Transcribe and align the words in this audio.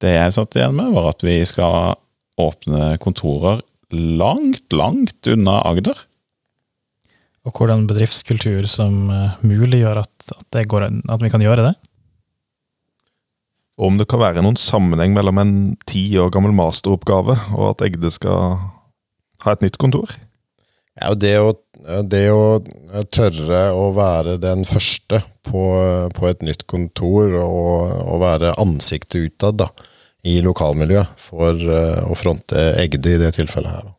Det 0.00 0.14
jeg 0.14 0.36
satt 0.36 0.56
igjen 0.56 0.76
med, 0.78 0.94
var 0.96 1.10
at 1.12 1.24
vi 1.24 1.36
skal 1.48 1.96
åpne 2.40 2.94
kontorer 3.02 3.60
langt, 3.92 4.64
langt 4.72 5.28
unna 5.28 5.60
Agder. 5.66 6.06
Og 7.48 7.56
hvordan 7.56 7.86
bedriftskultur 7.88 8.66
som 8.68 9.08
uh, 9.08 9.36
muliggjør 9.44 10.02
at, 10.02 10.14
at, 10.36 10.46
det 10.56 10.68
går, 10.72 10.88
at 10.88 11.22
vi 11.24 11.30
kan 11.32 11.44
gjøre 11.44 11.70
det? 11.70 11.74
Om 13.80 13.96
det 13.96 14.06
kan 14.12 14.20
være 14.20 14.44
noen 14.44 14.58
sammenheng 14.60 15.14
mellom 15.16 15.40
en 15.40 15.54
ti 15.88 16.04
år 16.20 16.28
gammel 16.34 16.52
masteroppgave 16.56 17.36
og 17.56 17.64
at 17.70 17.86
Egde 17.88 18.12
skal 18.12 18.58
ha 19.44 19.54
et 19.56 19.64
nytt 19.64 19.80
kontor? 19.80 20.12
Ja, 21.00 21.14
det 21.16 21.38
å, 21.40 21.54
det 22.04 22.26
å 22.32 22.60
tørre 23.12 23.62
å 23.76 23.90
være 23.96 24.36
den 24.42 24.66
første 24.68 25.22
på, 25.46 25.62
på 26.16 26.28
et 26.28 26.42
nytt 26.44 26.66
kontor 26.70 27.38
og, 27.40 27.86
og 28.04 28.20
være 28.22 28.56
ansiktet 28.60 29.30
utad 29.30 29.60
da, 29.62 29.70
i 30.28 30.40
lokalmiljøet 30.44 31.16
for 31.30 31.56
uh, 31.56 32.04
å 32.10 32.18
fronte 32.18 32.74
Egde 32.80 33.16
i 33.16 33.22
det 33.22 33.32
tilfellet 33.38 33.72
her. 33.72 33.88
Da. 33.88 33.96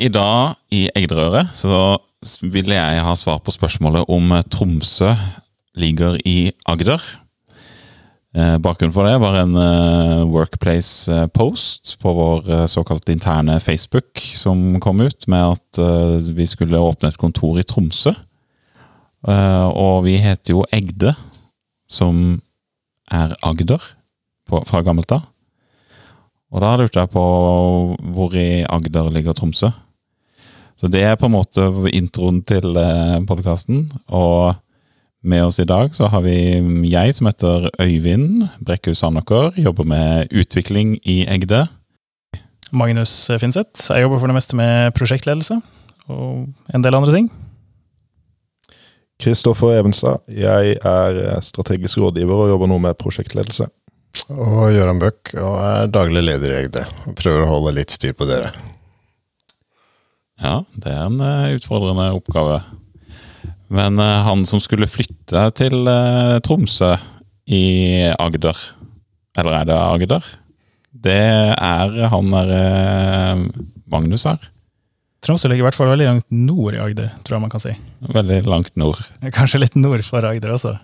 I 0.00 0.08
dag 0.08 0.54
i 0.72 0.86
Egderøret 0.96 1.50
så 1.52 1.98
vil 2.20 2.68
jeg 2.68 3.00
ha 3.04 3.14
svar 3.16 3.38
på 3.40 3.52
spørsmålet 3.54 4.10
om 4.12 4.34
Tromsø 4.52 5.14
ligger 5.80 6.18
i 6.28 6.52
Agder. 6.68 7.00
Eh, 8.36 8.58
bakgrunnen 8.60 8.92
for 8.94 9.08
det 9.08 9.16
var 9.22 9.38
en 9.40 9.56
eh, 9.56 10.26
Workplace-post 10.28 11.96
på 12.02 12.12
vår 12.14 12.50
eh, 12.50 12.66
såkalt 12.68 13.08
interne 13.08 13.56
Facebook 13.60 14.20
som 14.36 14.76
kom 14.84 15.00
ut 15.00 15.26
med 15.32 15.56
at 15.56 15.80
vi 16.36 16.46
skulle 16.46 16.78
åpne 16.78 17.08
et 17.08 17.18
kontor 17.18 17.58
i 17.58 17.64
Tromsø. 17.64 18.12
Og 19.20 20.04
vi 20.06 20.14
heter 20.16 20.54
jo 20.54 20.62
Egde, 20.72 21.12
som 21.88 22.40
er 23.12 23.34
Agder 23.44 23.82
fra 24.48 24.80
gammelt 24.80 25.12
av. 25.12 25.26
Og 26.50 26.64
da 26.64 26.70
lurte 26.76 27.02
jeg 27.02 27.12
på 27.12 27.24
hvor 28.14 28.34
i 28.36 28.64
Agder 28.64 29.10
ligger 29.12 29.36
Tromsø? 29.36 29.68
Så 30.80 30.88
det 30.88 31.02
er 31.04 31.18
på 31.20 31.28
en 31.28 31.34
måte 31.34 31.66
introen 31.92 32.38
til 32.48 32.72
eh, 32.80 33.18
podkasten. 33.28 33.90
Og 34.16 34.54
med 35.20 35.44
oss 35.44 35.58
i 35.60 35.66
dag 35.68 35.92
så 35.92 36.08
har 36.08 36.22
vi 36.24 36.38
jeg 36.88 37.16
som 37.18 37.28
heter 37.28 37.66
Øyvind 37.82 38.46
Brekkhus 38.64 39.02
Sandaker. 39.02 39.52
Jobber 39.60 39.84
med 39.84 40.32
utvikling 40.32 40.96
i 41.04 41.26
Egde. 41.28 41.66
Magnus 42.72 43.12
Finseth. 43.42 43.90
Jeg 43.92 44.06
jobber 44.06 44.22
for 44.22 44.32
det 44.32 44.38
meste 44.38 44.56
med 44.56 44.96
prosjektledelse 44.96 45.60
og 46.08 46.48
en 46.72 46.86
del 46.86 46.96
andre 46.96 47.12
ting. 47.12 47.28
Kristoffer 49.20 49.76
Evenstad. 49.76 50.24
Jeg 50.32 50.78
er 50.80 51.44
strategisk 51.44 52.00
rådgiver 52.00 52.46
og 52.46 52.54
jobber 52.54 52.72
nå 52.72 52.80
med 52.80 52.96
prosjektledelse. 52.96 53.68
Og 54.32 54.72
Gøran 54.72 55.00
Bøck 55.02 55.36
og 55.36 55.60
er 55.60 55.92
daglig 55.92 56.24
leder 56.24 56.54
i 56.54 56.60
Egde. 56.64 56.88
Prøver 57.20 57.44
å 57.44 57.56
holde 57.58 57.76
litt 57.82 57.92
styr 57.92 58.16
på 58.16 58.24
dere. 58.30 58.54
Ja, 60.40 60.62
det 60.72 60.88
er 60.88 61.02
en 61.04 61.20
uh, 61.20 61.52
utfordrende 61.52 62.10
oppgave. 62.16 62.60
Men 63.70 64.00
uh, 64.00 64.22
han 64.24 64.46
som 64.48 64.62
skulle 64.62 64.88
flytte 64.88 65.42
til 65.58 65.84
uh, 65.84 66.38
Tromsø 66.44 66.94
i 67.50 67.64
Agder, 68.14 68.56
eller 69.40 69.58
er 69.58 69.68
det 69.68 69.76
Agder? 69.76 70.30
Det 70.90 71.18
er 71.54 71.92
han 72.12 72.32
der 72.32 73.44
Magnus 73.90 74.26
her. 74.28 74.40
Tromsø 75.24 75.50
ligger 75.50 75.64
i 75.64 75.68
hvert 75.68 75.76
fall 75.76 75.90
veldig 75.92 76.08
langt 76.08 76.26
nord 76.32 76.76
i 76.76 76.80
Agder, 76.82 77.12
tror 77.24 77.36
jeg 77.36 77.44
man 77.44 77.52
kan 77.52 77.62
si. 77.62 77.74
Veldig 78.00 78.40
langt 78.48 78.72
nord. 78.80 79.02
Kanskje 79.36 79.60
litt 79.60 79.76
nord 79.76 80.04
for 80.06 80.24
Agder 80.24 80.56
også. 80.56 80.74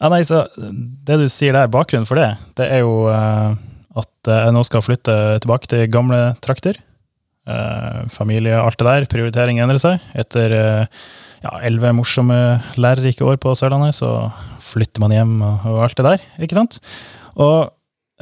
Ja, 0.00 0.10
nei, 0.10 0.24
så 0.26 0.42
Det 0.56 1.20
du 1.20 1.28
sier 1.30 1.54
der, 1.54 1.70
bakgrunnen 1.70 2.08
for 2.08 2.18
det, 2.18 2.32
det 2.58 2.66
er 2.72 2.82
jo 2.82 3.04
at 3.94 4.30
jeg 4.30 4.54
nå 4.56 4.64
skal 4.66 4.82
flytte 4.82 5.14
tilbake 5.44 5.70
til 5.70 5.86
gamle 5.92 6.32
trakter. 6.42 6.80
Uh, 7.44 8.06
familie, 8.08 8.56
alt 8.56 8.78
det 8.80 8.86
der. 8.88 9.04
Prioritering 9.10 9.58
endrer 9.60 9.80
seg. 9.82 10.04
Etter 10.16 10.54
elleve 11.60 11.90
uh, 11.92 11.96
morsomme 11.96 12.38
lærerike 12.80 13.24
år 13.26 13.36
på 13.40 13.52
Sørlandet, 13.58 13.98
så 13.98 14.30
flytter 14.64 15.02
man 15.04 15.12
hjem 15.12 15.34
og, 15.44 15.66
og, 15.68 15.80
alt 15.84 15.98
det 15.98 16.06
der, 16.06 16.22
ikke 16.42 16.56
sant? 16.56 16.78
Og 17.34 17.68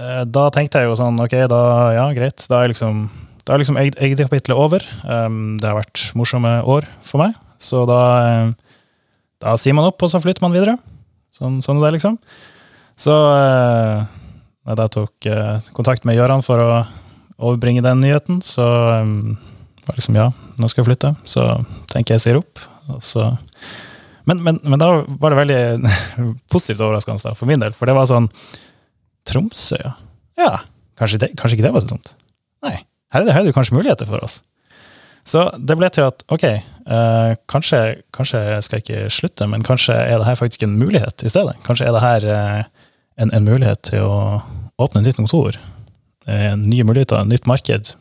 eh, 0.01 0.23
da 0.29 0.47
tenkte 0.53 0.81
jeg 0.81 0.89
jo 0.89 0.97
sånn, 0.99 1.21
ok, 1.23 1.37
da, 1.53 1.61
ja, 1.95 2.07
greit. 2.17 2.43
Da 2.51 2.63
er 2.63 2.73
liksom 2.73 3.07
da 3.43 3.55
er 3.55 3.63
liksom 3.63 3.79
eget 3.79 4.21
kapittel 4.23 4.55
over. 4.55 4.85
Um, 5.03 5.59
det 5.61 5.67
har 5.67 5.79
vært 5.79 6.03
morsomme 6.19 6.51
år 6.63 6.87
for 7.07 7.23
meg. 7.25 7.35
Så 7.63 7.83
da, 7.91 8.01
da 9.43 9.55
sier 9.59 9.75
man 9.75 9.89
opp, 9.89 10.03
og 10.03 10.13
så 10.13 10.21
flytter 10.23 10.45
man 10.45 10.55
videre. 10.55 10.77
Sånn, 11.35 11.59
sånn 11.65 11.81
er 11.81 11.89
det, 11.89 11.97
liksom. 11.99 12.19
Så 12.99 13.17
da 14.63 14.87
jeg 14.87 14.95
tok 14.95 15.31
kontakt 15.75 16.07
med 16.07 16.19
Gøran 16.21 16.45
for 16.47 16.63
å 16.63 16.71
overbringe 17.39 17.85
den 17.85 18.03
nyheten, 18.05 18.43
så 18.45 18.67
um, 19.03 19.37
var 19.87 19.99
liksom 19.99 20.19
ja, 20.19 20.29
nå 20.59 20.69
skal 20.71 20.83
jeg 20.83 20.91
flytte. 20.93 21.15
Så 21.29 21.47
tenker 21.93 22.17
jeg 22.17 22.25
sier 22.25 22.41
opp. 22.41 22.63
Men, 24.29 24.43
men, 24.43 24.61
men, 24.63 24.79
da 24.79 25.03
var 25.07 25.33
det 25.33 25.41
veldig 25.41 25.91
positivt 26.53 26.83
overraskende 26.85 27.35
for 27.39 27.51
min 27.51 27.63
del, 27.63 27.75
for 27.77 27.91
det 27.91 27.97
var 27.99 28.11
sånn 28.11 28.31
Tromsø, 29.29 29.79
ja. 29.79 29.93
Ja, 30.39 30.55
kanskje, 30.99 31.21
det, 31.23 31.29
kanskje 31.39 31.59
ikke 31.59 31.69
det 31.69 31.75
var 31.75 31.83
så 31.85 31.93
dumt. 31.93 32.15
Nei, 32.65 32.75
her 33.15 33.23
er 33.23 33.29
det, 33.29 33.35
her 33.37 33.45
er 33.45 33.51
det 33.51 33.55
kanskje 33.55 33.77
muligheter 33.77 34.09
for 34.09 34.25
oss. 34.25 34.41
Så 35.29 35.45
det 35.59 35.77
ble 35.79 35.87
til 35.95 36.09
at 36.09 36.25
ok, 36.35 36.47
uh, 36.91 37.35
kanskje, 37.51 37.83
kanskje 38.15 38.41
skal 38.67 38.81
jeg 38.81 38.85
ikke 38.87 39.13
slutte, 39.15 39.47
men 39.51 39.63
kanskje 39.67 39.95
er 39.95 40.17
det 40.19 40.27
her 40.27 40.39
faktisk 40.41 40.65
en 40.67 40.75
mulighet 40.81 41.23
i 41.23 41.31
stedet. 41.31 41.55
Kanskje 41.67 41.87
er 41.87 41.95
det 41.95 42.03
her 42.03 42.27
uh, 42.27 42.89
en, 43.23 43.31
en, 43.31 43.47
mulighet 43.47 43.85
til 43.93 44.03
å 44.09 44.17
åpne 44.83 45.03
et 45.03 45.13
nytt 45.13 45.21
kontor 45.21 45.59
nye 46.27 46.85
muligheter, 46.87 47.25
nytt 47.27 47.49
marked, 47.51 47.95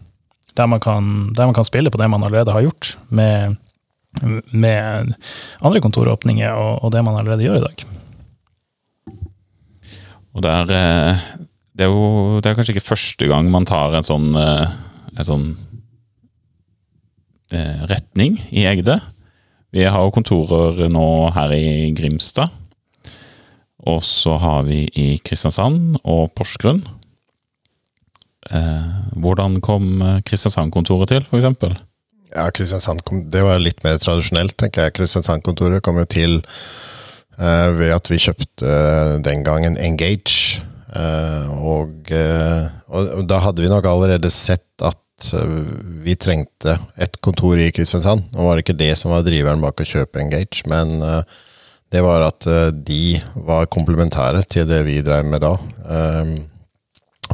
der 0.58 0.68
man, 0.70 0.82
kan, 0.84 1.32
der 1.34 1.48
man, 1.48 1.56
kan, 1.58 1.66
spille 1.66 1.90
på 1.90 1.98
det 1.98 2.10
man 2.12 2.24
allerede 2.24 2.54
har 2.54 2.66
gjort, 2.66 2.96
med, 3.10 3.56
med 4.52 5.14
andre 5.62 5.82
kontoråpninger 5.82 6.52
og, 6.52 6.84
og, 6.84 6.92
det 6.94 7.04
man 7.08 7.18
allerede 7.18 7.48
gjør 7.48 7.62
i 7.62 7.66
dag. 7.66 7.86
Og 10.32 10.44
det 10.46 10.52
er, 10.52 10.76
eh, 10.76 11.24
det 11.76 11.88
er 11.88 11.92
jo 11.92 12.40
det 12.40 12.52
er 12.52 12.56
kanskje 12.60 12.76
ikke 12.76 12.90
første 12.92 13.28
gang 13.32 13.50
man 13.52 13.68
tar 13.68 13.96
en 13.98 14.08
sånn, 14.08 14.32
eh, 14.38 14.72
en 15.18 15.28
sånn 15.28 15.50
retning 17.52 18.38
i 18.56 18.62
Egde. 18.64 18.96
Vi 19.76 19.84
har 19.84 20.04
jo 20.04 20.14
kontorer 20.16 20.88
nå 20.92 21.08
her 21.36 21.52
i 21.52 21.92
Grimstad. 21.96 22.52
Og 23.88 24.04
så 24.06 24.36
har 24.40 24.66
vi 24.68 24.84
i 25.00 25.06
Kristiansand 25.24 25.98
og 26.04 26.34
Porsgrunn. 26.38 26.84
Eh, 28.50 28.86
hvordan 29.22 29.60
kom 29.62 30.02
eh, 30.02 30.20
Kristiansand-kontoret 30.26 31.12
til, 31.14 31.26
f.eks.? 31.28 31.82
Ja, 32.32 32.48
Kristiansand 32.56 33.04
det 33.32 33.44
var 33.46 33.62
litt 33.62 33.84
mer 33.86 34.00
tradisjonelt, 34.02 34.56
tenker 34.58 34.88
jeg. 34.88 34.96
Kristiansand-kontoret 34.98 35.84
kom 35.86 36.00
jo 36.02 36.08
til 36.10 36.40
eh, 36.42 37.70
ved 37.78 37.94
at 37.94 38.10
vi 38.10 38.22
kjøpte 38.24 38.66
eh, 38.66 39.20
den 39.28 39.46
gangen 39.46 39.78
Engage. 39.78 40.64
Eh, 40.92 41.52
og, 41.54 42.10
eh, 42.10 42.66
og, 42.90 43.22
da 43.30 43.44
hadde 43.46 43.64
vi 43.64 43.72
nok 43.72 43.88
allerede 43.88 44.34
sett 44.34 44.66
at 44.82 44.98
vi 46.02 46.16
trengte 46.18 46.80
et 46.98 47.20
kontor 47.22 47.60
i 47.62 47.70
Kristiansand. 47.70 48.32
Nå 48.34 48.48
var 48.48 48.58
det 48.58 48.66
ikke 48.66 48.80
det 48.80 48.96
som 48.98 49.14
var 49.14 49.22
driveren 49.28 49.62
bak 49.62 49.84
å 49.84 49.86
kjøpe 49.86 50.18
Engage, 50.24 50.64
men 50.72 50.96
det 51.94 52.02
var 52.02 52.26
at 52.26 52.48
de 52.74 53.20
var 53.36 53.70
komplementære 53.70 54.42
til 54.50 54.66
det 54.66 54.80
vi 54.88 54.98
drev 55.06 55.30
med 55.30 55.46
da. 55.46 55.52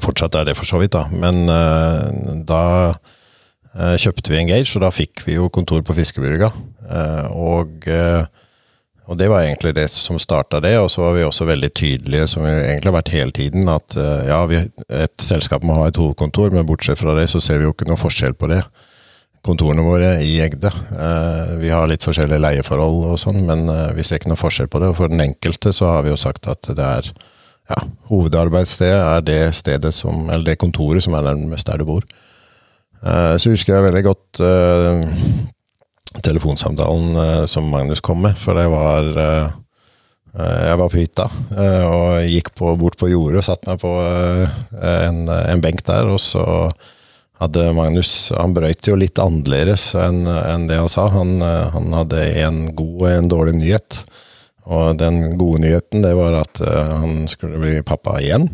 Fortsatt 0.04 0.36
er 0.38 0.50
det 0.50 0.58
for 0.58 0.68
så 0.68 0.80
vidt, 0.82 0.96
da. 0.96 1.06
Men 1.12 1.46
uh, 1.50 2.42
da 2.48 2.64
uh, 2.94 3.96
kjøpte 4.00 4.34
vi 4.34 4.42
Engage, 4.42 4.76
og 4.78 4.86
da 4.86 4.94
fikk 4.94 5.26
vi 5.28 5.38
jo 5.38 5.52
kontor 5.54 5.84
på 5.86 5.96
Fiskeburga. 5.98 6.52
Uh, 6.88 7.26
og, 7.34 7.88
og, 9.08 9.16
det 9.20 9.30
var 9.32 9.44
egentlig 9.44 9.74
det 9.76 9.88
som 9.92 10.20
starta 10.22 10.62
det. 10.64 10.76
Og 10.82 10.92
så 10.94 11.04
var 11.06 11.18
vi 11.18 11.26
også 11.28 11.48
veldig 11.50 11.72
tydelige, 11.76 12.28
som 12.32 12.46
vi 12.46 12.54
egentlig 12.56 12.92
har 12.92 13.00
vært 13.00 13.16
hele 13.16 13.36
tiden, 13.36 13.70
at 13.72 13.98
ja, 14.28 14.42
vi, 14.50 14.62
et 14.88 15.18
selskap 15.24 15.66
må 15.68 15.80
ha 15.80 15.88
et 15.90 16.00
hovedkontor, 16.00 16.54
men 16.56 16.68
bortsett 16.68 17.02
fra 17.02 17.18
det 17.18 17.30
så 17.32 17.44
ser 17.44 17.62
vi 17.62 17.68
jo 17.68 17.76
ikke 17.76 17.90
noe 17.90 18.00
forskjell 18.00 18.38
på 18.38 18.52
det. 18.54 18.62
Kontorene 19.48 19.84
våre 19.86 20.18
i 20.26 20.34
Egde. 20.44 20.72
vi 21.62 21.70
har 21.72 21.88
litt 21.88 22.04
forskjellige 22.04 22.42
leieforhold 22.42 23.06
og 23.14 23.20
sånn, 23.22 23.46
men 23.48 23.70
vi 23.96 24.04
ser 24.04 24.20
ikke 24.20 24.34
noe 24.34 24.40
forskjell 24.40 24.68
på 24.68 24.82
det. 24.84 24.92
Og 24.92 24.98
for 25.00 25.12
den 25.12 25.24
enkelte 25.24 25.72
så 25.76 25.94
har 25.94 26.04
vi 26.04 26.12
jo 26.12 26.20
sagt 26.20 26.50
at 26.52 26.68
det 26.76 26.88
er 26.88 27.12
ja, 27.68 27.82
hovedarbeidsstedet 28.10 28.98
er 29.02 29.28
det 29.28 29.42
stedet 29.58 29.94
som, 29.96 30.28
eller 30.30 30.52
det 30.52 30.60
kontoret 30.62 31.04
som 31.04 31.18
er 31.18 31.30
nærmest 31.30 31.68
der 31.68 31.82
du 31.82 31.88
bor. 31.90 32.08
Uh, 33.04 33.36
så 33.38 33.54
husker 33.54 33.76
jeg 33.76 33.86
veldig 33.86 34.04
godt 34.08 34.42
uh, 34.42 35.04
telefonsamtalen 36.26 37.18
uh, 37.20 37.46
som 37.50 37.68
Magnus 37.70 38.02
kom 38.02 38.24
med, 38.26 38.38
for 38.40 38.58
det 38.58 38.68
var 38.74 39.14
Jeg 40.38 40.78
var 40.78 40.90
på 40.92 41.00
hytta 41.00 41.24
og 41.90 42.28
gikk 42.30 42.52
på, 42.54 42.76
bort 42.78 42.94
på 43.00 43.08
jordet 43.10 43.40
og 43.40 43.46
satte 43.48 43.72
meg 43.72 43.80
på 43.82 43.90
en, 44.86 45.24
en, 45.26 45.62
benk 45.64 45.82
der, 45.88 46.06
og 46.14 46.20
så 46.22 46.44
hadde 47.42 47.72
Magnus 47.78 48.32
Han 48.38 48.56
brøyt 48.58 48.90
jo 48.90 48.98
litt 48.98 49.20
annerledes 49.22 49.92
enn 49.98 50.26
en 50.28 50.68
det 50.70 50.80
han 50.80 50.92
sa. 50.92 51.08
Han, 51.14 51.38
eh, 51.42 51.68
han 51.74 51.94
hadde 51.96 52.24
en 52.44 52.64
god 52.78 52.96
og 53.02 53.10
en 53.12 53.32
dårlig 53.32 53.58
nyhet. 53.60 54.02
Og 54.68 54.98
den 55.00 55.38
gode 55.40 55.62
nyheten 55.64 56.04
det 56.04 56.14
var 56.18 56.36
at 56.42 56.60
eh, 56.64 56.92
han 57.02 57.24
skulle 57.32 57.60
bli 57.62 57.80
pappa 57.88 58.18
igjen. 58.20 58.50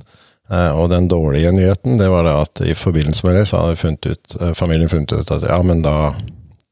Eh, 0.52 0.72
og 0.78 0.92
den 0.92 1.10
dårlige 1.10 1.54
nyheten 1.56 1.98
det 1.98 2.10
var 2.14 2.30
at 2.30 2.62
i 2.66 2.76
forbindelse 2.78 3.26
med 3.26 3.40
det 3.40 3.48
så 3.50 3.64
hadde 3.64 3.82
funnet 3.82 4.10
ut, 4.12 4.36
eh, 4.40 4.54
familien 4.58 4.92
funnet 4.92 5.16
ut 5.16 5.34
at 5.34 5.48
ja, 5.50 5.60
men 5.66 5.82
da, 5.86 6.14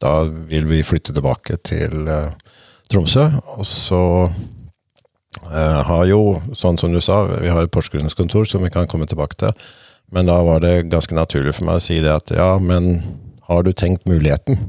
da 0.02 0.16
vil 0.50 0.70
vi 0.70 0.84
flytte 0.86 1.16
tilbake 1.18 1.58
til 1.66 2.06
Tromsø. 2.92 3.28
Og 3.58 3.66
så 3.66 4.04
har 5.42 6.04
jo, 6.06 6.42
sånn 6.58 6.78
som 6.78 6.92
du 6.92 7.00
sa, 7.02 7.24
vi 7.40 7.50
har 7.50 7.64
et 7.64 7.72
Porsgrunns 7.72 8.18
kontor 8.18 8.46
som 8.46 8.62
vi 8.66 8.70
kan 8.70 8.90
komme 8.92 9.08
tilbake 9.10 9.40
til. 9.40 9.70
Men 10.12 10.28
da 10.28 10.36
var 10.44 10.60
det 10.62 10.90
ganske 10.92 11.16
naturlig 11.16 11.56
for 11.56 11.70
meg 11.70 11.80
å 11.80 11.84
si 11.86 12.02
det 12.04 12.12
at 12.12 12.34
ja, 12.36 12.50
men 12.60 12.98
har 13.48 13.64
du 13.64 13.72
tenkt 13.72 14.10
muligheten 14.12 14.60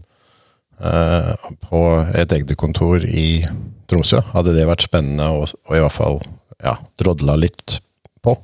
på 0.79 1.83
et 2.19 2.33
Egde-kontor 2.35 3.05
i 3.07 3.45
Tromsø? 3.91 4.23
Hadde 4.33 4.55
det 4.57 4.67
vært 4.67 4.87
spennende 4.87 5.29
å 5.31 5.45
i 5.45 5.83
hvert 5.83 5.95
fall 5.95 6.21
ja, 6.63 6.79
drodla 6.99 7.37
litt 7.39 7.81
på? 8.25 8.35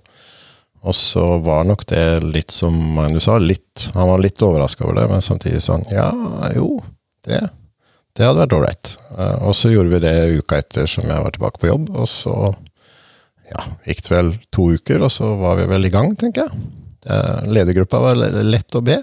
Og 0.87 0.95
så 0.95 1.25
var 1.43 1.67
nok 1.67 1.87
det 1.91 2.21
litt 2.23 2.55
som 2.55 2.75
Magnus 2.95 3.27
sa, 3.27 3.39
litt, 3.43 3.89
han 3.95 4.09
var 4.09 4.23
litt 4.23 4.43
overraska 4.43 4.87
over 4.87 5.01
det, 5.01 5.09
men 5.11 5.25
samtidig 5.25 5.63
sånn 5.65 5.85
ja, 5.91 6.07
jo, 6.55 6.79
det, 7.27 7.43
det 8.15 8.27
hadde 8.27 8.45
vært 8.45 8.57
ålreit. 8.57 8.93
Eh, 9.17 9.37
og 9.49 9.57
så 9.59 9.73
gjorde 9.73 9.97
vi 9.97 10.03
det 10.07 10.15
uka 10.39 10.61
etter 10.63 10.89
som 10.91 11.07
jeg 11.09 11.25
var 11.25 11.35
tilbake 11.35 11.63
på 11.63 11.71
jobb, 11.71 11.91
og 11.99 12.09
så 12.11 12.37
ja, 13.49 13.65
gikk 13.89 14.05
det 14.07 14.15
vel 14.15 14.35
to 14.55 14.69
uker, 14.77 15.03
og 15.03 15.13
så 15.13 15.33
var 15.41 15.59
vi 15.59 15.67
vel 15.71 15.89
i 15.89 15.93
gang, 15.93 16.15
tenker 16.21 16.47
jeg. 16.47 16.67
Eh, 17.09 17.49
Ledergruppa 17.51 18.01
var 18.03 18.19
lett 18.45 18.79
å 18.79 18.85
be. 18.85 19.01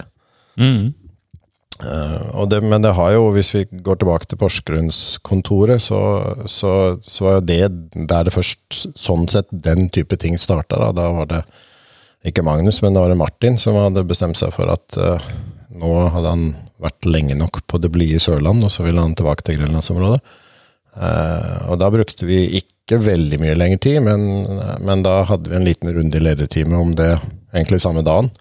Mm. 0.61 0.93
Eh, 1.83 2.27
og 2.39 2.47
det, 2.51 2.61
men 2.63 2.83
det 2.83 2.93
har 2.95 3.11
jo, 3.15 3.27
hvis 3.35 3.51
vi 3.51 3.65
går 3.83 3.99
tilbake 3.99 4.29
til 4.29 4.39
Porsgrunnskontoret, 4.39 5.83
så, 5.83 5.99
så, 6.47 6.71
så 7.03 7.25
var 7.25 7.37
jo 7.39 7.47
det 7.49 7.63
der 8.11 8.27
det 8.27 8.35
først, 8.35 8.87
sånn 8.95 9.27
sett, 9.31 9.49
den 9.51 9.89
type 9.93 10.15
ting 10.21 10.39
starta. 10.39 10.79
Da. 10.79 10.91
da 10.95 11.09
var 11.17 11.31
det 11.31 11.41
ikke 12.25 12.45
Magnus, 12.45 12.79
men 12.81 12.95
da 12.95 13.03
var 13.03 13.11
det 13.11 13.19
Martin 13.19 13.59
som 13.61 13.77
hadde 13.77 14.05
bestemt 14.07 14.39
seg 14.39 14.53
for 14.55 14.71
at 14.71 14.97
uh, 14.97 15.27
nå 15.75 15.91
hadde 16.13 16.31
han 16.31 16.47
vært 16.81 17.05
lenge 17.05 17.35
nok 17.37 17.61
på 17.69 17.79
det 17.83 17.91
blide 17.93 18.21
Sørland, 18.23 18.63
og 18.65 18.71
så 18.73 18.85
ville 18.85 19.01
han 19.01 19.13
tilbake 19.17 19.45
til 19.45 19.59
Grønlandsområdet. 19.59 20.23
Uh, 20.95 21.69
og 21.69 21.77
da 21.83 21.91
brukte 21.93 22.25
vi 22.25 22.39
ikke 22.61 23.01
veldig 23.03 23.37
mye 23.41 23.59
lengre 23.59 23.83
tid, 23.83 23.99
men, 24.05 24.25
men 24.85 25.03
da 25.05 25.19
hadde 25.27 25.51
vi 25.51 25.59
en 25.59 25.67
liten 25.67 25.91
runde 25.93 26.17
i 26.17 26.23
lederteamet 26.23 26.79
om 26.79 26.95
det 26.97 27.11
egentlig 27.53 27.83
samme 27.83 28.01
dagen. 28.05 28.31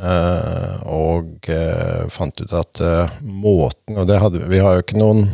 Eh, 0.00 0.76
og 0.88 1.48
eh, 1.52 2.06
fant 2.08 2.40
ut 2.40 2.52
at 2.56 2.80
eh, 2.80 3.16
måten 3.20 3.98
Og 4.00 4.06
det 4.08 4.16
hadde, 4.22 4.46
vi 4.48 4.60
har 4.64 4.78
jo 4.78 4.84
ikke 4.84 4.96
noen 4.96 5.26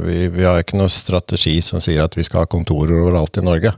vi, 0.00 0.30
vi 0.32 0.46
har 0.46 0.62
ikke 0.62 0.78
noen 0.78 0.92
strategi 0.92 1.56
som 1.64 1.82
sier 1.82 2.04
at 2.04 2.14
vi 2.16 2.24
skal 2.24 2.44
ha 2.44 2.48
kontorer 2.48 3.00
overalt 3.02 3.40
i 3.40 3.42
Norge. 3.42 3.72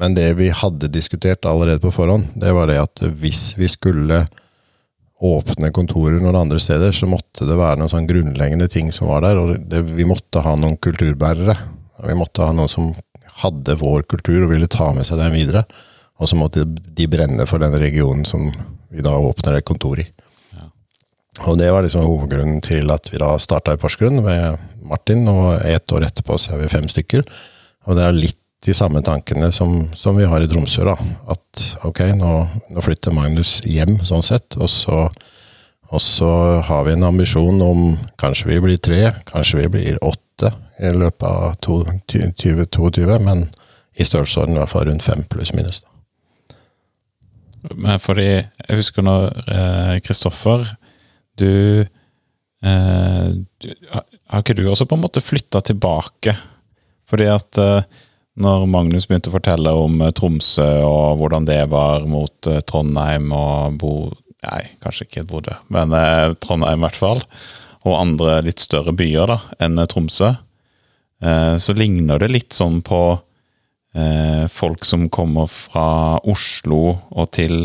Men 0.00 0.16
det 0.16 0.26
vi 0.40 0.48
hadde 0.50 0.88
diskutert 0.90 1.46
allerede 1.46 1.78
på 1.84 1.92
forhånd, 1.94 2.32
det 2.40 2.50
var 2.56 2.66
det 2.66 2.80
at 2.82 3.02
hvis 3.20 3.52
vi 3.54 3.68
skulle 3.70 4.24
åpne 5.20 5.70
kontorer 5.76 6.18
noen 6.18 6.38
andre 6.40 6.58
steder, 6.58 6.90
så 6.96 7.06
måtte 7.06 7.46
det 7.46 7.60
være 7.60 7.78
noen 7.78 7.92
sånn 7.92 8.08
grunnleggende 8.08 8.66
ting 8.72 8.90
som 8.96 9.12
var 9.12 9.22
der. 9.22 9.38
Og 9.38 9.54
det, 9.70 9.84
vi 9.92 10.08
måtte 10.08 10.42
ha 10.42 10.56
noen 10.58 10.80
kulturbærere. 10.82 11.54
Vi 12.08 12.18
måtte 12.18 12.48
ha 12.48 12.56
noen 12.56 12.72
som 12.72 12.90
hadde 13.44 13.78
vår 13.78 14.08
kultur 14.10 14.48
og 14.48 14.54
ville 14.56 14.72
ta 14.72 14.90
med 14.96 15.06
seg 15.06 15.20
den 15.20 15.36
videre. 15.36 15.62
Og 16.18 16.32
så 16.32 16.40
måtte 16.40 16.66
de 16.66 17.06
brenne 17.12 17.46
for 17.46 17.62
den 17.62 17.76
regionen 17.78 18.26
som 18.26 18.50
vi 18.90 19.04
da 19.06 19.14
åpner 19.18 19.58
et 19.58 19.66
kontor 19.66 20.02
i. 20.02 20.06
Og 21.46 21.56
det 21.56 21.70
var 21.72 21.84
liksom 21.86 22.04
hovedgrunnen 22.04 22.60
til 22.64 22.90
at 22.92 23.06
vi 23.12 23.20
da 23.22 23.30
starta 23.40 23.72
i 23.74 23.80
Porsgrunn 23.80 24.20
med 24.24 24.58
Martin, 24.84 25.22
og 25.30 25.62
ett 25.64 25.92
år 25.94 26.08
etterpå 26.08 26.36
så 26.40 26.56
er 26.56 26.64
vi 26.64 26.72
fem 26.72 26.88
stykker. 26.90 27.22
Og 27.88 27.96
det 27.96 28.04
er 28.04 28.16
litt 28.16 28.36
de 28.66 28.74
samme 28.76 29.00
tankene 29.00 29.48
som, 29.56 29.72
som 29.96 30.18
vi 30.18 30.26
har 30.28 30.42
i 30.42 30.48
Tromsø. 30.50 30.84
da, 30.84 30.96
At 31.32 31.62
ok, 31.86 32.02
nå, 32.18 32.32
nå 32.74 32.84
flytter 32.84 33.14
Magnus 33.16 33.60
hjem, 33.64 33.96
sånn 34.04 34.26
sett, 34.26 34.58
og 34.60 34.68
så, 34.68 35.06
og 35.88 36.02
så 36.04 36.32
har 36.66 36.84
vi 36.84 36.96
en 36.96 37.06
ambisjon 37.08 37.62
om 37.64 37.94
kanskje 38.20 38.50
vi 38.52 38.60
blir 38.66 38.82
tre, 38.82 39.00
kanskje 39.30 39.62
vi 39.62 39.70
blir 39.78 40.02
åtte 40.04 40.52
i 40.80 40.92
løpet 40.96 41.28
av 41.28 41.56
2022, 41.64 43.06
men 43.24 43.46
i 43.96 44.04
størrelsesorden 44.04 44.56
i 44.56 44.60
hvert 44.60 44.74
fall 44.74 44.90
rundt 44.90 45.06
fem 45.06 45.24
pluss 45.32 45.54
minus. 45.56 45.82
da. 45.84 45.89
Fordi 48.00 48.28
jeg 48.30 48.78
husker 48.78 49.04
når 49.04 49.26
eh, 49.52 49.96
Kristoffer 50.04 50.64
du, 51.40 51.84
eh, 52.64 53.26
du 53.60 53.68
Har 53.92 54.40
ikke 54.42 54.56
du 54.56 54.64
også 54.70 54.86
på 54.88 54.96
en 54.96 55.04
måte 55.04 55.24
flytta 55.24 55.62
tilbake? 55.68 56.36
Fordi 57.10 57.28
at 57.32 57.60
eh, 57.60 58.00
når 58.40 58.66
Magnus 58.70 59.08
begynte 59.08 59.32
å 59.32 59.36
fortelle 59.36 59.72
om 59.76 60.00
eh, 60.04 60.12
Tromsø 60.16 60.68
og 60.86 61.20
hvordan 61.20 61.48
det 61.48 61.62
var 61.72 62.06
mot 62.08 62.50
eh, 62.50 62.62
Trondheim 62.66 63.32
og 63.36 63.80
Bo... 63.80 63.94
Nei, 64.40 64.62
kanskje 64.80 65.04
ikke 65.04 65.26
Bodø, 65.28 65.52
men 65.68 65.92
eh, 65.92 66.30
Trondheim 66.40 66.80
i 66.80 66.86
hvert 66.86 66.96
fall. 66.96 67.20
Og 67.84 67.98
andre 67.98 68.38
litt 68.46 68.62
større 68.62 68.94
byer 68.96 69.28
da, 69.34 69.40
enn 69.60 69.76
eh, 69.80 69.88
Tromsø. 69.90 70.30
Eh, 71.20 71.56
så 71.60 71.76
ligner 71.76 72.22
det 72.22 72.30
litt 72.32 72.56
sånn 72.56 72.80
på 72.86 73.02
eh, 73.12 73.26
folk 74.54 74.84
som 74.86 75.08
kommer 75.10 75.48
fra 75.50 76.20
Oslo 76.30 76.80
og 77.10 77.32
til 77.34 77.64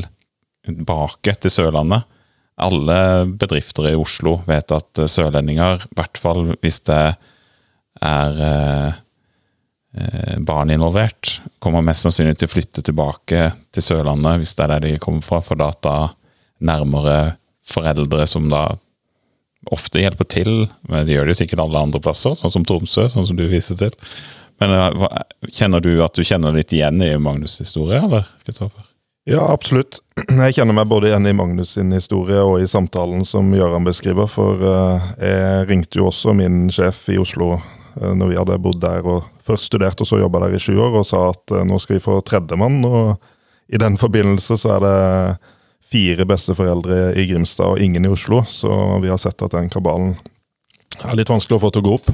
tilbake 0.66 1.36
til 1.39 1.54
Sørlandet. 1.54 2.06
Alle 2.56 3.00
bedrifter 3.36 3.89
i 3.92 3.98
Oslo 4.00 4.39
vet 4.48 4.72
at 4.72 5.01
eh, 5.01 5.12
sørlendinger, 5.12 5.83
i 5.83 5.98
hvert 5.98 6.22
fall 6.22 6.54
hvis 6.54 6.80
det 6.88 7.01
er 8.06 8.39
eh, 8.48 9.01
eh, 10.00 10.38
barn 10.39 10.72
involvert, 10.72 11.42
kommer 11.60 11.83
mest 11.83 12.06
sannsynlig 12.06 12.38
til 12.39 12.48
å 12.48 12.54
flytte 12.54 12.86
tilbake 12.86 13.50
til 13.75 13.83
Sørlandet 13.83 14.39
hvis 14.39 14.56
det 14.56 14.66
er 14.66 14.74
der 14.75 14.88
de 14.88 15.04
kommer 15.04 15.25
fra, 15.25 15.42
for 15.44 15.60
da 15.60 15.98
nærmere 16.63 17.36
foreldre 17.66 18.24
som 18.30 18.48
da 18.48 18.69
ofte 19.74 20.00
hjelper 20.00 20.27
til, 20.30 20.51
men 20.88 21.07
de 21.07 21.16
gjør 21.18 21.27
det 21.27 21.39
sikkert 21.39 21.63
alle 21.63 21.81
andre 21.81 22.00
plasser, 22.00 22.38
sånn 22.38 22.54
som 22.54 22.66
Tromsø, 22.68 23.10
sånn 23.12 23.25
som 23.27 23.36
du 23.36 23.48
viser 23.50 23.75
til. 23.80 23.92
Men 24.62 24.74
eh, 24.74 25.07
kjenner 25.52 25.84
du 25.84 25.98
at 26.04 26.16
du 26.16 26.24
kjenner 26.24 26.56
litt 26.56 26.74
igjen 26.74 27.02
i 27.04 27.16
Magnus' 27.22 27.60
historie, 27.60 28.00
eller, 28.02 28.28
Kristoffer? 28.46 28.92
Ja, 29.25 29.42
absolutt. 29.54 30.00
Jeg 30.46 30.57
kjenner 30.60 30.78
meg 30.78 30.90
både 30.92 31.10
igjen 31.10 31.28
i 31.28 31.36
Magnus 31.36 31.75
sin 31.75 31.94
historie 31.96 32.44
og 32.46 32.60
i 32.62 32.69
samtalen 32.69 33.25
som 33.25 33.50
Gøran 33.56 33.88
beskriver. 33.88 34.30
For 34.30 34.62
eh, 34.62 35.08
jeg 35.20 35.70
ringte 35.72 36.00
jo 36.00 36.12
også 36.12 36.36
min 36.38 36.68
sjef 36.74 37.08
i 37.10 37.18
Oslo 37.22 37.56
eh, 37.56 38.13
når 38.13 38.32
vi 38.32 38.38
hadde 38.38 38.60
bodd 38.62 38.84
der 38.84 39.08
og 39.10 39.25
først 39.46 39.72
studert 39.72 40.01
og 40.01 40.10
så 40.10 40.22
jobba 40.22 40.46
der 40.46 40.56
i 40.58 40.62
sju 40.62 40.75
år, 40.77 41.01
og 41.01 41.10
sa 41.10 41.27
at 41.32 41.56
nå 41.65 41.79
skal 41.82 41.98
vi 41.98 42.06
få 42.06 42.20
tredjemann. 42.25 42.79
Og 42.86 43.74
i 43.74 43.82
den 43.82 43.98
forbindelse 43.98 44.60
så 44.62 44.77
er 44.77 44.86
det 44.86 44.96
fire 45.86 46.25
besteforeldre 46.29 47.13
i 47.18 47.27
Grimstad 47.29 47.75
og 47.75 47.82
ingen 47.82 48.06
i 48.06 48.13
Oslo, 48.13 48.44
så 48.50 48.70
vi 49.03 49.12
har 49.12 49.22
sett 49.22 49.41
at 49.46 49.53
den 49.53 49.70
kabalen 49.74 50.15
er 51.03 51.18
litt 51.18 51.29
vanskelig 51.29 51.58
å 51.58 51.63
få 51.65 51.72
til 51.74 51.84
å 51.84 51.88
gå 51.89 51.98
opp. 52.00 52.12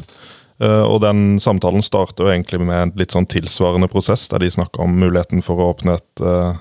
Eh, 0.62 0.84
Og 0.84 1.02
den 1.02 1.40
samtalen 1.42 1.82
starter 1.82 2.28
jo 2.28 2.34
egentlig 2.34 2.62
med 2.62 2.78
en 2.78 2.94
litt 3.00 3.16
sånn 3.16 3.26
tilsvarende 3.30 3.90
prosess, 3.92 4.28
der 4.30 4.44
de 4.44 4.52
snakker 4.54 4.84
om 4.86 5.00
muligheten 5.02 5.42
for 5.46 5.58
å 5.58 5.72
åpne 5.74 5.98
et, 5.98 6.22
eh, 6.22 6.54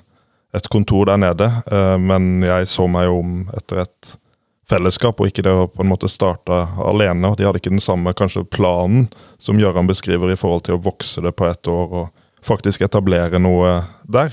et 0.55 0.69
kontor 0.73 1.07
der 1.07 1.21
nede. 1.21 1.51
Eh, 1.71 1.99
Men 1.99 2.41
jeg 2.43 2.67
så 2.67 2.89
meg 2.89 3.07
jo 3.07 3.19
om 3.21 3.51
etter 3.57 3.83
et 3.83 4.17
fellesskap, 4.71 5.21
og 5.21 5.27
ikke 5.27 5.43
det 5.43 5.53
å 5.53 5.67
på 5.67 5.83
en 5.83 5.91
måte 5.91 6.09
starte 6.09 6.69
alene. 6.79 7.27
og 7.29 7.37
De 7.37 7.45
hadde 7.45 7.59
ikke 7.59 7.75
den 7.75 7.81
samme 7.81 8.15
kanskje 8.15 8.49
planen 8.49 9.09
som 9.39 9.59
Gøran 9.59 9.89
beskriver 9.89 10.31
i 10.31 10.37
forhold 10.37 10.63
til 10.63 10.79
å 10.79 10.83
vokse 10.83 11.21
det 11.21 11.35
på 11.35 11.51
ett 11.51 11.67
år 11.67 11.93
og 11.93 12.11
faktisk 12.43 12.81
etablere 12.83 13.41
noe 13.41 13.85
der. 14.09 14.31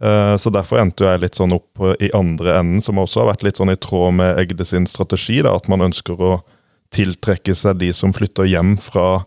Så 0.00 0.50
derfor 0.50 0.78
endte 0.78 1.04
jeg 1.04 1.20
litt 1.20 1.34
sånn 1.34 1.52
opp 1.52 2.00
i 2.00 2.08
andre 2.14 2.58
enden, 2.60 2.80
som 2.80 2.96
også 2.96 3.20
har 3.20 3.34
vært 3.34 3.42
litt 3.42 3.56
sånn 3.56 3.70
i 3.70 3.76
tråd 3.76 4.14
med 4.14 4.38
Egde 4.38 4.64
sin 4.64 4.86
strategi. 4.86 5.42
Da, 5.42 5.54
at 5.54 5.68
man 5.68 5.80
ønsker 5.80 6.16
å 6.16 6.42
tiltrekke 6.94 7.54
seg 7.56 7.80
de 7.82 7.90
som 7.96 8.14
flytter 8.16 8.48
hjem 8.48 8.76
fra 8.80 9.24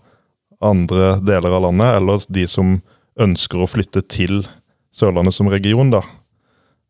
andre 0.62 1.16
deler 1.26 1.54
av 1.58 1.68
landet, 1.68 1.98
eller 1.98 2.26
de 2.30 2.48
som 2.50 2.80
ønsker 3.22 3.62
å 3.62 3.70
flytte 3.70 4.04
til 4.10 4.44
Sørlandet 4.96 5.36
som 5.36 5.50
region. 5.50 5.90
da. 5.92 6.02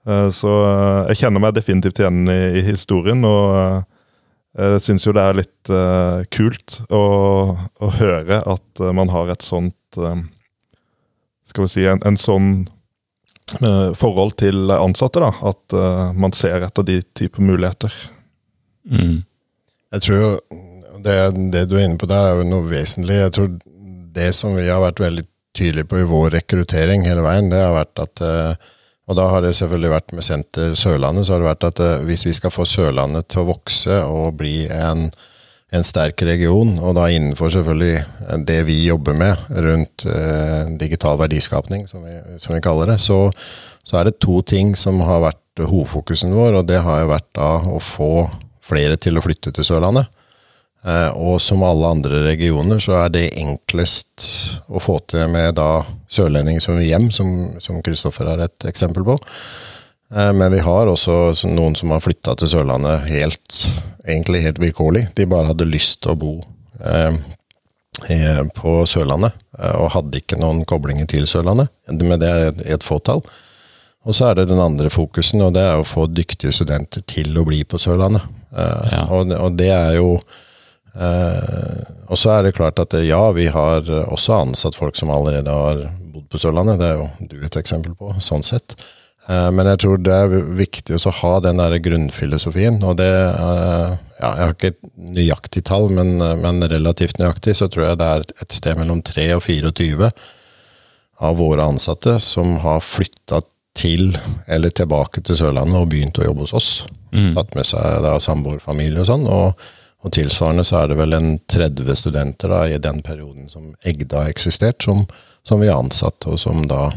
Eh, 0.08 0.30
Så 0.30 0.50
eh, 0.50 1.12
jeg 1.12 1.24
kjenner 1.24 1.44
meg 1.44 1.56
definitivt 1.56 2.02
igjen 2.02 2.26
i, 2.30 2.62
historien, 2.66 3.24
og 3.26 3.56
eh, 3.56 3.82
jeg 4.62 4.84
syns 4.84 5.06
jo 5.06 5.14
det 5.16 5.24
er 5.24 5.38
litt 5.38 5.70
kult 6.36 6.82
å, 6.92 7.04
å 7.56 7.90
høre 8.02 8.42
at 8.44 8.82
man 8.92 9.08
har 9.14 9.30
et 9.32 9.46
sånt 9.46 9.96
Skal 11.48 11.64
vi 11.64 11.70
si 11.72 11.86
en, 11.88 12.02
en 12.04 12.18
sånn 12.20 12.50
forhold 13.96 14.36
til 14.42 14.74
ansatte, 14.76 15.24
da. 15.24 15.32
At 15.48 15.78
man 16.20 16.36
ser 16.36 16.66
etter 16.68 16.84
de 16.84 16.98
typer 17.16 17.48
muligheter. 17.48 17.96
Mm. 18.84 19.24
Jeg 19.92 20.06
tror 20.06 20.22
jo 20.22 20.32
det, 21.04 21.18
det 21.52 21.66
du 21.68 21.76
er 21.78 21.88
inne 21.88 22.00
på 22.00 22.08
der, 22.10 22.30
er 22.30 22.40
jo 22.40 22.48
noe 22.48 22.70
vesentlig. 22.70 23.18
Jeg 23.26 23.34
tror 23.36 23.50
det 24.16 24.30
som 24.36 24.56
vi 24.56 24.70
har 24.70 24.84
vært 24.84 25.02
veldig 25.04 25.26
tydelige 25.58 25.90
på 25.92 26.00
i 26.00 26.08
vår 26.08 26.30
rekruttering 26.38 27.04
hele 27.08 27.26
veien, 27.26 27.50
det 27.52 27.60
har 27.60 27.76
vært 27.76 28.06
at 28.06 28.24
eh, 28.28 28.70
Og 29.12 29.18
da 29.18 29.26
har 29.28 29.42
det 29.44 29.56
selvfølgelig 29.58 29.92
vært 29.92 30.14
med 30.16 30.24
Senter 30.24 30.76
Sørlandet, 30.80 31.26
så 31.28 31.34
har 31.34 31.42
det 31.42 31.50
vært 31.50 31.66
at 31.68 31.80
eh, 31.84 32.04
hvis 32.08 32.24
vi 32.28 32.34
skal 32.38 32.54
få 32.54 32.64
Sørlandet 32.70 33.28
til 33.28 33.42
å 33.42 33.50
vokse 33.50 33.98
og 34.08 34.38
bli 34.40 34.70
en, 34.72 35.10
en 35.76 35.84
sterk 35.84 36.24
region, 36.24 36.78
og 36.80 36.96
da 36.96 37.10
innenfor 37.12 37.52
selvfølgelig 37.52 38.46
det 38.48 38.62
vi 38.70 38.78
jobber 38.86 39.18
med 39.18 39.52
rundt 39.66 40.06
eh, 40.08 40.72
digital 40.80 41.20
verdiskapning, 41.20 41.84
som 41.92 42.06
vi, 42.08 42.16
som 42.40 42.56
vi 42.56 42.64
kaller 42.64 42.94
det, 42.94 43.02
så, 43.04 43.26
så, 43.84 43.98
er 44.00 44.08
det 44.08 44.22
to 44.24 44.40
ting 44.48 44.78
som 44.80 45.02
har 45.04 45.26
vært 45.26 45.66
hovedfokusen 45.66 46.32
vår, 46.38 46.62
og 46.62 46.72
det 46.72 46.80
har 46.86 47.04
jo 47.04 47.12
vært 47.12 47.28
da 47.36 47.52
å 47.74 47.82
få 47.84 48.14
flere 48.64 48.98
til 49.02 49.18
å 49.18 49.24
flytte 49.26 49.54
til 49.56 49.68
Sørlandet. 49.68 50.10
Eh, 50.82 51.10
og 51.14 51.38
som 51.42 51.62
alle 51.64 51.92
andre 51.94 52.24
regioner 52.26 52.80
så 52.82 52.96
er 53.04 53.12
det 53.14 53.28
enklest 53.38 54.26
å 54.66 54.82
få 54.82 54.98
til 55.12 55.28
med 55.30 55.54
da 55.60 55.84
sørlendinger 56.10 56.64
som 56.64 56.80
vil 56.80 56.90
hjem, 56.90 57.12
som 57.14 57.82
Kristoffer 57.86 58.32
er 58.32 58.48
et 58.48 58.66
eksempel 58.70 59.06
på. 59.06 59.20
Eh, 60.16 60.32
men 60.34 60.50
vi 60.54 60.64
har 60.66 60.90
også 60.90 61.52
noen 61.52 61.78
som 61.78 61.94
har 61.94 62.02
flytta 62.02 62.34
til 62.40 62.50
Sørlandet 62.56 63.06
helt, 63.12 63.62
egentlig 64.08 64.42
helt 64.48 64.64
vilkårlig. 64.64 65.06
De 65.18 65.30
bare 65.30 65.52
hadde 65.54 65.70
lyst 65.70 66.02
til 66.02 66.16
å 66.16 66.20
bo 66.24 66.34
eh, 66.82 67.14
på 68.58 68.76
Sørlandet, 68.90 69.36
og 69.78 69.92
hadde 69.94 70.18
ikke 70.18 70.40
noen 70.42 70.64
koblinger 70.66 71.06
til 71.12 71.28
Sørlandet. 71.30 71.70
Men 71.92 72.18
det 72.18 72.30
er 72.30 72.46
et, 72.48 72.62
et 72.80 72.86
fåtall. 72.88 73.22
Og 74.10 74.16
så 74.18 74.32
er 74.32 74.40
det 74.40 74.48
den 74.50 74.62
andre 74.64 74.90
fokusen, 74.90 75.44
og 75.46 75.54
det 75.54 75.62
er 75.62 75.78
å 75.78 75.86
få 75.86 76.08
dyktige 76.10 76.56
studenter 76.56 77.04
til 77.06 77.36
å 77.38 77.46
bli 77.46 77.62
på 77.62 77.78
Sørlandet. 77.78 78.26
Ja. 78.52 79.06
Og, 79.16 79.30
og 79.32 79.54
det 79.56 79.70
er 79.72 79.94
jo 79.96 80.18
Eh, 80.92 81.84
og 82.12 82.20
så 82.20 82.34
er 82.36 82.44
det 82.44 82.58
klart 82.58 82.80
at 82.82 82.94
eh, 82.98 83.08
ja, 83.08 83.24
vi 83.32 83.48
har 83.52 83.88
også 84.12 84.42
ansatt 84.42 84.76
folk 84.76 84.98
som 85.00 85.12
allerede 85.14 85.52
har 85.52 85.86
bodd 86.12 86.28
på 86.32 86.42
Sørlandet. 86.42 86.82
Det 86.82 86.90
er 86.90 87.00
jo 87.00 87.30
du 87.32 87.46
et 87.46 87.60
eksempel 87.62 87.96
på, 87.96 88.12
sånn 88.20 88.44
sett. 88.44 88.76
Eh, 89.30 89.48
men 89.56 89.70
jeg 89.72 89.82
tror 89.84 90.02
det 90.04 90.18
er 90.18 90.36
viktig 90.60 91.00
å 91.00 91.16
ha 91.22 91.34
den 91.46 91.64
der 91.64 91.78
grunnfilosofien. 91.86 92.82
Og 92.84 93.00
det 93.00 93.08
er, 93.08 93.96
ja, 94.20 94.34
Jeg 94.36 94.44
har 94.44 94.58
ikke 94.58 94.74
et 94.74 94.84
nøyaktig 95.22 95.66
tall, 95.72 95.90
men, 95.96 96.18
men, 96.44 96.62
relativt 96.68 97.22
nøyaktig 97.22 97.56
så 97.58 97.72
tror 97.72 97.92
jeg 97.92 98.02
det 98.02 98.12
er 98.12 98.28
et 98.44 98.60
sted 98.60 98.78
mellom 98.80 99.02
3 99.06 99.32
og 99.38 99.48
24 99.48 100.12
av 101.22 101.38
våre 101.38 101.66
ansatte 101.70 102.18
som 102.20 102.58
har 102.64 102.82
flytta 102.82 103.44
til 103.78 104.18
eller 104.52 104.74
tilbake 104.76 105.22
til 105.24 105.38
Sørlandet 105.38 105.80
og 105.80 105.92
begynt 105.94 106.20
å 106.20 106.26
jobbe 106.26 106.44
hos 106.44 106.58
oss. 106.58 106.72
Mm. 107.12 107.32
Tatt 107.36 107.56
med 107.58 107.68
seg 107.68 108.02
da 108.06 108.18
samboerfamilie 108.24 109.04
og 109.04 109.10
sånn. 109.10 109.30
og 109.30 109.70
og 110.02 110.14
tilsvarende 110.16 110.64
så 110.66 110.80
er 110.80 110.88
det 110.90 110.98
vel 110.98 111.14
en 111.14 111.36
30 111.52 111.98
studenter 111.98 112.50
da, 112.50 112.62
i 112.66 112.80
den 112.82 113.04
perioden 113.06 113.50
som 113.52 113.68
Egda 113.86 114.24
har 114.24 114.32
eksistert, 114.34 114.82
som, 114.82 115.04
som 115.46 115.62
vi 115.62 115.70
har 115.70 115.78
ansatt, 115.78 116.26
og 116.26 116.40
som 116.42 116.64
da 116.70 116.88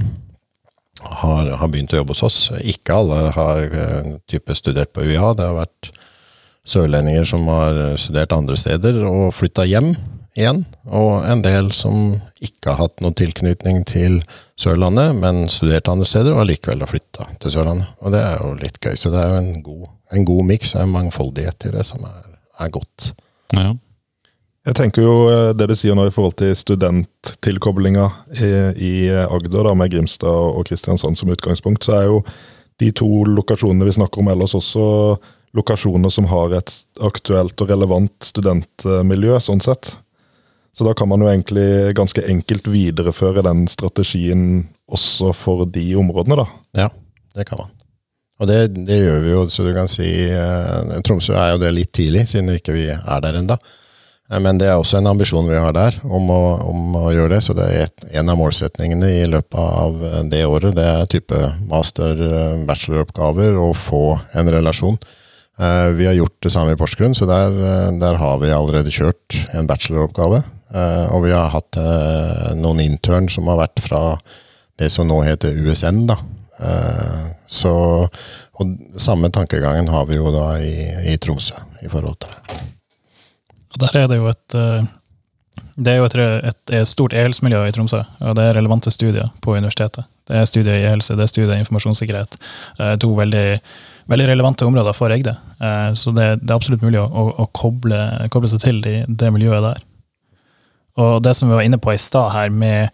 har, 1.20 1.50
har, 1.50 1.68
begynt 1.68 1.92
å 1.92 2.00
jobbe 2.00 2.14
hos 2.14 2.24
oss. 2.24 2.38
Ikke 2.64 2.96
alle 2.96 3.18
har 3.36 3.60
uh, 3.74 4.14
type 4.30 4.56
studert 4.56 4.94
på 4.96 5.04
UiA. 5.04 5.34
Det 5.36 5.50
har 5.50 5.58
vært 5.58 5.90
sørlendinger 6.64 7.28
som 7.28 7.44
har 7.50 7.98
studert 8.00 8.32
andre 8.32 8.56
steder 8.56 9.02
og 9.04 9.34
flytta 9.36 9.66
hjem 9.68 9.92
igjen. 10.38 10.64
Og 10.90 11.24
en 11.28 11.42
del 11.44 11.70
som 11.76 12.14
ikke 12.44 12.74
har 12.74 12.84
hatt 12.84 13.00
noen 13.04 13.16
tilknytning 13.16 13.82
til 13.88 14.20
Sørlandet, 14.60 15.16
men 15.16 15.46
studert 15.52 15.88
andre 15.90 16.08
steder 16.08 16.34
og 16.34 16.44
allikevel 16.44 16.84
har 16.84 16.90
flytta 16.90 17.30
til 17.42 17.56
Sørlandet. 17.56 17.90
Og 18.02 18.14
det 18.14 18.22
er 18.26 18.38
jo 18.42 18.54
litt 18.60 18.78
gøy. 18.82 18.94
Så 18.98 19.14
det 19.14 19.22
er 19.22 19.32
jo 19.32 19.42
en 19.42 19.64
god, 19.64 19.90
en 20.14 20.28
god 20.28 20.46
miks, 20.52 20.76
en 20.78 20.94
mangfoldighet 20.94 21.68
i 21.70 21.74
det 21.78 21.86
som 21.88 22.04
er 22.08 22.34
er 22.60 22.70
godt. 22.72 23.12
Ja. 23.54 23.72
Jeg 24.64 24.76
tenker 24.78 25.04
jo 25.04 25.14
eh, 25.28 25.52
det 25.56 25.68
du 25.68 25.76
sier 25.76 25.96
nå 25.96 26.06
i 26.08 26.14
forhold 26.14 26.38
til 26.40 26.54
studenttilkoblinga 26.56 28.08
i, 28.38 28.50
i 28.80 28.94
Agder, 29.26 29.66
da, 29.66 29.74
med 29.76 29.92
Grimstad 29.92 30.56
og 30.56 30.64
Kristiansand 30.70 31.20
som 31.20 31.32
utgangspunkt, 31.34 31.84
så 31.84 31.98
er 31.98 32.06
jo 32.08 32.22
de 32.80 32.90
to 32.96 33.08
lokasjonene 33.28 33.86
vi 33.86 33.96
snakker 33.98 34.22
om 34.22 34.30
ellers 34.32 34.56
også 34.56 34.86
lokasjoner 35.54 36.10
som 36.10 36.26
har 36.26 36.56
et 36.56 36.72
aktuelt 37.06 37.60
og 37.62 37.70
relevant 37.70 38.30
studentmiljø, 38.32 39.36
sånn 39.42 39.62
sett. 39.62 39.92
Så 40.74 40.86
da 40.86 40.94
kan 40.98 41.08
man 41.08 41.22
jo 41.22 41.30
egentlig 41.30 41.94
ganske 41.94 42.24
enkelt 42.26 42.66
videreføre 42.66 43.44
den 43.46 43.68
strategien 43.70 44.66
også 44.90 45.30
for 45.36 45.64
de 45.70 45.86
områdene, 46.00 46.42
da. 46.42 46.46
Ja, 46.84 46.88
det 47.38 47.46
kan 47.48 47.62
man. 47.62 47.70
Og 48.42 48.50
det, 48.50 48.74
det, 48.74 48.98
gjør 48.98 49.20
vi 49.22 49.30
jo, 49.30 49.46
så 49.52 49.62
du 49.62 49.70
kan 49.76 49.88
si 49.90 50.08
eh, 50.26 51.00
Tromsø 51.06 51.36
er 51.38 51.54
jo 51.54 51.62
det 51.62 51.70
litt 51.76 51.92
tidlig, 51.94 52.26
siden 52.30 52.50
vi 52.50 52.58
ikke 52.58 52.74
er 52.98 53.22
der 53.22 53.38
ennå. 53.38 53.56
Eh, 54.26 54.40
men 54.42 54.58
det 54.58 54.66
er 54.72 54.80
også 54.80 54.98
en 54.98 55.12
ambisjon 55.12 55.46
vi 55.46 55.60
har 55.60 55.76
der, 55.76 56.00
om 56.02 56.26
å, 56.34 56.40
om 56.66 56.96
å 56.98 57.12
gjøre 57.14 57.36
det. 57.36 57.42
Så 57.46 57.54
det 57.54 57.68
er 57.70 57.86
et, 57.86 58.06
en 58.18 58.32
av 58.32 58.40
målsetningene 58.40 59.12
i 59.20 59.28
løpet 59.30 59.60
av 59.60 60.02
det 60.32 60.42
året. 60.50 60.74
Det 60.74 60.88
er 60.96 61.12
type 61.14 61.44
master-bacheloroppgaver 61.70 63.60
og 63.62 63.76
få 63.78 64.02
en 64.34 64.50
relasjon. 64.56 64.98
Eh, 65.54 65.88
vi 65.94 66.10
har 66.10 66.18
gjort 66.18 66.40
det 66.42 66.52
samme 66.56 66.74
i 66.74 66.80
Porsgrunn, 66.80 67.14
så 67.14 67.30
der, 67.30 67.54
der 68.02 68.18
har 68.18 68.42
vi 68.42 68.50
allerede 68.50 68.90
kjørt 68.92 69.38
en 69.54 69.70
bacheloroppgave. 69.70 70.42
Eh, 70.74 71.06
og 71.14 71.26
vi 71.26 71.34
har 71.34 71.52
hatt 71.54 71.78
eh, 71.80 72.54
noen 72.58 72.82
intern 72.82 73.30
som 73.30 73.50
har 73.52 73.60
vært 73.62 73.82
fra 73.84 74.02
det 74.80 74.90
som 74.90 75.06
nå 75.06 75.20
heter 75.22 75.54
USN, 75.54 76.06
da, 76.10 76.18
Eh, 76.58 77.22
så, 77.46 77.74
og 78.52 78.74
samme 78.96 79.30
tankegangen 79.34 79.88
har 79.90 80.06
vi 80.06 80.18
jo 80.20 80.30
da 80.34 80.52
i, 80.62 80.74
i 81.12 81.16
Tromsø 81.18 81.56
i 81.82 81.90
forhold 81.90 82.20
til 82.22 82.30
det. 82.30 82.60
Der 83.82 83.96
er 83.98 84.06
det 84.12 84.20
jo 84.20 84.28
et 84.30 84.54
det 85.74 85.90
er 85.90 85.98
jo 85.98 86.06
et, 86.06 86.14
et, 86.46 86.60
et 86.78 86.88
stort 86.88 87.14
e-helsemiljø 87.14 87.64
i 87.66 87.72
Tromsø, 87.74 88.04
og 88.22 88.36
det 88.38 88.44
er 88.46 88.54
relevante 88.54 88.92
studier 88.94 89.32
på 89.42 89.56
universitetet. 89.56 90.06
Det 90.30 90.38
er 90.38 90.46
studier 90.46 90.78
i 90.78 90.84
e-helse, 90.86 91.16
det 91.18 91.26
er 91.26 91.32
studier 91.32 91.56
i 91.56 91.62
informasjonssikkerhet. 91.64 92.36
To 93.02 93.10
veldig, 93.18 93.46
veldig 94.14 94.28
relevante 94.30 94.66
områder 94.66 94.94
for 94.94 95.14
Egde. 95.14 95.34
Så 95.98 96.14
det, 96.14 96.28
det, 96.44 96.50
er 96.50 96.54
absolutt 96.54 96.86
mulig 96.86 97.02
å, 97.02 97.26
å, 97.34 97.48
koble, 97.54 97.98
koble, 98.30 98.50
seg 98.50 98.62
til 98.62 98.80
de, 98.86 98.94
det 99.08 99.32
miljøet 99.34 99.66
der. 99.66 99.82
Og 101.00 101.22
det 101.22 101.34
som 101.34 101.50
vi 101.50 101.56
var 101.56 101.66
inne 101.66 101.80
på 101.82 101.92
i 101.92 102.00
stad 102.00 102.30
her, 102.34 102.50
med 102.54 102.92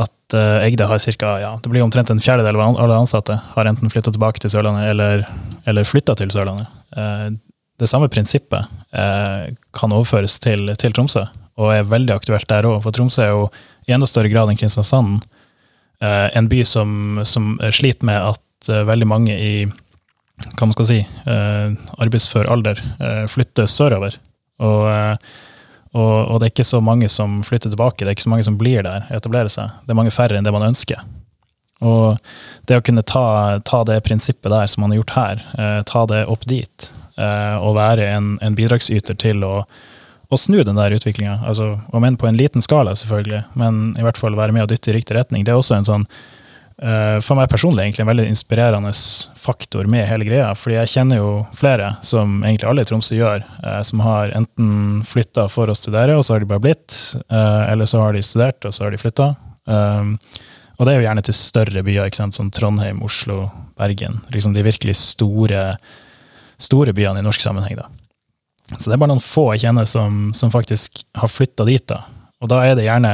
at 0.00 0.34
uh, 0.34 0.64
Egde 0.64 0.86
har 0.88 1.02
cirka, 1.02 1.36
Ja, 1.42 1.52
det 1.62 1.70
blir 1.70 1.84
omtrent 1.84 2.10
en 2.10 2.22
fjerdedel 2.22 2.56
av 2.56 2.78
alle 2.80 2.98
ansatte 2.98 3.36
har 3.54 3.68
enten 3.70 3.90
flytta 3.92 4.12
tilbake 4.14 4.42
til 4.42 4.52
Sørlandet 4.52 4.90
eller, 4.90 5.26
eller 5.70 5.86
flytta 5.86 6.16
til 6.18 6.32
Sørlandet. 6.34 6.70
Uh, 6.96 7.30
det 7.80 7.88
samme 7.88 8.10
prinsippet 8.12 8.66
uh, 8.92 9.50
kan 9.76 9.92
overføres 9.96 10.38
til, 10.42 10.72
til, 10.80 10.96
Tromsø, 10.96 11.24
og 11.60 11.74
er 11.74 11.88
veldig 11.88 12.16
aktuelt 12.16 12.48
der 12.50 12.68
òg. 12.68 12.80
For 12.84 12.96
Tromsø 12.96 13.22
er 13.24 13.34
jo 13.34 13.46
i 13.86 13.94
enda 13.94 14.08
større 14.08 14.32
grad 14.32 14.50
enn 14.50 14.58
Kristiansand 14.60 15.20
en 16.00 16.46
by 16.48 16.62
som, 16.64 17.20
som, 17.28 17.58
sliter 17.76 18.06
med 18.08 18.16
at 18.16 18.68
veldig 18.88 19.04
mange 19.04 19.34
i 19.36 19.66
hva 19.66 20.64
man 20.64 20.72
skal 20.72 20.86
si, 20.88 20.96
arbeidsfør 21.28 22.48
alder 22.48 22.80
flytter 23.28 23.68
sørover. 23.68 24.16
Og 24.64 24.86
og, 25.90 26.16
og, 26.30 26.36
det 26.38 26.46
er 26.46 26.52
ikke 26.52 26.68
så 26.68 26.80
mange 26.84 27.08
som 27.10 27.40
flytter 27.42 27.72
tilbake, 27.72 28.04
det 28.04 28.12
er 28.12 28.18
ikke 28.18 28.28
så 28.28 28.32
mange 28.32 28.46
som 28.46 28.58
blir 28.60 28.84
der, 28.86 29.08
etablerer 29.10 29.50
seg. 29.50 29.72
Det 29.84 29.94
er 29.94 29.98
mange 29.98 30.14
færre 30.14 30.38
enn 30.38 30.46
det 30.46 30.54
man 30.54 30.68
ønsker. 30.68 31.02
Og 31.80 32.18
det 32.68 32.76
å 32.78 32.84
kunne 32.84 33.02
ta, 33.06 33.58
ta 33.66 33.82
det 33.88 34.02
prinsippet 34.06 34.52
der 34.52 34.68
som 34.70 34.84
man 34.84 34.92
har 34.92 35.00
gjort 35.00 35.16
her, 35.16 35.44
eh, 35.58 35.78
ta 35.88 36.04
det 36.06 36.24
opp 36.30 36.44
dit, 36.48 36.90
eh, 37.16 37.56
og 37.58 37.78
være 37.78 38.10
en, 38.12 38.34
en, 38.44 38.58
bidragsyter 38.58 39.16
til 39.18 39.42
å, 39.46 39.54
å 40.30 40.38
snu 40.38 40.60
den 40.62 40.78
der 40.78 40.94
utviklinga, 40.94 41.40
altså, 41.48 41.72
om 41.96 42.06
enn 42.06 42.20
på 42.20 42.28
en 42.28 42.38
liten 42.38 42.62
skala, 42.62 42.94
selvfølgelig, 43.00 43.42
men 43.58 43.96
i 43.98 44.04
hvert 44.06 44.20
fall 44.20 44.38
være 44.38 44.54
med 44.54 44.68
og 44.68 44.74
dytte 44.74 44.92
i 44.92 45.00
riktig 45.00 45.16
retning, 45.16 45.46
det 45.46 45.56
er 45.56 45.62
også 45.62 45.80
en 45.80 45.88
sånn 45.88 46.06
for 46.80 47.36
meg 47.36 47.50
personlig 47.52 47.82
egentlig 47.84 48.04
en 48.06 48.08
veldig 48.08 48.24
inspirerende 48.30 48.92
faktor 49.36 49.84
med 49.84 50.06
hele 50.08 50.24
greia. 50.24 50.54
fordi 50.56 50.78
jeg 50.78 50.92
kjenner 50.94 51.20
jo 51.20 51.30
flere, 51.56 51.90
som 52.02 52.42
egentlig 52.44 52.68
alle 52.68 52.84
i 52.84 52.88
Tromsø 52.88 53.18
gjør, 53.18 53.44
eh, 53.64 53.82
som 53.82 54.00
har 54.00 54.32
enten 54.36 55.02
flytta 55.04 55.48
for 55.52 55.68
å 55.68 55.76
studere, 55.76 56.16
og 56.16 56.24
så 56.24 56.34
har 56.34 56.40
de 56.40 56.46
bare 56.46 56.64
blitt, 56.64 57.16
eh, 57.28 57.72
eller 57.72 57.84
så 57.84 58.00
har 58.00 58.12
de 58.12 58.22
studert, 58.22 58.64
og 58.64 58.72
så 58.72 58.84
har 58.84 58.90
de 58.90 59.00
flytta. 59.00 59.34
Og 60.80 60.86
det 60.86 60.94
er 60.94 61.02
jo 61.02 61.04
gjerne 61.04 61.22
til 61.22 61.36
større 61.36 61.82
byer, 61.84 62.06
ikke 62.08 62.16
sant? 62.16 62.34
som 62.34 62.48
Trondheim, 62.50 63.02
Oslo, 63.04 63.50
Bergen. 63.76 64.22
Liksom 64.32 64.54
de 64.54 64.64
virkelig 64.64 64.96
store, 64.96 65.76
store 66.56 66.94
byene 66.96 67.20
i 67.20 67.26
norsk 67.26 67.40
sammenheng. 67.44 67.76
da. 67.76 67.84
Så 68.78 68.88
det 68.88 68.94
er 68.94 69.02
bare 69.02 69.12
noen 69.12 69.20
få 69.20 69.50
jeg 69.52 69.66
kjenner 69.66 69.84
som, 69.84 70.32
som 70.32 70.50
faktisk 70.50 71.02
har 71.20 71.28
flytta 71.28 71.66
dit. 71.68 71.84
da. 71.86 72.00
Og 72.40 72.48
da 72.48 72.62
er 72.64 72.74
det 72.78 72.88
gjerne, 72.88 73.12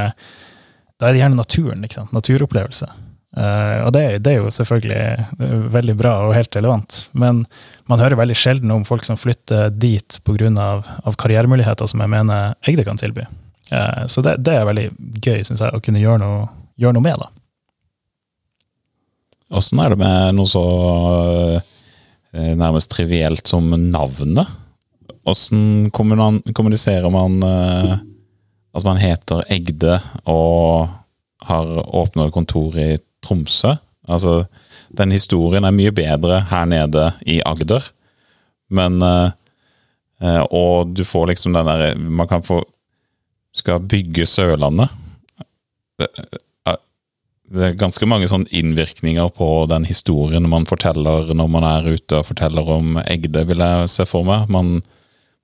da 1.00 1.08
er 1.08 1.12
det 1.12 1.24
gjerne 1.24 1.42
naturen. 1.42 1.82
ikke 1.82 1.98
sant? 1.98 2.14
Naturopplevelse. 2.14 2.86
Uh, 3.36 3.84
og 3.84 3.90
det, 3.92 4.02
det, 4.24 4.32
er 4.32 4.38
jo 4.40 4.52
selvfølgelig 4.54 4.96
eh, 4.96 5.64
veldig 5.74 5.94
bra 5.98 6.12
og 6.24 6.32
helt 6.32 6.56
relevant. 6.56 7.02
Men 7.12 7.42
man 7.90 8.00
hører 8.00 8.16
veldig 8.16 8.36
sjelden 8.38 8.72
om 8.72 8.86
folk 8.88 9.04
som 9.04 9.18
flytter 9.20 9.74
dit 9.76 10.20
pga. 10.24 10.48
Av, 10.56 10.86
av 11.04 11.16
karrieremuligheter 11.20 11.88
som 11.90 12.00
jeg 12.00 12.12
mener 12.12 12.54
Egde 12.64 12.84
kan 12.86 12.96
tilby. 13.00 13.26
Uh, 13.68 14.06
så 14.08 14.24
det, 14.24 14.38
det, 14.46 14.54
er 14.56 14.68
veldig 14.68 14.86
gøy, 15.20 15.44
syns 15.44 15.60
jeg, 15.60 15.68
å 15.68 15.82
kunne 15.84 16.00
gjøre 16.00 16.22
noe, 16.22 16.46
gjøre 16.80 16.96
noe 16.96 17.04
med. 17.04 17.20
da. 17.20 17.28
Åssen 19.60 19.84
er 19.84 19.92
det 19.92 20.00
med 20.00 20.36
noe 20.38 20.50
så 20.50 20.64
nærmest 22.36 22.90
trivielt 22.92 23.46
som 23.48 23.68
navnet? 23.68 24.48
Åssen 25.28 25.90
kommuniserer 25.94 27.08
man 27.12 27.38
at 27.46 28.84
man 28.84 29.00
heter 29.00 29.44
Egde 29.52 30.00
og 30.28 30.88
har 31.46 31.70
åpna 31.96 32.30
kontor 32.34 32.76
i 32.78 32.96
Tromsø. 33.26 33.74
Altså, 34.06 34.44
den 34.94 35.10
historien 35.14 35.66
er 35.66 35.74
mye 35.74 35.92
bedre 35.94 36.44
her 36.50 36.66
nede 36.70 37.10
i 37.26 37.40
Agder. 37.46 37.90
Men 38.70 39.02
eh, 39.02 39.30
eh, 40.22 40.42
Og 40.50 40.94
du 40.94 41.04
får 41.06 41.28
liksom 41.30 41.54
den 41.54 41.68
derre 41.68 41.92
Man 41.94 42.26
kan 42.26 42.42
få 42.42 42.64
Skal 43.54 43.84
bygge 43.86 44.26
Sørlandet. 44.26 44.90
Det, 45.96 46.08
eh, 46.18 46.40
er 47.62 47.78
ganske 47.78 48.08
mange 48.10 48.26
sånn 48.28 48.48
innvirkninger 48.50 49.30
på 49.32 49.46
den 49.70 49.86
historien 49.86 50.48
man 50.50 50.66
forteller 50.66 51.30
når 51.30 51.48
man 51.48 51.64
er 51.64 51.86
ute 51.94 52.18
og 52.18 52.26
forteller 52.32 52.68
om 52.74 52.98
Egde, 53.06 53.46
vil 53.46 53.62
jeg 53.62 53.88
se 53.88 54.04
for 54.04 54.26
meg. 54.26 54.50
Man 54.52 54.82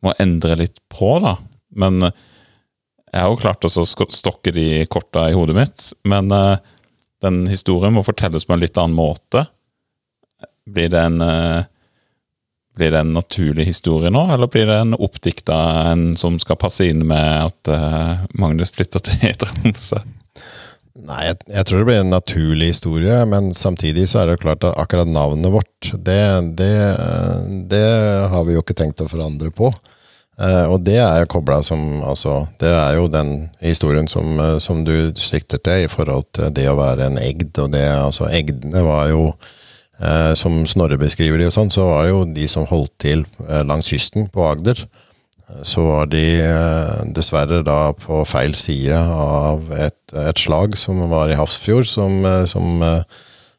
må 0.03 0.13
endre 0.21 0.59
litt 0.59 0.83
på, 0.93 1.15
da. 1.23 1.37
Men 1.79 2.03
jeg 2.03 3.23
har 3.23 3.31
jo 3.31 3.39
klart 3.39 3.65
å 3.65 3.87
stokke 3.87 4.53
de 4.53 4.83
korta 4.91 5.29
i 5.31 5.39
hodet 5.39 5.57
mitt. 5.57 5.87
Men 6.11 6.29
uh, 6.35 6.59
den 7.23 7.45
historien 7.51 7.95
må 7.97 8.05
fortelles 8.07 8.47
på 8.47 8.57
en 8.57 8.63
litt 8.63 8.79
annen 8.79 8.97
måte. 8.99 9.47
Blir 10.71 10.91
det 10.93 11.01
en 11.01 11.23
uh, 11.23 11.63
blir 12.77 12.91
det 12.95 13.03
en 13.05 13.15
naturlig 13.15 13.67
historie 13.69 14.11
nå, 14.13 14.27
eller 14.33 14.49
blir 14.49 14.67
det 14.69 14.79
en 14.81 14.97
oppdikta 14.97 15.57
en 15.93 16.13
som 16.17 16.39
skal 16.41 16.57
passe 16.61 16.87
inn 16.89 17.05
med 17.09 17.49
at 17.51 17.73
uh, 17.73 18.23
Magnus 18.33 18.73
flytter 18.73 19.03
til 19.05 19.35
Tromsø? 19.43 20.01
Nei, 21.03 21.23
jeg, 21.27 21.39
jeg, 21.49 21.65
tror 21.67 21.81
det 21.81 21.89
blir 21.89 22.03
en 22.03 22.13
naturlig 22.13 22.69
historie, 22.75 23.17
men 23.29 23.51
samtidig 23.57 24.07
så 24.11 24.21
er 24.21 24.29
det 24.29 24.37
jo 24.37 24.43
klart 24.45 24.67
at 24.69 24.79
akkurat 24.81 25.09
navnet 25.09 25.53
vårt, 25.55 25.89
det, 25.93 26.21
det, 26.59 26.75
det 27.73 27.87
har 28.33 28.45
vi 28.47 28.57
jo 28.57 28.63
ikke 28.63 28.77
tenkt 28.79 29.01
å 29.03 29.09
forandre 29.11 29.51
på. 29.57 29.73
Eh, 30.43 30.65
og 30.67 30.81
det 30.83 30.97
er 30.99 31.23
jo 31.23 31.31
kobla 31.37 31.61
som 31.63 32.03
Altså, 32.03 32.47
det 32.61 32.71
er 32.71 32.97
jo 32.97 33.09
den 33.11 33.51
historien 33.63 34.09
som, 34.11 34.39
eh, 34.41 34.59
som, 34.59 34.83
du 34.85 35.13
sikter 35.15 35.61
til 35.63 35.85
i 35.85 35.91
forhold 35.91 36.27
til 36.35 36.51
det 36.55 36.67
å 36.71 36.79
være 36.79 37.07
en 37.07 37.21
egd, 37.21 37.59
og 37.63 37.73
det 37.75 37.85
altså 37.87 38.27
Egdene 38.31 38.83
var 38.83 39.11
jo 39.13 39.29
eh, 40.01 40.33
Som 40.39 40.65
Snorre 40.67 40.99
beskriver 40.99 41.39
de 41.39 41.47
og 41.47 41.55
sånn, 41.55 41.71
så 41.71 41.87
var 41.87 42.05
det 42.05 42.15
jo 42.15 42.25
de 42.41 42.49
som 42.49 42.67
holdt 42.67 42.95
til 42.99 43.25
langs 43.69 43.93
kysten 43.93 44.29
på 44.33 44.47
Agder. 44.49 44.87
Så 45.63 45.83
var 45.85 46.07
de 46.09 46.25
dessverre 47.13 47.61
da 47.67 47.93
på 47.93 48.23
feil 48.25 48.55
side 48.57 48.97
av 48.97 49.69
et, 49.77 50.15
et 50.17 50.39
slag 50.41 50.79
som 50.81 51.03
var 51.11 51.29
i 51.29 51.37
Hafrsfjord, 51.37 51.85
som, 51.91 52.25
som, 52.49 52.81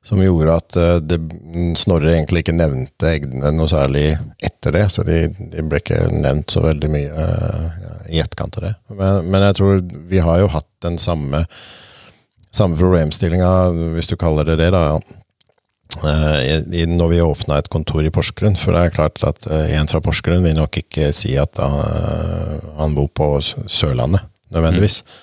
som, 0.04 0.20
gjorde 0.20 0.56
at 0.60 0.78
det, 1.08 1.18
Snorre 1.80 2.12
egentlig 2.12 2.44
ikke 2.44 2.56
nevnte 2.58 3.08
eggene 3.14 3.54
noe 3.56 3.72
særlig 3.72 4.18
etter 4.44 4.76
det. 4.76 4.84
Så 4.92 5.06
de, 5.08 5.26
de 5.32 5.64
ble 5.64 5.80
ikke 5.80 6.02
nevnt 6.12 6.52
så 6.52 6.66
veldig 6.66 6.92
mye 6.92 7.28
i 8.12 8.20
etterkant 8.20 8.60
av 8.60 8.68
det. 8.68 8.74
Men, 8.92 9.30
men, 9.30 9.48
jeg 9.48 9.58
tror 9.62 9.82
vi 10.12 10.22
har 10.26 10.42
jo 10.44 10.52
hatt 10.52 10.70
den 10.84 11.00
samme, 11.00 11.46
samme 12.52 12.80
problemstillinga, 12.80 13.54
hvis 13.96 14.12
du 14.12 14.18
kaller 14.20 14.52
det 14.52 14.60
det, 14.60 14.74
da 14.76 15.00
Eh, 15.98 16.88
når 16.88 17.08
vi 17.08 17.22
åpna 17.22 17.58
et 17.58 17.70
kontor 17.70 18.04
i 18.06 18.12
Porsgrunn. 18.14 18.58
For 18.58 18.74
det 18.74 18.82
er 18.82 18.96
klart 18.96 19.22
at 19.28 19.46
uh, 19.50 19.68
en 19.78 19.90
fra 19.90 20.02
Porsgrunn 20.02 20.46
vil 20.46 20.58
nok 20.58 20.80
ikke 20.82 21.12
si 21.16 21.36
at 21.38 21.60
eh, 21.62 22.56
han 22.80 22.96
bor 22.98 23.12
på 23.14 23.28
Sørlandet, 23.44 24.24
nødvendigvis. 24.54 25.04
Mm. 25.04 25.20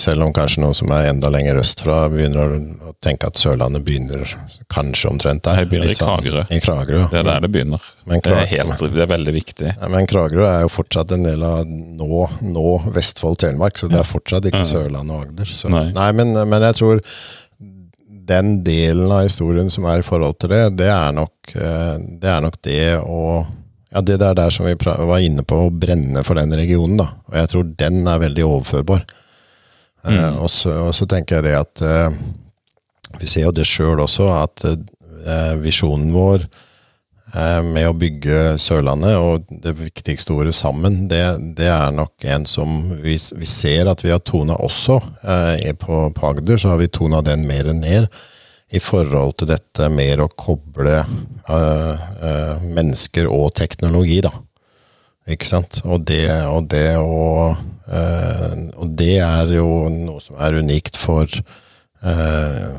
Selv 0.00 0.24
om 0.24 0.30
kanskje 0.32 0.62
noen 0.62 0.76
som 0.76 0.88
er 0.96 1.10
enda 1.10 1.28
lenger 1.28 1.58
østfra, 1.60 2.06
begynner 2.08 2.54
å 2.88 2.92
tenke 3.04 3.28
at 3.28 3.36
Sørlandet 3.36 3.82
begynner 3.84 4.30
kanskje 4.72 5.10
omtrent 5.10 5.42
der. 5.44 5.60
Det 5.60 5.68
begynner 5.68 5.92
i 5.92 5.96
sånn 5.98 6.14
Kragerø. 6.14 6.44
I 6.48 6.60
Kragerø. 6.64 7.02
Det 7.12 7.18
er 7.20 7.26
der 7.28 7.44
det 7.44 7.50
begynner. 7.52 7.90
Men 8.08 8.22
det, 8.24 8.32
er 8.32 8.48
helt, 8.54 8.80
det 8.94 9.02
er 9.04 9.10
veldig 9.10 9.34
viktig. 9.36 9.74
Men 9.92 10.08
Kragerø 10.08 10.46
er 10.48 10.62
jo 10.64 10.70
fortsatt 10.72 11.12
en 11.18 11.26
del 11.28 11.44
av 11.44 11.68
nå, 11.68 12.22
nå 12.48 12.64
Vestfold-Telemark, 12.96 13.76
så 13.76 13.90
det 13.92 14.00
er 14.00 14.08
fortsatt 14.08 14.48
ikke 14.48 14.64
Sørlandet 14.68 15.18
og 15.18 15.28
Agder. 15.28 15.52
Så, 15.52 15.68
nei. 15.74 15.84
nei 15.92 16.08
men, 16.16 16.32
men 16.48 16.66
jeg 16.70 16.80
tror 16.80 17.04
den 18.28 18.58
delen 18.64 19.12
av 19.12 19.24
historien 19.26 19.70
som 19.72 19.86
er 19.88 20.00
i 20.00 20.06
forhold 20.06 20.40
til 20.40 20.52
det, 20.52 20.64
det 20.80 20.90
er 20.92 21.14
nok 21.16 21.54
eh, 21.56 21.94
det, 22.20 22.28
er 22.28 22.44
nok 22.44 22.58
det 22.64 22.82
å 23.00 23.22
ja, 23.88 24.02
Det 24.04 24.18
er 24.20 24.36
der 24.36 24.52
som 24.52 24.66
vi 24.68 24.74
var 24.76 25.22
inne 25.24 25.44
på, 25.48 25.62
å 25.64 25.72
brenne 25.72 26.20
for 26.24 26.36
den 26.36 26.52
regionen. 26.52 26.98
da, 27.00 27.06
Og 27.30 27.38
jeg 27.40 27.52
tror 27.52 27.70
den 27.80 28.02
er 28.04 28.20
veldig 28.20 28.44
overførbar. 28.44 29.06
Eh, 30.04 30.12
mm. 30.12 30.18
Eh, 30.18 30.38
og, 30.38 30.50
så, 30.52 30.74
og, 30.86 30.94
så, 30.96 31.08
tenker 31.10 31.38
jeg 31.38 31.48
det 31.48 31.56
at 31.58 31.82
eh, 31.82 32.22
Vi 33.20 33.26
ser 33.26 33.48
jo 33.48 33.52
det 33.56 33.66
sjøl 33.66 34.00
også, 34.04 34.28
at 34.36 34.64
eh, 34.68 35.54
visjonen 35.62 36.12
vår 36.14 36.48
Eh, 37.34 37.62
med 37.62 37.84
å 37.90 37.96
bygge 37.96 38.56
Sørlandet, 38.60 39.18
og 39.20 39.44
det 39.50 39.74
viktigste 39.76 40.32
ordet 40.32 40.54
sammen, 40.56 41.02
det, 41.10 41.20
det 41.58 41.68
er 41.68 41.92
nok 41.92 42.24
en 42.24 42.46
som 42.48 42.94
vi, 43.02 43.18
vi, 43.36 43.48
ser 43.48 43.90
at 43.90 44.00
vi 44.04 44.14
har 44.14 44.22
tona 44.24 44.56
også. 44.64 44.96
Eh, 45.20 45.74
på, 45.76 46.06
på, 46.16 46.30
Agder 46.30 46.60
så 46.60 46.72
har 46.72 46.80
vi 46.80 46.88
tona 46.88 47.20
den 47.24 47.44
mer 47.48 47.68
ned 47.76 48.08
i 48.72 48.80
forhold 48.80 49.36
til 49.40 49.50
dette 49.52 49.88
mer 49.92 50.20
å 50.20 50.28
koble 50.28 51.00
mennesker 52.68 53.30
og 53.32 53.54
teknologi, 53.56 54.18
da. 54.20 54.28
Ikke 55.28 55.48
sant? 55.48 55.82
Og 55.84 56.04
det, 56.08 56.26
og 56.48 56.68
det, 56.72 56.96
og, 56.96 57.58
eh, 57.92 58.54
og 58.80 58.92
det 58.98 59.18
er 59.24 59.56
jo 59.58 59.88
noe 59.92 60.22
som 60.24 60.38
er 60.40 60.56
unikt 60.62 60.96
for 61.00 61.28
eh, 61.28 62.70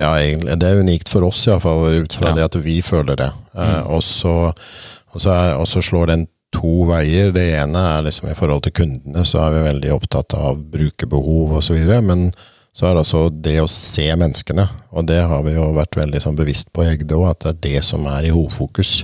ja, 0.00 0.10
egentlig. 0.16 0.56
Det 0.60 0.68
er 0.68 0.80
unikt 0.80 1.12
for 1.12 1.28
oss, 1.28 1.44
iallfall, 1.48 1.84
ut 2.00 2.16
fra 2.16 2.32
ja. 2.32 2.38
det 2.38 2.46
at 2.48 2.60
vi 2.64 2.80
føler 2.84 3.18
det. 3.20 3.30
Eh, 3.52 3.74
mm. 3.80 3.90
og, 3.92 4.04
så, 4.04 4.36
og, 5.12 5.18
så 5.18 5.34
er, 5.34 5.56
og, 5.58 5.66
så, 5.68 5.82
slår 5.84 6.14
den 6.14 6.26
to 6.56 6.86
veier. 6.88 7.34
Det 7.36 7.44
ene 7.60 7.82
er 7.96 8.06
liksom 8.08 8.30
i 8.30 8.38
forhold 8.38 8.64
til 8.64 8.78
kundene, 8.80 9.26
så 9.28 9.44
er 9.44 9.58
vi 9.58 9.66
veldig 9.68 9.92
opptatt 9.98 10.38
av 10.38 10.62
brukerbehov 10.72 11.58
osv. 11.60 11.84
Men 12.06 12.30
så 12.72 12.88
er 12.88 12.94
det 12.94 13.04
altså 13.04 13.26
det 13.28 13.58
å 13.60 13.68
se 13.70 14.06
menneskene, 14.08 14.64
og 14.94 15.08
det 15.10 15.20
har 15.28 15.42
vi 15.44 15.56
jo 15.58 15.68
vært 15.76 15.98
veldig 16.00 16.22
sånn 16.22 16.38
bevisst 16.38 16.70
på 16.72 16.86
i 16.86 16.94
Egde 16.94 17.18
òg, 17.18 17.32
at 17.34 17.44
det 17.44 17.52
er 17.52 17.64
det 17.66 17.82
som 17.84 18.06
er 18.08 18.28
i 18.28 18.32
hovedfokus. 18.32 19.02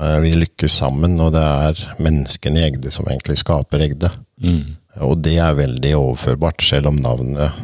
Eh, 0.00 0.18
vi 0.20 0.34
lykkes 0.34 0.78
sammen, 0.80 1.18
og 1.20 1.32
det 1.34 1.42
er 1.42 1.80
menneskene 2.02 2.60
i 2.60 2.66
Egde 2.68 2.92
som 2.94 3.08
egentlig 3.10 3.40
skaper 3.42 3.82
Egde. 3.88 4.12
Mm. 4.42 4.76
Og 5.02 5.18
det 5.22 5.36
er 5.42 5.58
veldig 5.58 5.92
overførbart, 5.98 6.62
selv 6.62 6.92
om 6.92 7.00
navnet 7.02 7.54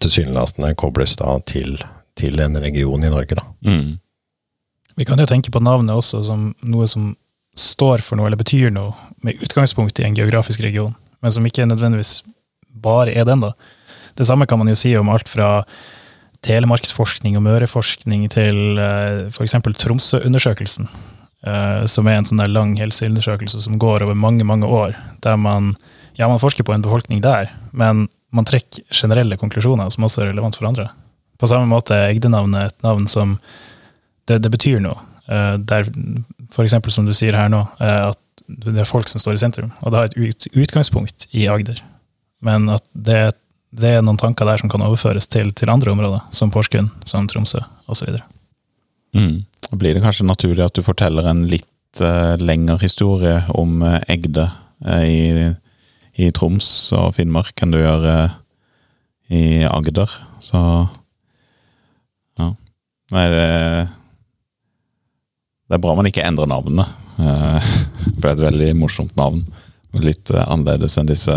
tilsynelatende 0.00 0.74
kobles 0.76 1.16
da 1.20 1.38
til, 1.48 1.78
til, 2.18 2.40
en 2.44 2.58
region 2.60 3.04
i 3.04 3.12
Norge, 3.12 3.38
da. 3.38 3.44
Mm. 3.64 3.98
Vi 4.98 5.06
kan 5.06 5.20
jo 5.20 5.28
tenke 5.30 5.52
på 5.54 5.62
navnet 5.62 5.96
også 5.96 6.24
som 6.26 6.50
noe 6.66 6.88
som 6.90 7.12
står 7.58 8.02
for 8.04 8.18
noe, 8.18 8.28
eller 8.28 8.40
betyr 8.40 8.72
noe, 8.74 8.94
med 9.24 9.40
utgangspunkt 9.44 10.00
i 10.00 10.06
en 10.06 10.16
geografisk 10.16 10.62
region, 10.64 10.96
men 11.22 11.34
som 11.34 11.46
ikke 11.46 11.66
nødvendigvis 11.68 12.22
bare 12.68 13.14
er 13.14 13.28
den, 13.28 13.44
da. 13.44 13.52
Det 14.18 14.26
samme 14.26 14.48
kan 14.50 14.58
man 14.58 14.70
jo 14.70 14.76
si 14.78 14.94
om 14.98 15.10
alt 15.12 15.28
fra 15.30 15.62
telemarksforskning 16.46 17.36
og 17.38 17.44
møreforskning 17.46 18.26
til 18.32 18.78
uh, 18.78 18.84
eh, 18.84 19.32
f.eks. 19.32 19.56
Tromsø-undersøkelsen, 19.82 20.88
uh, 21.46 21.82
som 21.90 22.08
er 22.08 22.20
en 22.20 22.28
sånn 22.28 22.42
der 22.42 22.52
lang 22.52 22.76
helseundersøkelse 22.78 23.62
som 23.64 23.78
går 23.82 24.06
over 24.06 24.18
mange, 24.18 24.46
mange 24.46 24.68
år, 24.68 24.96
der 25.24 25.38
man 25.40 25.74
ja, 26.18 26.26
man 26.26 26.40
forsker 26.42 26.66
på 26.66 26.74
en 26.74 26.82
befolkning 26.82 27.20
der, 27.22 27.50
men 27.70 28.08
man 28.34 28.46
trekker 28.46 28.82
generelle 28.94 29.38
konklusjoner 29.38 29.90
som 29.94 30.06
også 30.06 30.24
er 30.24 30.32
relevant 30.32 30.58
for 30.58 30.66
andre. 30.68 30.88
På 31.38 31.46
samme 31.50 31.70
måte 31.70 31.94
er 31.94 32.10
Egde-navnet 32.10 32.72
et 32.72 32.82
navn 32.82 33.06
som 33.10 33.36
det, 34.26 34.40
det 34.42 34.50
betyr 34.50 34.82
noe. 34.82 34.98
Uh, 35.30 35.54
der, 35.58 35.86
for 36.54 36.66
eksempel 36.66 36.94
som 36.94 37.06
du 37.06 37.14
sier 37.16 37.36
her 37.38 37.50
nå, 37.52 37.62
at 37.78 38.18
det 38.48 38.80
er 38.80 38.88
folk 38.88 39.10
som 39.10 39.20
står 39.20 39.36
i 39.36 39.42
sentrum. 39.42 39.70
Og 39.84 39.92
det 39.92 40.00
har 40.00 40.08
et 40.08 40.18
ut, 40.18 40.48
utgangspunkt 40.56 41.28
i 41.36 41.46
Agder. 41.52 41.82
Men 42.44 42.68
at 42.72 42.84
det, 42.92 43.36
det, 43.70 43.92
er 43.98 44.04
noen 44.04 44.20
tanker 44.20 44.48
der 44.48 44.60
som 44.60 44.70
kan 44.72 44.84
overføres 44.84 45.28
til, 45.28 45.52
til 45.56 45.70
andre 45.72 45.92
områder, 45.92 46.24
som 46.34 46.52
Porsgrunn, 46.54 46.90
som 47.08 47.28
Tromsø 47.28 47.60
osv. 47.86 48.20
Mm. 49.16 49.44
Blir 49.76 49.96
det 49.96 50.04
kanskje 50.04 50.28
naturlig 50.28 50.64
at 50.64 50.76
du 50.76 50.84
forteller 50.84 51.28
en 51.28 51.46
litt 51.50 52.00
uh, 52.00 52.36
lengre 52.40 52.78
historie 52.82 53.42
om 53.56 53.82
Egde 54.08 54.50
i 55.04 55.54
i 56.18 56.30
Troms 56.34 56.66
og 56.98 57.14
Finnmark 57.16 57.62
enn 57.62 57.74
du 57.74 57.78
gjør 57.78 58.06
i 59.30 59.42
Agder. 59.68 60.10
Så 60.42 60.58
ja. 62.40 62.48
Nei, 63.14 63.26
det, 63.32 63.46
det 65.68 65.78
er 65.78 65.84
bra 65.84 65.94
man 65.98 66.10
ikke 66.10 66.26
endrer 66.26 66.50
navnet. 66.50 66.96
Det 68.08 68.22
ble 68.22 68.30
et 68.32 68.42
veldig 68.42 68.68
morsomt 68.78 69.14
navn. 69.18 69.44
Litt 69.98 70.30
annerledes 70.30 70.96
enn 70.98 71.10
disse 71.10 71.34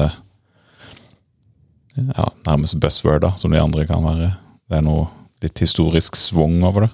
ja, 1.96 2.28
nærmest 2.48 2.80
buzzworda 2.82 3.34
som 3.38 3.52
de 3.52 3.62
andre 3.62 3.86
kan 3.90 4.04
være. 4.06 4.34
Det 4.70 4.80
er 4.80 4.86
noe 4.86 5.08
litt 5.44 5.60
historisk 5.64 6.16
swung 6.20 6.62
over 6.68 6.88
det. 6.88 6.92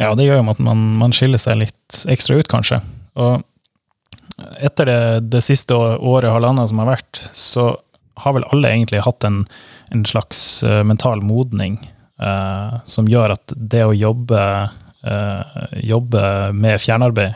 Ja, 0.00 0.10
det 0.18 0.26
gjør 0.26 0.40
jo 0.40 0.50
at 0.50 0.62
man, 0.62 0.84
man 0.98 1.14
skiller 1.14 1.40
seg 1.40 1.60
litt 1.62 2.04
ekstra 2.10 2.38
ut, 2.40 2.50
kanskje. 2.50 2.80
Og 3.14 3.42
etter 4.58 4.90
det, 4.90 5.00
det 5.30 5.42
siste 5.46 5.76
året, 5.76 6.32
halvannet 6.32 6.70
som 6.70 6.82
har 6.82 6.96
vært, 6.96 7.20
så 7.38 7.72
har 8.22 8.34
vel 8.36 8.46
alle 8.54 8.70
egentlig 8.70 9.02
hatt 9.06 9.26
en, 9.26 9.42
en 9.94 10.06
slags 10.06 10.62
uh, 10.66 10.82
mental 10.86 11.22
modning 11.26 11.78
eh, 12.22 12.74
som 12.86 13.08
gjør 13.10 13.34
at 13.34 13.54
det 13.56 13.82
å 13.82 13.94
jobbe, 13.94 14.42
uh, 15.06 15.62
jobbe 15.82 16.22
med 16.54 16.82
fjernarbeid 16.82 17.34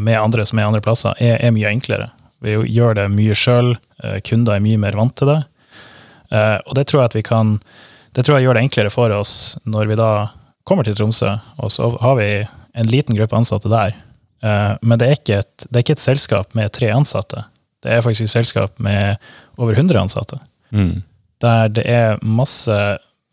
med 0.00 0.16
andre 0.16 0.46
som 0.48 0.60
er 0.60 0.68
andre 0.68 0.84
plasser, 0.84 1.16
er, 1.20 1.36
er 1.44 1.52
mye 1.52 1.72
enklere. 1.72 2.08
Vi 2.44 2.54
gjør 2.76 2.94
det 3.00 3.08
mye 3.12 3.34
sjøl, 3.38 3.74
kunder 4.28 4.58
er 4.58 4.64
mye 4.64 4.80
mer 4.80 4.96
vant 4.98 5.14
til 5.16 5.30
det. 5.30 5.40
og 6.34 6.72
det 6.76 6.84
tror 6.90 7.00
jeg 7.00 7.10
at 7.10 7.16
vi 7.16 7.22
kan 7.24 7.54
det 8.14 8.22
tror 8.22 8.38
jeg 8.38 8.46
gjør 8.46 8.58
det 8.58 8.64
enklere 8.68 8.92
for 8.94 9.12
oss 9.14 9.34
når 9.66 9.90
vi 9.90 9.98
da 9.98 10.10
kommer 10.68 10.86
til 10.86 10.94
Tromsø, 10.96 11.32
og 11.60 11.72
så 11.72 11.90
har 12.00 12.18
vi 12.20 12.28
en 12.74 12.90
liten 12.90 13.16
gruppe 13.18 13.36
ansatte 13.36 13.70
der. 13.70 13.96
Eh, 14.44 14.74
men 14.82 15.00
det 15.00 15.08
er, 15.08 15.18
ikke 15.18 15.40
et, 15.42 15.66
det 15.66 15.76
er 15.76 15.84
ikke 15.84 15.96
et 15.98 16.04
selskap 16.04 16.54
med 16.58 16.72
tre 16.74 16.92
ansatte. 16.94 17.42
Det 17.84 17.90
er 17.92 18.04
faktisk 18.04 18.28
et 18.28 18.36
selskap 18.36 18.78
med 18.82 19.18
over 19.58 19.74
100 19.74 19.98
ansatte. 20.06 20.38
Mm. 20.70 21.02
Der 21.42 21.74
det 21.74 21.84
er 21.90 22.22
masse 22.22 22.78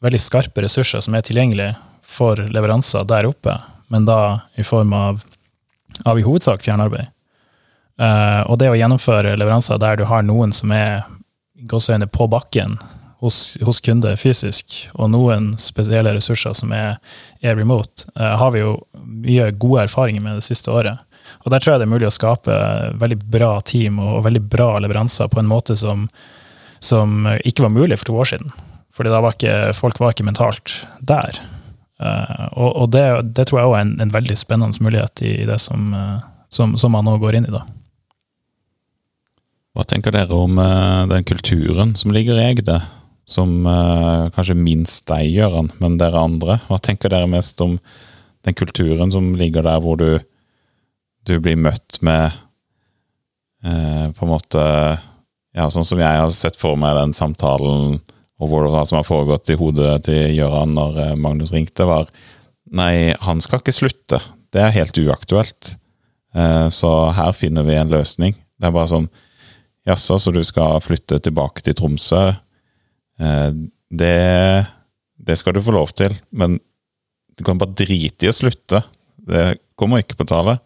veldig 0.02 0.20
skarpe 0.20 0.66
ressurser 0.66 1.04
som 1.06 1.16
er 1.16 1.24
tilgjengelige 1.26 1.76
for 2.02 2.42
leveranser 2.52 3.06
der 3.08 3.30
oppe, 3.30 3.54
men 3.94 4.10
da 4.10 4.42
i 4.60 4.66
form 4.66 4.96
av, 4.98 5.22
av 6.04 6.20
i 6.20 6.26
hovedsak 6.26 6.66
fjernarbeid. 6.66 7.14
Eh, 8.00 8.42
og 8.48 8.60
det 8.62 8.72
å 8.72 8.78
gjennomføre 8.78 9.36
leveranser 9.40 9.82
der 9.82 10.00
du 10.00 10.08
har 10.10 10.24
noen 10.26 10.54
som 10.56 10.72
er 10.76 11.04
gåseøyne 11.70 12.08
på 12.10 12.28
bakken 12.32 12.78
hos, 13.22 13.58
hos 13.62 13.82
kunde 13.86 14.16
fysisk, 14.18 14.80
og 14.98 15.12
noen 15.14 15.52
spesielle 15.62 16.14
ressurser 16.16 16.56
som 16.58 16.74
er, 16.74 16.98
er 17.46 17.58
remote, 17.60 18.08
eh, 18.16 18.36
har 18.42 18.54
vi 18.56 18.64
jo 18.64 18.76
mye 18.98 19.52
gode 19.62 19.86
erfaringer 19.86 20.26
med 20.26 20.40
det 20.40 20.48
siste 20.48 20.74
året. 20.74 21.04
Og 21.46 21.54
der 21.54 21.62
tror 21.62 21.76
jeg 21.76 21.84
det 21.84 21.88
er 21.88 21.94
mulig 21.94 22.10
å 22.10 22.16
skape 22.16 22.56
veldig 23.00 23.20
bra 23.32 23.54
team 23.66 24.02
og, 24.02 24.24
veldig 24.26 24.42
bra 24.52 24.74
leveranser 24.82 25.30
på 25.32 25.40
en 25.40 25.50
måte 25.50 25.78
som, 25.78 26.08
som 26.84 27.30
ikke 27.46 27.68
var 27.68 27.76
mulig 27.76 28.00
for 28.02 28.10
to 28.10 28.18
år 28.24 28.32
siden. 28.34 28.52
Fordi 28.92 29.14
da 29.14 29.22
var 29.24 29.38
ikke, 29.38 29.72
folk 29.78 30.02
var 30.02 30.16
ikke 30.16 30.26
mentalt 30.28 30.74
der. 31.00 31.38
Uh, 32.02 32.48
og, 32.58 32.70
og 32.82 32.90
det, 32.96 33.06
det, 33.38 33.46
tror 33.48 33.60
jeg 33.60 33.70
òg 33.70 33.76
er 33.78 33.84
en, 33.86 33.94
en, 34.02 34.12
veldig 34.14 34.36
spennende 34.40 34.84
mulighet 34.84 35.22
i, 35.22 35.36
i 35.44 35.48
det 35.48 35.60
som, 35.62 35.86
uh, 35.94 36.18
som, 36.50 36.74
som 36.80 36.92
man 36.96 37.06
nå 37.06 37.14
går 37.22 37.38
inn 37.38 37.46
i. 37.46 37.54
da. 37.54 37.62
Hva 39.72 39.86
tenker 39.88 40.12
dere 40.12 40.36
om 40.36 40.58
uh, 40.60 41.08
den 41.08 41.24
kulturen 41.24 41.94
som 42.00 42.12
ligger 42.12 42.36
i 42.36 42.50
Egde? 42.50 42.82
Som 43.30 43.64
uh, 43.64 44.28
kanskje 44.36 44.58
minst 44.58 45.06
deg, 45.08 45.30
Gøran, 45.32 45.72
men 45.80 45.96
dere 46.02 46.20
andre. 46.20 46.58
Hva 46.68 46.80
tenker 46.84 47.12
dere 47.14 47.30
mest 47.32 47.62
om 47.64 47.78
den 48.44 48.58
kulturen 48.58 49.14
som 49.14 49.32
ligger 49.40 49.64
der, 49.64 49.80
hvor 49.80 49.96
du, 50.02 50.20
du 51.30 51.38
blir 51.40 51.56
møtt 51.56 52.02
med 52.04 52.36
uh, 53.64 54.12
på 54.12 54.28
en 54.28 54.34
måte 54.34 54.66
Ja, 55.52 55.66
sånn 55.72 55.88
som 55.88 56.00
jeg 56.00 56.20
har 56.20 56.30
sett 56.36 56.60
for 56.60 56.80
meg 56.80 56.96
den 56.96 57.16
samtalen, 57.16 57.98
og 58.42 58.52
hva 58.52 58.84
som 58.88 58.98
har 58.98 59.08
foregått 59.08 59.52
i 59.52 59.58
hodet 59.60 60.06
til 60.08 60.32
Gøran 60.36 60.72
når 60.76 61.18
Magnus 61.20 61.52
ringte, 61.54 61.86
var 61.88 62.08
Nei, 62.72 63.12
han 63.20 63.44
skal 63.44 63.60
ikke 63.60 63.76
slutte. 63.76 64.22
Det 64.52 64.64
er 64.64 64.72
helt 64.72 64.96
uaktuelt. 64.96 65.74
Så 66.72 66.92
her 67.12 67.36
finner 67.36 67.68
vi 67.68 67.76
en 67.76 67.92
løsning. 67.92 68.38
Det 68.56 68.70
er 68.70 68.74
bare 68.74 68.88
sånn 68.88 69.10
Jaså, 69.88 70.20
så 70.20 70.34
du 70.34 70.42
skal 70.46 70.82
flytte 70.84 71.20
tilbake 71.26 71.64
til 71.66 71.76
Tromsø? 71.78 72.28
Eh, 73.22 73.52
det, 73.92 74.18
det 75.18 75.38
skal 75.40 75.56
du 75.58 75.64
få 75.66 75.74
lov 75.76 75.94
til, 75.98 76.14
men 76.30 76.60
du 77.38 77.46
kan 77.48 77.58
bare 77.58 77.74
drite 77.74 78.28
i 78.28 78.30
å 78.30 78.36
slutte. 78.36 78.84
Det 79.18 79.56
kommer 79.80 80.04
ikke 80.04 80.20
på 80.20 80.28
tale. 80.30 80.60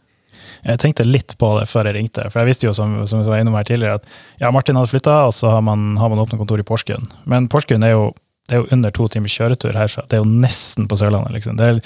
Jeg 0.65 0.81
tenkte 0.81 1.05
litt 1.05 1.35
på 1.39 1.51
det 1.59 1.67
før 1.69 1.87
jeg 1.89 1.97
ringte, 1.99 2.25
for 2.31 2.41
jeg 2.41 2.49
visste 2.49 2.67
jo 2.67 2.73
som, 2.75 2.97
som 3.07 3.21
jeg 3.21 3.29
var 3.29 3.41
innom 3.41 3.55
her 3.57 3.67
tidligere, 3.67 4.01
at 4.01 4.41
ja, 4.41 4.51
Martin 4.53 4.77
hadde 4.79 4.91
flytta, 4.91 5.17
og 5.29 5.33
så 5.37 5.51
har 5.53 5.63
man, 5.65 5.93
har 6.01 6.11
man 6.11 6.21
åpnet 6.23 6.41
kontor 6.41 6.61
i 6.61 6.65
Porsgrunn. 6.67 7.07
Men 7.29 7.49
Porsgrunn 7.51 7.85
er 7.85 7.93
jo, 7.93 8.09
er 8.49 8.61
jo 8.63 8.69
under 8.73 8.93
to 8.95 9.07
timers 9.13 9.35
kjøretur 9.37 9.77
herfra. 9.77 10.05
Det 10.09 10.17
er 10.17 10.23
jo 10.23 10.43
nesten 10.43 10.89
på 10.89 10.97
Sørlandet, 10.99 11.35
liksom. 11.37 11.59
Det 11.59 11.69
er, 11.69 11.81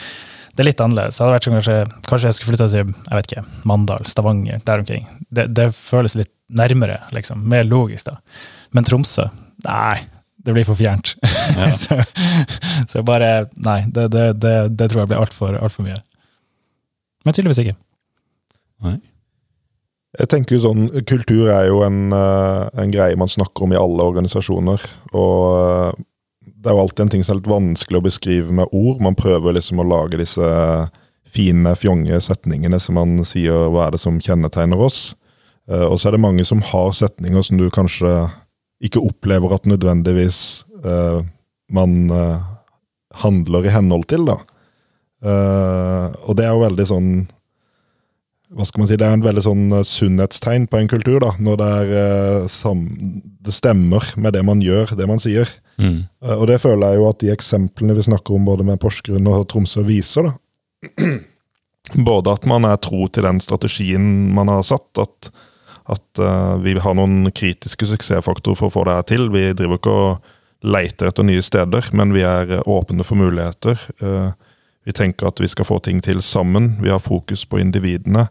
det 0.55 0.63
er 0.63 0.69
litt 0.71 0.83
annerledes. 0.83 1.19
Sånn 1.19 1.35
kanskje, 1.35 1.81
kanskje 2.07 2.31
jeg 2.31 2.39
skulle 2.39 2.55
flytta 2.55 2.69
til 2.71 2.81
jeg 2.81 3.19
vet 3.19 3.31
ikke, 3.33 3.45
Mandal, 3.69 4.07
Stavanger, 4.09 4.63
der 4.65 4.85
omkring. 4.85 5.07
Det, 5.27 5.49
det 5.59 5.69
føles 5.75 6.17
litt 6.17 6.33
nærmere, 6.49 6.99
liksom. 7.15 7.43
Mer 7.49 7.67
logisk, 7.67 8.09
da. 8.09 8.17
Men 8.75 8.87
Tromsø, 8.87 9.29
nei. 9.65 9.99
Det 10.39 10.53
blir 10.55 10.63
for 10.63 10.79
fjernt. 10.79 11.17
Ja. 11.57 11.67
så, 11.81 11.97
så, 12.87 13.01
bare 13.03 13.49
Nei, 13.59 13.81
det, 13.91 14.05
det, 14.13 14.25
det, 14.39 14.53
det 14.79 14.87
tror 14.87 15.01
jeg 15.01 15.11
blir 15.11 15.19
altfor 15.19 15.57
alt 15.59 15.75
for 15.75 15.83
mye. 15.83 15.99
Men 17.27 17.35
tydeligvis 17.35 17.59
ikke. 17.65 17.75
Nei. 18.87 18.95
Jeg 20.17 20.29
tenker 20.31 20.55
jo 20.55 20.61
sånn, 20.63 20.87
Kultur 21.05 21.51
er 21.53 21.67
jo 21.69 21.83
en, 21.85 22.07
eh, 22.15 22.63
en, 22.81 22.93
greie 22.93 23.19
man 23.19 23.29
snakker 23.29 23.67
om 23.67 23.75
i 23.75 23.77
alle 23.77 24.07
organisasjoner. 24.09 24.85
Og 25.11 25.35
eh, 25.59 25.99
det 26.49 26.71
er 26.71 26.77
jo 26.77 26.85
alltid 26.85 27.03
en 27.05 27.13
ting 27.13 27.25
som 27.25 27.35
er 27.35 27.41
litt 27.41 27.51
vanskelig 27.51 27.99
å 27.99 28.07
beskrive 28.07 28.55
med 28.61 28.73
ord. 28.73 29.03
Man 29.05 29.19
prøver 29.19 29.59
liksom 29.59 29.83
å 29.83 29.87
lage 29.87 30.19
disse 30.23 30.49
fine, 31.29 31.75
fjonge 31.77 32.17
setningene 32.25 32.79
som 32.81 32.97
man 32.97 33.19
sier 33.27 33.69
hva 33.69 33.85
er 33.85 33.95
det 33.95 34.01
som 34.01 34.17
kjennetegner 34.23 34.81
oss. 34.87 35.11
Uh, 35.69 35.85
og 35.85 35.99
så 35.99 36.09
er 36.09 36.17
det 36.17 36.23
mange 36.23 36.45
som 36.47 36.63
har 36.65 36.93
setninger 36.97 37.43
som 37.45 37.59
du 37.59 37.67
kanskje 37.73 38.09
ikke 38.81 39.03
opplever 39.03 39.53
at 39.53 39.67
nødvendigvis 39.69 40.65
uh, 40.85 41.21
man 41.69 42.09
uh, 42.09 42.39
handler 43.21 43.67
i 43.67 43.73
henhold 43.73 44.07
til, 44.09 44.25
da. 44.29 44.37
og 45.19 46.35
det 46.37 46.45
er 46.45 46.53
jo 46.53 46.61
veldig 46.61 46.83
sånn 46.87 47.07
hva 48.55 48.63
skal 48.63 48.79
man 48.79 48.87
si, 48.87 48.95
Det 48.95 49.03
er 49.05 49.15
en 49.17 49.23
veldig 49.25 49.41
sånn 49.43 49.73
sunnhetstegn 49.83 50.67
på 50.69 50.77
en 50.79 50.87
kultur, 50.87 51.17
da, 51.21 51.33
når 51.41 51.57
det, 51.59 51.71
er, 51.99 52.45
sam, 52.53 52.85
det 53.43 53.51
stemmer 53.53 54.05
med 54.15 54.37
det 54.37 54.45
man 54.45 54.61
gjør, 54.63 54.93
det 54.95 55.09
man 55.09 55.19
sier. 55.19 55.49
Mm. 55.79 56.05
og 56.37 56.45
det 56.49 56.57
føler 56.59 56.91
jeg 56.93 56.99
jo 56.99 57.09
at 57.09 57.19
de 57.23 57.33
eksemplene 57.33 57.97
vi 57.97 58.05
snakker 58.07 58.35
om 58.35 58.47
både 58.47 58.65
med 58.67 58.79
Porsgrunn 58.79 59.27
og 59.31 59.45
Tromsø, 59.51 59.83
viser. 59.87 60.29
da. 60.29 61.19
Både 62.09 62.37
at 62.37 62.45
man 62.49 62.69
er 62.69 62.77
tro 62.77 63.07
til 63.09 63.25
den 63.25 63.39
strategien 63.43 64.03
man 64.35 64.51
har 64.53 64.63
satt, 64.67 64.91
at 65.01 65.31
at 65.89 66.21
uh, 66.21 66.57
vi 66.61 66.75
har 66.79 66.97
noen 66.97 67.31
kritiske 67.35 67.87
suksessfaktorer 67.89 68.59
for 68.59 68.69
å 68.69 68.73
få 68.73 68.85
det 68.87 68.97
her 68.97 69.07
til. 69.09 69.29
Vi 69.33 69.49
driver 69.57 69.79
ikke 69.79 69.95
og 69.95 70.29
leter 70.69 71.09
etter 71.09 71.25
nye 71.25 71.43
steder, 71.43 71.89
men 71.95 72.13
vi 72.15 72.23
er 72.27 72.59
uh, 72.59 72.63
åpne 72.69 73.05
for 73.07 73.19
muligheter. 73.19 73.81
Uh, 74.03 74.31
vi 74.87 74.95
tenker 74.95 75.29
at 75.29 75.41
vi 75.41 75.49
skal 75.49 75.67
få 75.67 75.79
ting 75.83 76.01
til 76.05 76.21
sammen. 76.25 76.75
Vi 76.83 76.91
har 76.93 77.01
fokus 77.03 77.45
på 77.45 77.61
individene. 77.61 78.27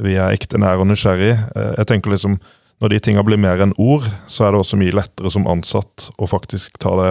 Vi 0.00 0.16
er 0.16 0.32
ekte 0.32 0.60
nær 0.60 0.80
og 0.80 0.88
nysgjerrig. 0.88 1.34
jeg 1.76 1.86
tenker 1.86 2.14
liksom, 2.14 2.38
Når 2.80 2.88
de 2.88 2.98
tinga 2.98 3.22
blir 3.22 3.36
mer 3.36 3.60
enn 3.60 3.74
ord, 3.76 4.06
så 4.26 4.46
er 4.46 4.52
det 4.52 4.60
også 4.62 4.78
mye 4.80 4.94
lettere 4.96 5.28
som 5.28 5.44
ansatt 5.50 6.06
å 6.16 6.24
faktisk 6.30 6.78
ta 6.80 6.94
det 6.96 7.10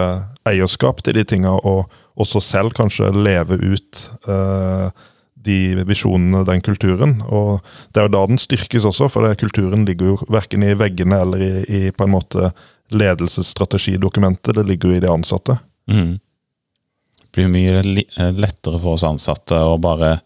eierskap 0.50 1.04
til 1.04 1.14
de 1.14 1.22
tinga, 1.22 1.52
og 1.52 1.86
også 2.18 2.40
selv 2.42 2.74
kanskje 2.74 3.12
leve 3.14 3.54
ut 3.62 4.00
uh, 4.26 4.90
de 5.44 5.84
visjonene, 5.88 6.44
den 6.48 6.62
kulturen. 6.64 7.18
Og 7.28 7.60
det 7.90 8.02
er 8.02 8.08
jo 8.08 8.14
da 8.16 8.24
den 8.28 8.40
styrkes 8.40 8.86
også, 8.88 9.08
for 9.12 9.26
det, 9.26 9.38
kulturen 9.40 9.86
ligger 9.88 10.12
jo 10.12 10.30
verken 10.32 10.66
i 10.66 10.76
veggene 10.78 11.22
eller 11.24 11.44
i, 11.44 11.52
i 11.64 11.82
på 11.94 12.06
en 12.06 12.14
måte 12.14 12.50
ledelsesstrategidokumentet, 12.90 14.56
det 14.56 14.66
ligger 14.66 14.90
jo 14.90 14.98
i 14.98 15.04
de 15.04 15.12
ansatte. 15.12 15.56
Mm. 15.90 16.18
Det 17.20 17.28
blir 17.36 17.52
mye 17.52 17.82
eh, 17.82 18.32
lettere 18.34 18.80
for 18.80 18.96
oss 18.96 19.06
ansatte 19.06 19.54
å 19.54 19.78
bare 19.80 20.18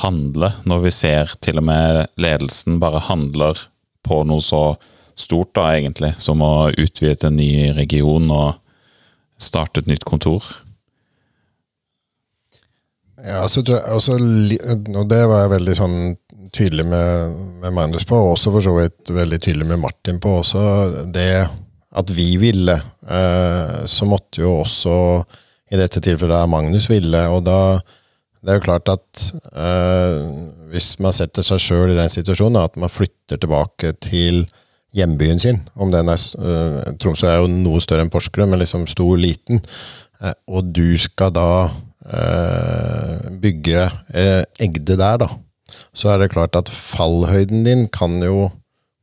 handle, 0.00 0.52
når 0.64 0.86
vi 0.86 0.94
ser 0.94 1.34
til 1.42 1.60
og 1.60 1.66
med 1.66 2.00
ledelsen 2.20 2.78
bare 2.80 3.02
handler 3.10 3.66
på 4.06 4.22
noe 4.24 4.42
så 4.44 4.64
stort, 5.18 5.52
da, 5.58 5.74
egentlig, 5.76 6.14
som 6.22 6.40
å 6.40 6.70
utvide 6.70 7.28
en 7.28 7.36
ny 7.36 7.70
region 7.76 8.30
og 8.32 8.60
starte 9.40 9.82
et 9.82 9.90
nytt 9.90 10.06
kontor. 10.08 10.46
Ja, 13.24 13.42
altså, 13.44 13.62
altså, 13.78 14.16
og 14.16 15.08
det 15.10 15.22
var 15.28 15.44
jeg 15.44 15.54
veldig 15.54 15.76
sånn 15.76 15.98
tydelig 16.54 16.86
med, 16.88 17.34
med, 17.62 17.74
Magnus 17.76 18.06
på, 18.08 18.16
og 18.16 18.34
også 18.34 18.52
for 18.54 18.64
så 18.64 18.72
vidt 18.78 19.12
veldig 19.14 19.38
tydelig 19.42 19.68
med 19.70 19.82
Martin 19.82 20.20
på. 20.22 20.40
også 20.40 20.62
Det 21.12 21.46
at 22.00 22.10
vi 22.14 22.36
ville, 22.38 22.76
eh, 23.10 23.78
så 23.86 24.06
måtte 24.06 24.42
jo 24.44 24.60
også 24.60 24.94
i 25.70 25.78
dette 25.78 26.02
tilfellet 26.02 26.50
Magnus 26.50 26.88
ville. 26.90 27.26
Og 27.34 27.44
da 27.46 27.80
Det 28.40 28.54
er 28.54 28.56
jo 28.56 28.64
klart 28.64 28.88
at 28.88 29.22
eh, 29.52 30.20
hvis 30.72 30.94
man 31.04 31.12
setter 31.12 31.44
seg 31.44 31.60
sjøl 31.60 31.90
i 31.92 31.98
den 31.98 32.08
situasjonen, 32.08 32.62
at 32.62 32.78
man 32.80 32.88
flytter 32.88 33.36
tilbake 33.36 33.92
til 34.00 34.46
hjembyen 34.96 35.38
sin, 35.38 35.58
om 35.76 35.90
den 35.92 36.08
er 36.08 36.16
eh, 36.16 36.94
Tromsø 36.96 37.28
er 37.28 37.42
jo 37.42 37.50
noe 37.52 37.82
større 37.84 38.06
enn 38.06 38.08
Porsgrunn, 38.08 38.48
men 38.48 38.62
liksom 38.62 38.86
stor, 38.88 39.12
liten, 39.20 39.60
eh, 40.22 40.32
og 40.48 40.72
du 40.72 40.96
skal 40.96 41.34
da 41.36 41.68
bygge 43.40 43.84
eh, 44.14 44.42
Egde 44.58 44.96
der, 44.98 45.20
da, 45.22 45.28
så 45.94 46.12
er 46.12 46.22
det 46.22 46.32
klart 46.34 46.56
at 46.58 46.70
fallhøyden 46.72 47.64
din 47.66 47.86
kan 47.92 48.18
jo 48.24 48.48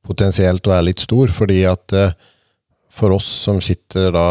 potensielt 0.08 0.67
være 0.67 0.89
litt 0.89 1.04
stor, 1.04 1.32
fordi 1.34 1.63
at 1.67 1.96
eh, 1.96 2.15
for 2.98 3.13
oss 3.17 3.30
som 3.46 3.60
sitter 3.62 4.12
da 4.15 4.28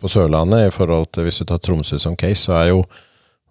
på 0.00 0.08
Sørlandet, 0.08 0.68
i 0.68 0.74
forhold 0.74 1.10
til 1.12 1.26
hvis 1.26 1.40
du 1.42 1.48
tar 1.48 1.60
Tromsø 1.62 1.98
som 2.00 2.16
case, 2.18 2.46
så 2.46 2.56
er 2.58 2.70
jo 2.72 2.82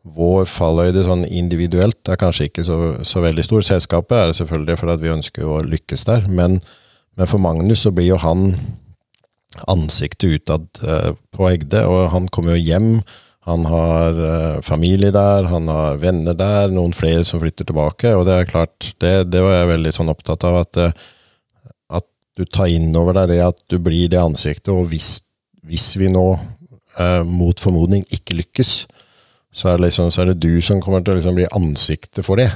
vår 0.10 0.48
fallhøyde 0.50 1.04
sånn 1.06 1.26
individuelt 1.28 2.10
er 2.10 2.20
kanskje 2.20 2.48
ikke 2.50 2.64
så, 2.66 2.78
så 3.06 3.22
veldig 3.24 3.44
stor. 3.46 3.66
Selskapet 3.68 4.16
er 4.18 4.30
det 4.30 4.38
selvfølgelig 4.40 4.78
fordi 4.80 5.04
vi 5.04 5.16
ønsker 5.16 5.48
å 5.48 5.60
lykkes 5.66 6.06
der, 6.08 6.30
men, 6.32 6.60
men, 7.18 7.30
for 7.30 7.42
Magnus 7.44 7.84
så 7.86 7.94
blir 7.94 8.14
jo 8.14 8.22
han 8.24 8.54
ansiktet 9.70 10.40
utad 10.40 10.84
eh, 10.86 11.12
på 11.36 11.50
Egde, 11.50 11.84
og 11.90 12.12
han 12.14 12.30
kommer 12.32 12.56
jo 12.56 12.64
hjem 12.64 12.92
han 13.50 13.66
har 13.66 14.20
uh, 14.20 14.62
familie 14.66 15.10
der, 15.14 15.48
han 15.50 15.70
har 15.72 15.98
venner 16.02 16.38
der, 16.38 16.70
noen 16.74 16.94
flere 16.94 17.26
som 17.26 17.42
flytter 17.42 17.66
tilbake. 17.66 18.14
Og 18.18 18.28
det 18.28 18.36
er 18.36 18.50
klart, 18.50 18.92
det, 19.02 19.14
det 19.34 19.42
var 19.46 19.56
jeg 19.56 19.72
veldig 19.74 19.94
sånn 19.96 20.12
opptatt 20.14 20.46
av, 20.46 20.60
at, 20.62 20.78
uh, 20.78 21.74
at 22.00 22.06
du 22.38 22.46
tar 22.46 22.70
inn 22.70 22.94
over 23.00 23.18
deg 23.18 23.34
det 23.34 23.42
at 23.48 23.60
du 23.72 23.80
blir 23.82 24.12
det 24.14 24.22
ansiktet. 24.22 24.72
Og 24.76 24.92
hvis, 24.94 25.18
hvis 25.66 25.92
vi 26.00 26.12
nå 26.14 26.28
uh, 26.38 27.24
mot 27.26 27.60
formodning 27.60 28.06
ikke 28.14 28.38
lykkes, 28.44 28.74
så 29.50 29.74
er, 29.74 29.82
liksom, 29.82 30.14
så 30.14 30.24
er 30.24 30.32
det 30.32 30.44
du 30.46 30.62
som 30.62 30.82
kommer 30.84 31.02
til 31.02 31.16
å 31.16 31.20
liksom 31.20 31.38
bli 31.40 31.50
ansiktet 31.58 32.22
for 32.28 32.38
det. 32.38 32.52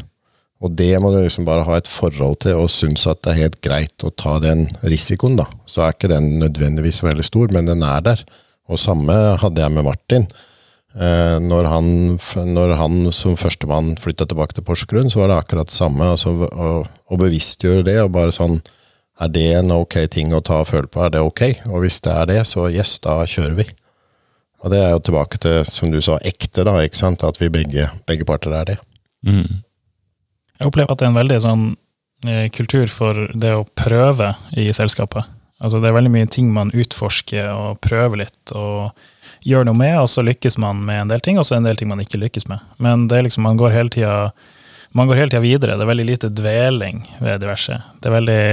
Og 0.63 0.71
det 0.77 0.93
må 1.01 1.09
du 1.11 1.17
liksom 1.19 1.47
bare 1.47 1.65
ha 1.67 1.75
et 1.75 1.89
forhold 1.91 2.37
til 2.45 2.61
og 2.61 2.71
synes 2.71 3.03
at 3.09 3.23
det 3.25 3.33
er 3.33 3.41
helt 3.41 3.59
greit 3.65 4.05
å 4.05 4.13
ta 4.15 4.37
den 4.39 4.67
risikoen, 4.85 5.35
da. 5.41 5.49
Så 5.67 5.83
er 5.83 5.95
ikke 5.95 6.11
den 6.11 6.37
nødvendigvis 6.39 7.01
veldig 7.03 7.25
stor, 7.27 7.51
men 7.51 7.67
den 7.67 7.83
er 7.83 8.05
der. 8.05 8.23
Og 8.71 8.79
samme 8.79 9.17
hadde 9.41 9.59
jeg 9.59 9.73
med 9.73 9.89
Martin. 9.89 10.29
Eh, 10.93 11.39
når, 11.41 11.67
han, 11.71 11.87
når 12.53 12.75
han 12.77 12.97
som 13.15 13.37
førstemann 13.39 13.95
flytta 14.01 14.27
tilbake 14.29 14.53
til 14.53 14.65
Porsgrunn, 14.67 15.09
så 15.09 15.23
var 15.23 15.31
det 15.31 15.37
akkurat 15.41 15.71
det 15.71 15.75
samme. 15.75 16.11
Altså, 16.13 16.35
å, 16.45 16.71
å 16.85 17.19
bevisstgjøre 17.19 17.85
det, 17.87 17.99
og 18.03 18.15
bare 18.17 18.35
sånn 18.35 18.61
Er 19.21 19.29
det 19.29 19.45
en 19.53 19.69
ok 19.71 19.93
ting 20.09 20.31
å 20.33 20.39
ta 20.41 20.63
og 20.63 20.71
føle 20.71 20.89
på? 20.89 21.03
Er 21.05 21.11
det 21.13 21.19
ok? 21.21 21.41
Og 21.69 21.83
hvis 21.83 21.99
det 22.01 22.11
er 22.11 22.25
det, 22.31 22.39
så 22.49 22.65
yes, 22.73 22.95
da 22.99 23.19
kjører 23.29 23.53
vi. 23.59 23.65
Og 24.65 24.71
det 24.73 24.79
er 24.81 24.89
jo 24.95 25.03
tilbake 25.05 25.37
til, 25.37 25.59
som 25.69 25.91
du 25.93 25.99
sa, 26.01 26.17
ekte, 26.25 26.65
da, 26.65 26.73
ikke 26.81 26.97
sant? 26.97 27.23
At 27.23 27.37
vi 27.37 27.51
begge, 27.53 27.85
begge 28.09 28.25
parter 28.25 28.55
er 28.57 28.71
det. 28.71 28.77
Mm. 29.21 29.61
Jeg 30.57 30.67
opplever 30.67 30.95
at 30.95 30.99
det 30.99 31.05
er 31.05 31.11
en 31.13 31.19
veldig 31.19 31.39
sånn 31.45 31.65
eh, 32.25 32.47
kultur 32.57 32.89
for 32.89 33.21
det 33.37 33.53
å 33.53 33.67
prøve 33.77 34.31
i 34.57 34.65
selskapet. 34.73 35.29
Altså 35.63 35.79
Det 35.79 35.89
er 35.89 35.95
veldig 35.95 36.11
mye 36.11 36.29
ting 36.31 36.49
man 36.53 36.73
utforsker 36.75 37.47
og 37.53 37.79
prøver 37.85 38.25
litt 38.25 38.51
og 38.57 38.91
gjør 39.47 39.67
noe 39.67 39.79
med, 39.79 39.95
og 40.01 40.09
så 40.11 40.23
lykkes 40.23 40.57
man 40.59 40.83
med 40.87 41.01
en 41.01 41.13
del 41.13 41.23
ting, 41.23 41.39
og 41.39 41.47
så 41.47 41.57
en 41.57 41.67
del 41.67 41.79
ting 41.79 41.89
man 41.91 42.03
ikke 42.03 42.19
lykkes 42.19 42.49
med. 42.51 42.63
Men 42.83 43.07
det 43.11 43.17
er 43.17 43.27
liksom, 43.27 43.47
man 43.47 43.59
går 43.59 43.75
hele 43.75 43.93
tida 43.93 44.17
man 44.93 45.09
går 45.09 45.17
hele 45.17 45.31
tida 45.31 45.41
videre. 45.41 45.77
Det 45.77 45.85
er 45.87 45.89
veldig 45.89 46.05
lite 46.05 46.29
dveling 46.29 46.99
ved 47.17 47.41
diverse. 47.41 47.79
Det 47.99 48.09
er 48.09 48.13
veldig 48.13 48.43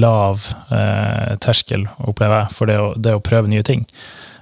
lav 0.00 0.46
eh, 0.72 1.34
terskel, 1.44 1.84
opplever 2.08 2.42
jeg, 2.44 2.56
for 2.56 2.70
det 2.70 2.78
å, 2.80 2.88
det 2.96 3.12
å 3.16 3.22
prøve 3.24 3.50
nye 3.52 3.64
ting. 3.66 3.84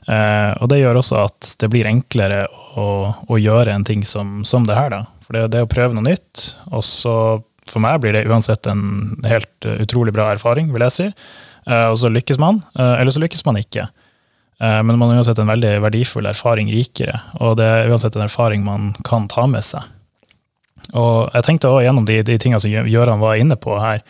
Eh, 0.06 0.52
og 0.62 0.70
det 0.70 0.80
gjør 0.80 1.00
også 1.00 1.18
at 1.24 1.50
det 1.58 1.70
blir 1.72 1.88
enklere 1.90 2.44
å, 2.78 2.86
å 3.26 3.40
gjøre 3.40 3.74
en 3.74 3.86
ting 3.86 4.04
som, 4.06 4.40
som 4.46 4.68
det 4.68 4.78
her, 4.78 4.92
da. 4.94 5.02
For 5.26 5.34
det, 5.34 5.48
det 5.56 5.64
å 5.66 5.70
prøve 5.70 5.96
noe 5.96 6.06
nytt, 6.06 6.46
og 6.70 6.86
så 6.86 7.16
for 7.66 7.82
meg 7.82 7.98
blir 8.02 8.14
det 8.14 8.26
uansett 8.30 8.66
en 8.70 9.16
helt 9.26 9.66
utrolig 9.66 10.14
bra 10.14 10.30
erfaring, 10.34 10.70
vil 10.74 10.86
jeg 10.86 10.94
si. 10.94 11.08
Eh, 11.66 11.86
og 11.90 11.98
så 11.98 12.10
lykkes 12.12 12.38
man, 12.42 12.62
eh, 12.78 13.00
eller 13.00 13.14
så 13.14 13.22
lykkes 13.22 13.44
man 13.46 13.58
ikke. 13.60 13.88
Eh, 14.60 14.80
men 14.82 14.98
man 14.98 15.10
har 15.10 15.20
uansett 15.20 15.40
en 15.42 15.50
veldig 15.50 15.74
verdifull 15.84 16.30
erfaring 16.30 16.70
rikere, 16.72 17.18
og 17.40 17.58
det 17.60 17.66
er 17.66 17.90
uansett 17.90 18.16
en 18.16 18.26
erfaring 18.28 18.64
man 18.64 18.94
kan 19.04 19.28
ta 19.28 19.48
med 19.50 19.66
seg. 19.66 19.82
Og 20.94 21.34
jeg 21.34 21.42
tenkte 21.42 21.68
også 21.72 21.82
gjennom 21.82 22.06
de, 22.06 22.20
de 22.22 22.38
tingene 22.38 22.62
som 22.62 22.70
Gøran 22.70 23.22
var 23.22 23.40
inne 23.40 23.58
på 23.58 23.78
her, 23.82 24.02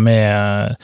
med 0.00 0.76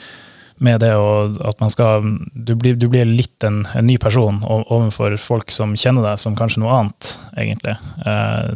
med 0.56 0.80
det 0.80 0.94
å, 0.96 1.37
at 1.44 1.59
man 1.61 1.68
skal 1.68 2.00
Du 2.32 2.54
blir, 2.56 2.78
du 2.80 2.87
blir 2.88 3.04
litt 3.04 3.44
en, 3.44 3.59
en, 3.76 3.85
ny 3.85 3.98
person 4.00 4.38
overfor 4.48 5.18
folk 5.20 5.52
som 5.52 5.74
kjenner 5.76 6.00
deg 6.00 6.22
som 6.22 6.32
kanskje 6.37 6.62
noe 6.62 6.78
annet, 6.78 7.11
egentlig. 7.37 7.74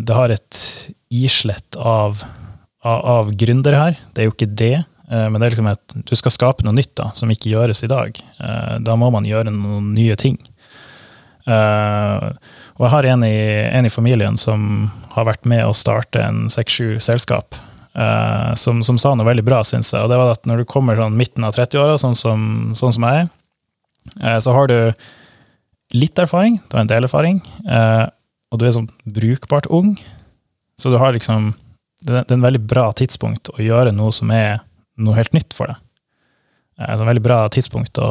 Det 0.00 0.16
har 0.16 0.32
et 0.32 0.60
islett 1.12 1.76
av, 1.76 2.22
av, 2.80 3.04
av 3.04 3.34
gründer 3.36 3.76
her. 3.76 4.00
Det 4.14 4.24
er 4.24 4.30
jo 4.30 4.32
ikke 4.32 4.48
det. 4.48 4.78
Eh, 5.10 5.26
men 5.30 5.40
det 5.40 5.48
er 5.48 5.56
liksom 5.56 5.70
at 5.70 5.96
du 6.06 6.14
skal 6.18 6.34
skape 6.34 6.66
noe 6.66 6.76
nytt 6.76 6.94
da, 6.98 7.10
som 7.16 7.30
ikke 7.32 7.52
gjøres 7.52 7.82
i 7.84 7.90
dag. 7.90 8.16
Eh, 8.16 8.76
da 8.86 8.96
må 8.98 9.10
man 9.14 9.28
gjøre 9.28 9.52
noen 9.54 9.92
nye 9.96 10.16
ting. 10.20 10.38
Og 11.50 12.84
jeg 12.84 12.90
har 12.92 13.06
en 13.10 13.24
i, 13.26 13.38
en 13.72 13.86
i 13.88 13.90
familien 13.90 14.36
som 14.38 14.84
har 15.16 15.24
vært 15.26 15.48
med 15.50 15.64
å 15.66 15.72
starte 15.74 16.20
en 16.22 16.44
seks-sju 16.52 17.00
selskap 17.02 17.56
som, 18.60 18.84
som, 18.86 19.00
sa 19.00 19.16
noe 19.18 19.26
veldig 19.26 19.42
bra, 19.48 19.58
syns 19.66 19.88
jeg. 19.90 20.04
Og 20.04 20.12
det 20.12 20.18
var 20.20 20.30
at 20.36 20.46
når 20.46 20.62
du 20.62 20.68
kommer 20.68 21.00
sånn 21.00 21.16
midten 21.18 21.42
av 21.48 21.56
30-åra, 21.56 21.96
sånn, 21.98 22.14
sånn 22.14 22.76
som 22.76 23.08
jeg 23.08 23.24
er, 23.24 24.38
så 24.44 24.54
har 24.54 24.70
du 24.70 24.76
litt 25.96 26.22
erfaring, 26.22 26.60
du 26.68 26.76
har 26.76 26.84
en 26.84 26.92
del 26.92 27.08
erfaring, 27.08 27.40
og 27.66 28.60
du 28.60 28.68
er 28.68 28.76
sånn 28.76 28.90
brukbart 29.08 29.66
ung. 29.74 29.96
Så 30.78 30.92
du 30.92 31.00
har 31.02 31.16
liksom 31.16 31.50
det 32.00 32.22
er 32.22 32.34
en 32.36 32.46
veldig 32.46 32.62
bra 32.64 32.88
tidspunkt 32.96 33.50
å 33.52 33.60
gjøre 33.60 33.92
noe 33.96 34.12
som 34.14 34.30
er 34.32 34.60
noe 35.02 35.18
helt 35.18 35.34
nytt 35.36 35.56
for 35.56 35.70
deg. 35.70 35.82
Det 36.80 36.88
er 36.88 36.96
et 36.96 37.08
veldig 37.10 37.24
bra 37.24 37.42
tidspunkt 37.52 38.00
å 38.00 38.10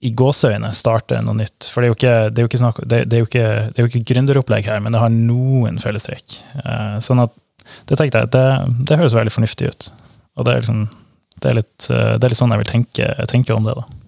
i 0.00 0.14
gåseøyne 0.16 0.70
starte 0.72 1.18
noe 1.20 1.36
nytt. 1.42 1.66
For 1.68 1.82
det 1.82 1.88
er 1.88 1.90
jo 1.90 1.98
ikke, 1.98 2.14
det 2.32 2.40
er 2.40 2.46
er 2.46 3.84
er 3.84 4.04
gründeropplegg 4.08 4.70
her, 4.70 4.80
men 4.80 4.96
det 4.96 5.02
har 5.02 5.12
noen 5.12 5.76
fellestrekk. 5.82 6.38
Sånn 7.04 7.20
at 7.20 7.36
det 7.90 7.98
tenkte 8.00 8.22
jeg, 8.22 8.30
det, 8.32 8.46
det, 8.88 8.96
høres 8.96 9.14
veldig 9.14 9.34
fornuftig 9.34 9.68
ut. 9.68 9.90
Og 10.40 10.46
det 10.46 10.54
er, 10.54 10.62
liksom, 10.62 10.80
det 11.42 11.50
er, 11.50 11.58
litt, 11.60 11.76
det 11.90 12.24
er 12.24 12.32
litt, 12.32 12.40
sånn 12.40 12.54
jeg 12.54 12.62
vil 12.62 12.70
tenke, 12.70 13.10
tenke, 13.30 13.56
om 13.56 13.68
det. 13.68 13.76
da. 13.76 13.99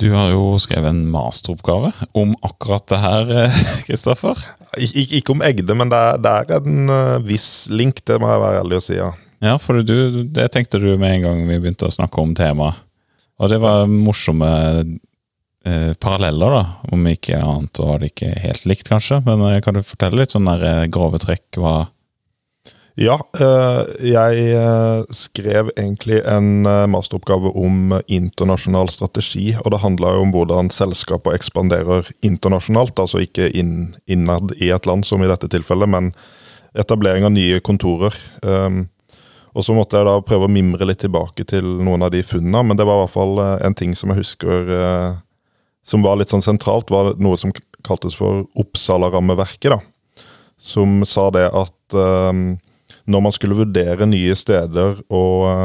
Du 0.00 0.08
har 0.10 0.32
jo 0.32 0.56
skrevet 0.58 0.90
en 0.90 1.04
masteroppgave 1.12 1.92
om 2.18 2.34
akkurat 2.42 2.86
det 2.90 2.98
her, 2.98 3.34
Kristoffer. 3.86 4.40
Ik 4.80 5.12
ikke 5.20 5.36
om 5.36 5.44
Egde, 5.46 5.76
men 5.78 5.92
det 5.92 6.00
er, 6.00 6.18
det 6.18 6.32
er 6.34 6.56
en 6.58 6.90
uh, 6.90 7.22
viss 7.22 7.68
link, 7.70 8.02
det 8.02 8.18
må 8.18 8.32
jeg 8.32 8.42
være 8.42 8.64
ærlig 8.64 8.80
å 8.80 8.84
si. 8.88 8.98
ja. 8.98 9.12
Ja, 9.44 9.58
for 9.60 9.82
du, 9.84 10.24
det 10.32 10.48
tenkte 10.54 10.80
du 10.80 10.94
med 10.96 11.18
en 11.18 11.24
gang 11.26 11.40
vi 11.46 11.58
begynte 11.60 11.86
å 11.86 11.94
snakke 11.94 12.22
om 12.22 12.32
temaet. 12.38 12.80
Og 13.42 13.50
det 13.50 13.58
var 13.60 13.84
morsomme 13.90 14.48
Eh, 15.66 15.94
paralleller, 15.94 16.50
da. 16.50 16.64
Om 16.92 17.06
ikke 17.08 17.38
annet 17.40 17.80
var 17.80 18.00
det 18.00 18.10
ikke 18.12 18.34
helt 18.36 18.66
likt, 18.68 18.88
kanskje. 18.90 19.22
Men 19.24 19.40
eh, 19.48 19.62
kan 19.64 19.76
du 19.76 19.80
fortelle 19.80 20.20
litt 20.20 20.34
sånn 20.34 20.48
der, 20.50 20.64
eh, 20.68 20.88
grove 20.92 21.20
trekk? 21.22 21.46
hva 21.56 21.86
ja, 22.94 23.16
jeg 23.98 24.62
skrev 25.10 25.70
egentlig 25.74 26.20
en 26.30 26.62
masteroppgave 26.92 27.50
om 27.58 27.96
internasjonal 28.06 28.90
strategi. 28.92 29.48
Og 29.64 29.72
det 29.74 29.82
handla 29.82 30.12
om 30.20 30.30
hvordan 30.34 30.70
selskaper 30.70 31.34
ekspanderer 31.34 32.06
internasjonalt, 32.22 32.98
altså 33.02 33.24
ikke 33.24 33.50
inn, 33.50 33.96
innad 34.06 34.54
i 34.62 34.70
et 34.70 34.86
land, 34.86 35.02
som 35.08 35.24
i 35.24 35.30
dette 35.30 35.50
tilfellet, 35.50 35.90
men 35.90 36.12
etablering 36.78 37.26
av 37.26 37.34
nye 37.34 37.58
kontorer. 37.66 38.14
Um, 38.46 38.84
og 39.54 39.66
så 39.66 39.74
måtte 39.74 39.98
jeg 39.98 40.06
da 40.06 40.14
prøve 40.26 40.46
å 40.48 40.54
mimre 40.54 40.86
litt 40.86 41.02
tilbake 41.02 41.46
til 41.50 41.66
noen 41.86 42.02
av 42.02 42.14
de 42.14 42.22
funnene, 42.26 42.62
men 42.66 42.78
det 42.78 42.86
var 42.86 42.98
i 42.98 43.04
hvert 43.04 43.14
fall 43.14 43.38
en 43.42 43.76
ting 43.78 43.94
som 43.98 44.10
jeg 44.10 44.22
husker 44.22 44.70
som 45.84 46.02
var 46.04 46.18
litt 46.18 46.32
sånn 46.32 46.44
sentralt, 46.44 46.90
var 46.90 47.12
noe 47.22 47.36
som 47.38 47.52
kaltes 47.84 48.16
for 48.16 48.46
Oppsala-rammeverket. 48.58 49.84
Som 50.56 51.02
sa 51.06 51.28
det 51.34 51.44
at 51.52 51.96
um, 51.98 52.54
når 53.10 53.24
man 53.26 53.34
skulle 53.34 53.58
vurdere 53.58 54.08
nye 54.08 54.34
steder 54.38 55.00
å, 55.12 55.24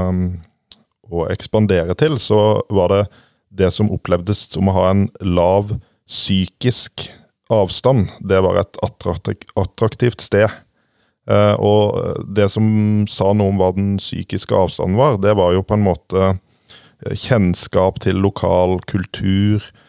um, 0.09 0.23
å, 1.09 1.25
ekspandere 1.31 1.95
til, 1.99 2.17
så 2.21 2.61
var 2.73 2.93
det 2.93 3.03
det 3.49 3.71
som 3.73 3.91
opplevdes 3.93 4.45
som 4.53 4.69
å 4.69 4.75
ha 4.75 4.89
en 4.91 5.07
lav 5.25 5.73
psykisk 6.09 7.07
avstand. 7.53 8.11
Det 8.19 8.41
var 8.45 8.59
et 8.61 8.81
attraktivt 8.85 10.21
sted. 10.21 10.49
Uh, 11.29 11.55
og 11.61 12.25
det 12.35 12.49
som 12.53 12.65
sa 13.09 13.31
noe 13.37 13.53
om 13.53 13.59
hva 13.61 13.71
den 13.75 13.97
psykiske 14.01 14.55
avstanden 14.55 14.97
var, 14.99 15.19
det 15.21 15.35
var 15.37 15.53
jo 15.55 15.65
på 15.65 15.77
en 15.77 15.85
måte 15.85 16.31
kjennskap 17.15 18.01
til 18.03 18.19
lokal 18.19 18.79
kultur, 18.89 19.63
Eh, 19.63 19.85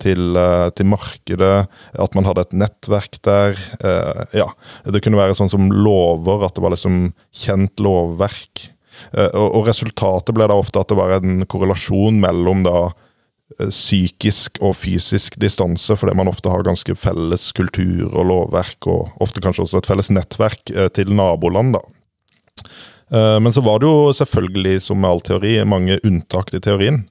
til, 0.00 0.36
eh, 0.36 0.68
til, 0.76 0.86
markedet, 0.86 1.66
at 1.96 2.14
man 2.16 2.26
hadde 2.28 2.44
et 2.44 2.56
nettverk 2.64 3.18
der. 3.24 3.58
Eh, 3.80 4.40
ja, 4.40 4.48
Det 4.84 5.00
kunne 5.02 5.20
være 5.20 5.36
sånn 5.36 5.48
som 5.48 5.70
lover, 5.72 6.44
at 6.44 6.54
det 6.54 6.64
var 6.64 6.74
liksom 6.74 7.14
kjent 7.32 7.80
lovverk. 7.80 8.70
Og 9.34 9.66
resultatet 9.66 10.30
ble 10.36 10.46
da 10.46 10.54
ofte 10.54 10.78
at 10.78 10.86
det 10.86 10.96
var 10.96 11.16
en 11.16 11.42
korrelasjon 11.50 12.20
mellom 12.22 12.62
da 12.62 12.92
psykisk 13.58 14.60
og 14.62 14.76
fysisk 14.78 15.34
distanse, 15.42 15.96
fordi 15.98 16.14
man 16.14 16.30
ofte 16.30 16.48
har 16.48 16.62
ganske 16.62 16.94
felles 16.94 17.48
kultur 17.58 18.06
og 18.12 18.28
lovverk, 18.30 18.86
og 18.86 19.10
ofte 19.20 19.42
kanskje 19.42 19.66
også 19.66 19.82
et 19.82 19.90
felles 19.90 20.12
nettverk 20.14 20.70
til 20.94 21.10
naboland. 21.10 21.74
da. 21.74 21.82
Men 23.42 23.50
så 23.50 23.64
var 23.66 23.82
det 23.82 23.90
jo 23.90 24.14
selvfølgelig, 24.14 24.80
som 24.86 25.02
med 25.02 25.10
all 25.10 25.20
teori, 25.26 25.56
mange 25.66 25.98
unntak 26.06 26.54
til 26.54 26.62
teorien. 26.62 27.02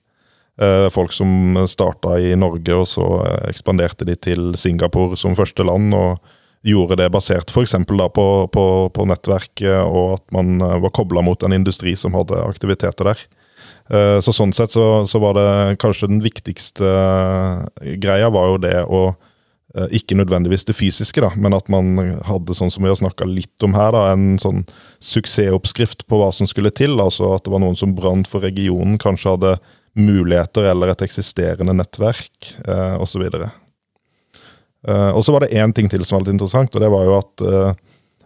Eh, 0.62 0.90
folk 0.90 1.12
som 1.12 1.58
starta 1.68 2.20
i 2.22 2.36
Norge, 2.38 2.76
og 2.78 2.86
så 2.86 3.06
eh, 3.26 3.50
ekspanderte 3.50 4.06
de 4.06 4.14
til 4.14 4.52
Singapore 4.60 5.18
som 5.18 5.38
første 5.38 5.66
land. 5.66 5.94
og 5.98 6.22
Gjorde 6.64 7.00
det 7.02 7.10
basert 7.12 7.50
f.eks. 7.52 7.74
På, 7.90 8.28
på, 8.54 8.66
på 8.94 9.08
nettverket, 9.10 9.82
og 9.82 10.20
at 10.20 10.26
man 10.36 10.62
eh, 10.62 10.78
var 10.86 10.94
kobla 10.94 11.26
mot 11.26 11.42
en 11.44 11.58
industri 11.58 11.96
som 11.98 12.14
hadde 12.18 12.44
aktiviteter 12.46 13.14
der. 13.14 13.26
Så 14.24 14.32
Sånn 14.32 14.54
sett 14.56 14.72
så, 14.72 15.04
så 15.08 15.20
var 15.20 15.36
det 15.36 15.76
kanskje 15.82 16.08
den 16.08 16.22
viktigste 16.24 16.88
greia 18.00 18.30
var 18.32 18.54
jo 18.54 18.62
det 18.64 18.78
å 18.88 19.02
ikke 19.92 20.16
nødvendigvis 20.16 20.64
det 20.70 20.76
fysiske, 20.78 21.20
da, 21.20 21.34
men 21.36 21.56
at 21.58 21.68
man 21.72 21.98
hadde, 22.24 22.56
sånn 22.56 22.72
som 22.72 22.86
vi 22.86 22.92
har 22.92 23.00
snakka 23.00 23.28
litt 23.28 23.66
om 23.66 23.76
her, 23.76 23.92
da, 23.92 24.06
en 24.14 24.40
sånn 24.40 24.64
suksessoppskrift 25.04 26.06
på 26.08 26.20
hva 26.22 26.30
som 26.36 26.48
skulle 26.48 26.72
til. 26.72 26.96
altså 26.96 27.34
At 27.36 27.44
det 27.44 27.52
var 27.52 27.64
noen 27.64 27.76
som 27.80 27.96
brant 27.98 28.30
for 28.30 28.46
regionen, 28.46 28.96
kanskje 29.02 29.36
hadde 29.36 29.54
muligheter 29.98 30.70
eller 30.72 30.94
et 30.94 31.04
eksisterende 31.06 31.76
nettverk 31.78 32.54
eh, 32.66 32.96
osv. 33.02 33.28
Eh, 34.88 35.12
og 35.14 35.22
så 35.26 35.36
var 35.36 35.46
det 35.46 35.54
én 35.58 35.74
ting 35.76 35.90
til 35.92 36.06
som 36.06 36.18
var 36.18 36.26
litt 36.26 36.36
interessant, 36.36 36.74
og 36.74 36.84
det 36.84 36.92
var 36.94 37.06
jo 37.08 37.18
at 37.20 37.46
eh, 37.46 37.82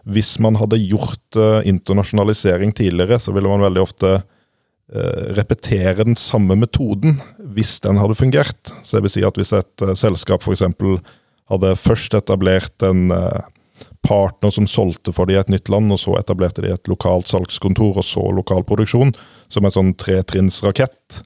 hvis 0.08 0.38
man 0.40 0.56
hadde 0.56 0.80
gjort 0.80 1.36
eh, 1.36 1.68
internasjonalisering 1.68 2.72
tidligere, 2.72 3.20
så 3.20 3.34
ville 3.36 3.50
man 3.50 3.64
veldig 3.66 3.82
ofte 3.82 4.14
eh, 4.16 5.22
repetere 5.36 6.06
den 6.08 6.16
samme 6.16 6.56
metoden 6.56 7.20
hvis 7.38 7.76
den 7.84 8.00
hadde 8.00 8.16
fungert. 8.16 8.72
Så 8.82 8.96
det 8.96 9.06
vil 9.06 9.16
si 9.18 9.26
at 9.28 9.36
hvis 9.36 9.52
et 9.56 9.84
eh, 9.84 9.94
selskap 9.98 10.46
f.eks. 10.46 10.64
hadde 11.52 11.76
først 11.80 12.16
etablert 12.16 12.84
en 12.84 13.12
uh, 13.12 13.44
partner 14.04 14.52
som 14.52 14.66
solgte 14.68 15.12
for 15.16 15.28
de 15.28 15.36
et 15.38 15.48
nytt 15.52 15.70
land, 15.72 15.92
og 15.92 16.00
så 16.00 16.16
etablerte 16.18 16.64
de 16.64 16.72
et 16.72 16.90
lokalt 16.90 17.28
salgskontor 17.30 18.00
og 18.00 18.04
så 18.06 18.24
lokal 18.36 18.64
produksjon, 18.68 19.14
som 19.48 19.64
en 19.64 19.74
sånn 19.74 19.94
tretrinnsrakett, 19.96 21.22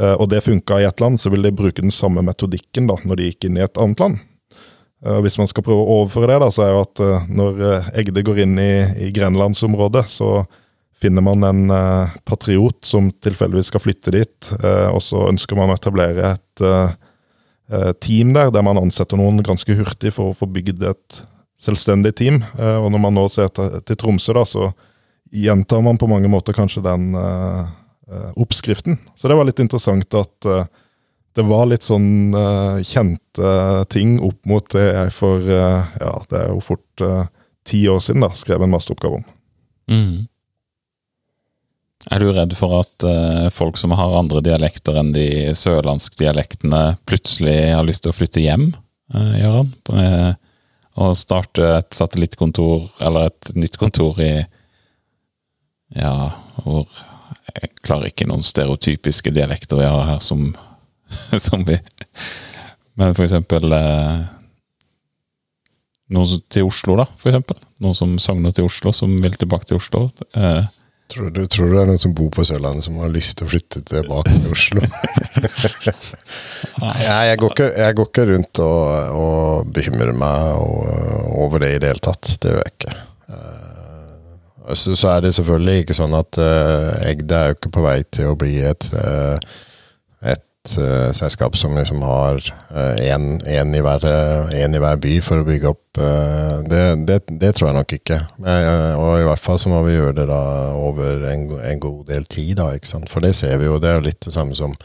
og 0.00 0.28
det 0.32 0.40
funka 0.46 0.78
i 0.80 0.86
ett 0.88 1.00
land, 1.02 1.20
så 1.20 1.28
vil 1.32 1.44
de 1.44 1.52
bruke 1.52 1.82
den 1.82 1.92
samme 1.92 2.22
metodikken 2.24 2.86
da, 2.88 2.96
når 3.04 3.18
de 3.18 3.28
gikk 3.28 3.46
inn 3.48 3.58
i 3.58 3.64
et 3.64 3.80
annet 3.80 4.00
land. 4.00 4.20
Hvis 5.24 5.38
man 5.40 5.48
skal 5.48 5.64
prøve 5.64 5.80
å 5.80 5.98
overføre 6.00 6.30
det, 6.32 6.38
da, 6.42 6.48
så 6.52 6.64
er 6.64 6.70
jo 6.74 6.80
at 6.84 7.02
når 7.32 7.60
Egde 8.00 8.24
går 8.24 8.42
inn 8.44 8.58
i, 8.60 8.72
i 9.06 9.10
grenlandsområdet, 9.16 10.02
så 10.12 10.42
finner 11.00 11.24
man 11.24 11.44
en 11.48 11.62
patriot 12.28 12.84
som 12.84 13.08
tilfeldigvis 13.24 13.70
skal 13.72 13.80
flytte 13.80 14.12
dit, 14.12 14.50
og 14.92 15.00
så 15.04 15.24
ønsker 15.30 15.56
man 15.56 15.72
å 15.72 15.76
etablere 15.78 16.34
et 16.34 16.64
team 18.04 18.34
der, 18.36 18.52
der 18.52 18.64
man 18.66 18.80
ansetter 18.80 19.16
noen 19.20 19.40
ganske 19.46 19.76
hurtig 19.78 20.12
for 20.16 20.32
å 20.32 20.36
få 20.36 20.48
bygd 20.52 20.84
et 20.90 21.20
selvstendig 21.60 22.12
team. 22.20 22.40
og 22.56 22.88
når 22.92 23.04
man 23.04 23.16
nå 23.16 23.26
ser 23.32 23.48
til, 23.52 23.96
Tromsø, 23.96 24.36
da, 24.36 24.44
så 24.44 24.70
gjentar 25.32 25.80
man 25.84 25.98
på 26.00 26.08
mange 26.10 26.28
måter 26.28 26.56
kanskje 26.56 26.84
den 26.84 27.12
oppskriften. 28.34 28.98
Så 29.14 29.28
det 29.30 29.36
var 29.38 29.46
litt 29.48 29.62
interessant 29.62 30.14
at 30.18 30.48
det 31.38 31.44
var 31.46 31.68
litt 31.70 31.86
sånn 31.86 32.34
kjente 32.82 33.52
ting 33.92 34.16
opp 34.26 34.48
mot 34.50 34.66
det 34.74 34.86
jeg 34.88 35.12
for 35.14 35.46
ja, 35.46 36.14
det 36.30 36.40
er 36.40 36.48
jo 36.50 36.64
fort 36.64 37.04
ti 37.70 37.84
år 37.88 38.02
siden 38.02 38.24
da, 38.24 38.32
skrev 38.34 38.64
en 38.64 38.72
masteroppgave 38.72 39.20
om. 39.20 39.28
Mm. 39.90 40.26
Er 42.08 42.22
du 42.22 42.30
redd 42.32 42.54
for 42.56 42.78
at 42.78 43.04
uh, 43.04 43.48
folk 43.52 43.76
som 43.76 43.92
har 43.92 44.16
andre 44.16 44.40
dialekter 44.44 44.96
enn 44.96 45.12
de 45.12 45.52
sørlandske 45.58 46.16
dialektene, 46.22 46.96
plutselig 47.08 47.58
har 47.74 47.84
lyst 47.84 48.06
til 48.06 48.14
å 48.14 48.16
flytte 48.16 48.44
hjem, 48.44 48.70
uh, 49.14 49.34
Gøran? 49.36 49.74
Og 51.00 51.14
starte 51.16 51.66
et 51.76 51.92
satellittkontor, 51.94 52.88
eller 53.04 53.28
et 53.30 53.52
nytt 53.56 53.78
kontor 53.80 54.18
i 54.24 54.32
Ja, 55.90 56.30
hvor 56.62 56.86
Jeg 57.56 57.72
klarer 57.86 58.10
ikke 58.10 58.28
noen 58.30 58.44
stereotypiske 58.46 59.32
dialekter 59.34 59.80
vi 59.80 59.88
har 59.88 60.04
her 60.08 60.20
som, 60.24 60.50
som 61.48 61.64
vi 61.66 61.78
Men 63.00 63.16
for 63.16 63.24
eksempel 63.24 63.72
uh, 63.72 64.20
noen 66.10 66.42
til 66.50 66.66
Oslo, 66.66 66.96
da, 66.98 67.06
for 67.20 67.30
eksempel. 67.30 67.58
Noen 67.80 67.96
som 67.96 68.18
sogner 68.22 68.52
til 68.54 68.66
Oslo, 68.66 68.92
som 68.92 69.12
vil 69.22 69.38
tilbake 69.38 69.70
til 69.70 69.78
Oslo. 69.78 70.08
Uh, 70.34 70.66
Tror 71.10 71.30
du, 71.30 71.46
tror 71.50 71.66
du 71.66 71.72
det 71.74 71.80
er 71.82 71.88
noen 71.88 71.98
som 71.98 72.12
bor 72.14 72.28
på 72.30 72.44
Sørlandet 72.46 72.86
som 72.86 72.98
har 73.02 73.10
lyst 73.10 73.34
til 73.38 73.48
å 73.48 73.50
flytte 73.50 73.80
tilbake 73.82 74.30
til 74.30 74.52
Oslo? 74.54 74.82
Nei, 76.84 76.98
jeg 77.02 77.40
går, 77.40 77.54
ikke, 77.56 77.66
jeg 77.82 77.96
går 77.98 78.10
ikke 78.12 78.26
rundt 78.28 78.60
og, 78.62 79.16
og 79.18 79.72
bekymrer 79.74 80.14
meg 80.14 80.60
over 81.34 81.64
det 81.64 81.72
i 81.74 81.80
det 81.82 81.90
hele 81.90 82.04
tatt. 82.06 82.30
Det 82.38 82.52
gjør 82.52 82.62
jeg 82.62 82.74
ikke. 82.76 82.94
Eh, 83.34 83.79
så, 84.74 84.94
så 84.96 85.14
er 85.14 85.24
det 85.24 85.34
selvfølgelig 85.36 85.82
ikke 85.84 85.96
sånn 85.96 86.14
at 86.18 86.38
uh, 86.40 87.08
Egde 87.08 87.36
er 87.36 87.50
jo 87.50 87.58
ikke 87.58 87.74
på 87.76 87.84
vei 87.84 87.98
til 88.12 88.30
å 88.30 88.38
bli 88.38 88.56
et, 88.66 88.86
uh, 88.94 89.36
et 90.20 90.74
uh, 90.76 91.10
selskap 91.16 91.58
som 91.58 91.76
liksom 91.78 92.02
har 92.06 92.42
én 93.00 93.28
i, 93.48 93.58
i, 93.58 93.80
hver 93.82 95.02
by 95.02 95.14
for 95.24 95.42
å 95.42 95.46
bygge 95.46 95.72
opp. 95.72 96.00
Det, 96.70 96.82
det, 97.08 97.18
det, 97.42 97.50
tror 97.56 97.70
jeg 97.70 97.76
nok 97.76 97.94
ikke. 97.96 98.18
Og 98.38 99.10
i 99.18 99.26
hvert 99.26 99.42
fall 99.42 99.58
så 99.60 99.72
må 99.72 99.80
vi 99.84 99.96
gjøre 99.96 100.20
det 100.20 100.26
da 100.30 100.42
over 100.78 101.26
en, 101.32 101.48
en, 101.58 101.80
god 101.82 102.04
del 102.12 102.26
tid, 102.30 102.60
da? 102.60 102.70
For 103.10 103.24
det 103.24 103.34
ser 103.36 103.58
vi 103.60 103.66
jo. 103.66 103.80
Det 103.82 103.90
er 103.90 103.98
jo 103.98 104.06
litt 104.06 104.22
det 104.24 104.34
samme 104.36 104.56
som 104.56 104.76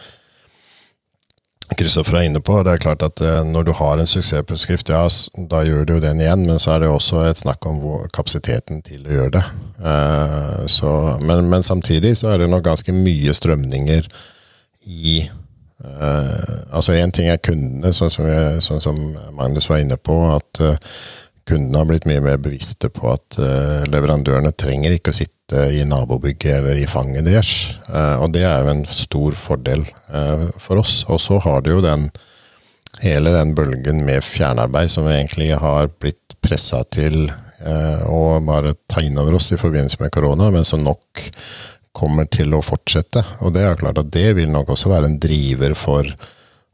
Kristoffer 1.74 2.20
er 2.20 2.28
inne 2.30 2.42
på. 2.46 2.60
Det 2.64 2.76
er 2.76 2.82
klart 2.84 3.04
at 3.04 3.22
Når 3.50 3.64
du 3.66 3.72
har 3.74 3.98
en 3.98 4.08
suksessoppskrift, 4.08 4.90
ja, 4.94 5.08
da 5.50 5.64
gjør 5.66 5.86
du 5.86 5.94
jo 5.96 6.04
den 6.04 6.22
igjen, 6.22 6.46
men 6.46 6.60
så 6.62 6.76
er 6.76 6.84
det 6.84 6.92
også 6.94 7.24
et 7.26 7.42
snakk 7.42 7.66
om 7.66 7.82
kapasiteten 8.14 8.84
til 8.86 9.08
å 9.08 9.16
gjøre 9.16 9.34
det. 9.40 9.44
Så, 10.72 10.92
men, 11.26 11.50
men 11.50 11.66
samtidig 11.66 12.16
så 12.22 12.32
er 12.32 12.44
det 12.44 12.52
nok 12.54 12.64
ganske 12.70 12.94
mye 12.96 13.34
strømninger 13.34 14.08
i 14.86 15.26
Uh, 15.86 16.64
altså 16.72 16.96
Én 16.96 17.12
ting 17.12 17.28
er 17.30 17.42
kundene, 17.44 17.92
sånn 17.94 18.10
som, 18.10 18.28
sånn 18.64 18.82
som, 18.82 19.00
Magnus 19.36 19.68
var 19.70 19.84
inne 19.84 19.98
på. 20.00 20.16
At 20.34 20.62
kundene 21.46 21.82
har 21.82 21.90
blitt 21.90 22.08
mye 22.10 22.24
mer 22.26 22.40
bevisste 22.42 22.90
på 22.94 23.10
at 23.14 23.38
uh, 23.40 23.84
leverandørene 23.92 24.54
trenger 24.58 24.96
ikke 24.96 25.14
å 25.14 25.18
sitte 25.20 25.68
i 25.78 25.84
nabobygget 25.86 26.58
eller 26.58 26.80
i 26.82 26.88
fanget 26.90 27.28
deres. 27.28 27.50
og 28.18 28.32
det 28.34 28.42
er 28.50 28.64
jo 28.66 28.72
en 28.72 28.80
stor 28.90 29.36
fordel 29.38 29.84
for 30.58 30.82
oss. 30.82 31.04
Og 31.06 31.20
så 31.22 31.38
har 31.44 31.62
det 31.62 31.70
jo 31.70 31.84
den 31.86 32.08
hele 33.04 33.30
den 33.36 33.52
bølgen 33.54 34.02
med 34.08 34.26
fjernarbeid 34.26 34.90
som 34.90 35.06
vi 35.06 35.14
egentlig 35.14 35.52
har 35.62 35.92
blitt 36.02 36.34
pressa 36.42 36.82
til 36.90 37.28
å 38.10 38.24
bare 38.42 38.74
ta 38.90 39.06
inn 39.06 39.22
over 39.22 39.38
oss 39.38 39.52
i 39.54 39.62
forbindelse 39.62 40.02
med 40.02 40.16
korona, 40.18 40.50
men 40.50 40.66
som 40.66 40.82
nok 40.82 41.22
kommer 41.96 42.28
til 42.32 42.54
å 42.56 42.64
fortsette. 42.66 43.24
Og 43.46 43.54
det 43.56 43.64
er 43.64 43.80
klart 43.80 44.02
at 44.02 44.12
det 44.14 44.34
vil 44.38 44.52
nok 44.52 44.74
også 44.76 44.92
være 44.92 45.12
en 45.12 45.20
driver 45.22 45.78
for 45.80 46.10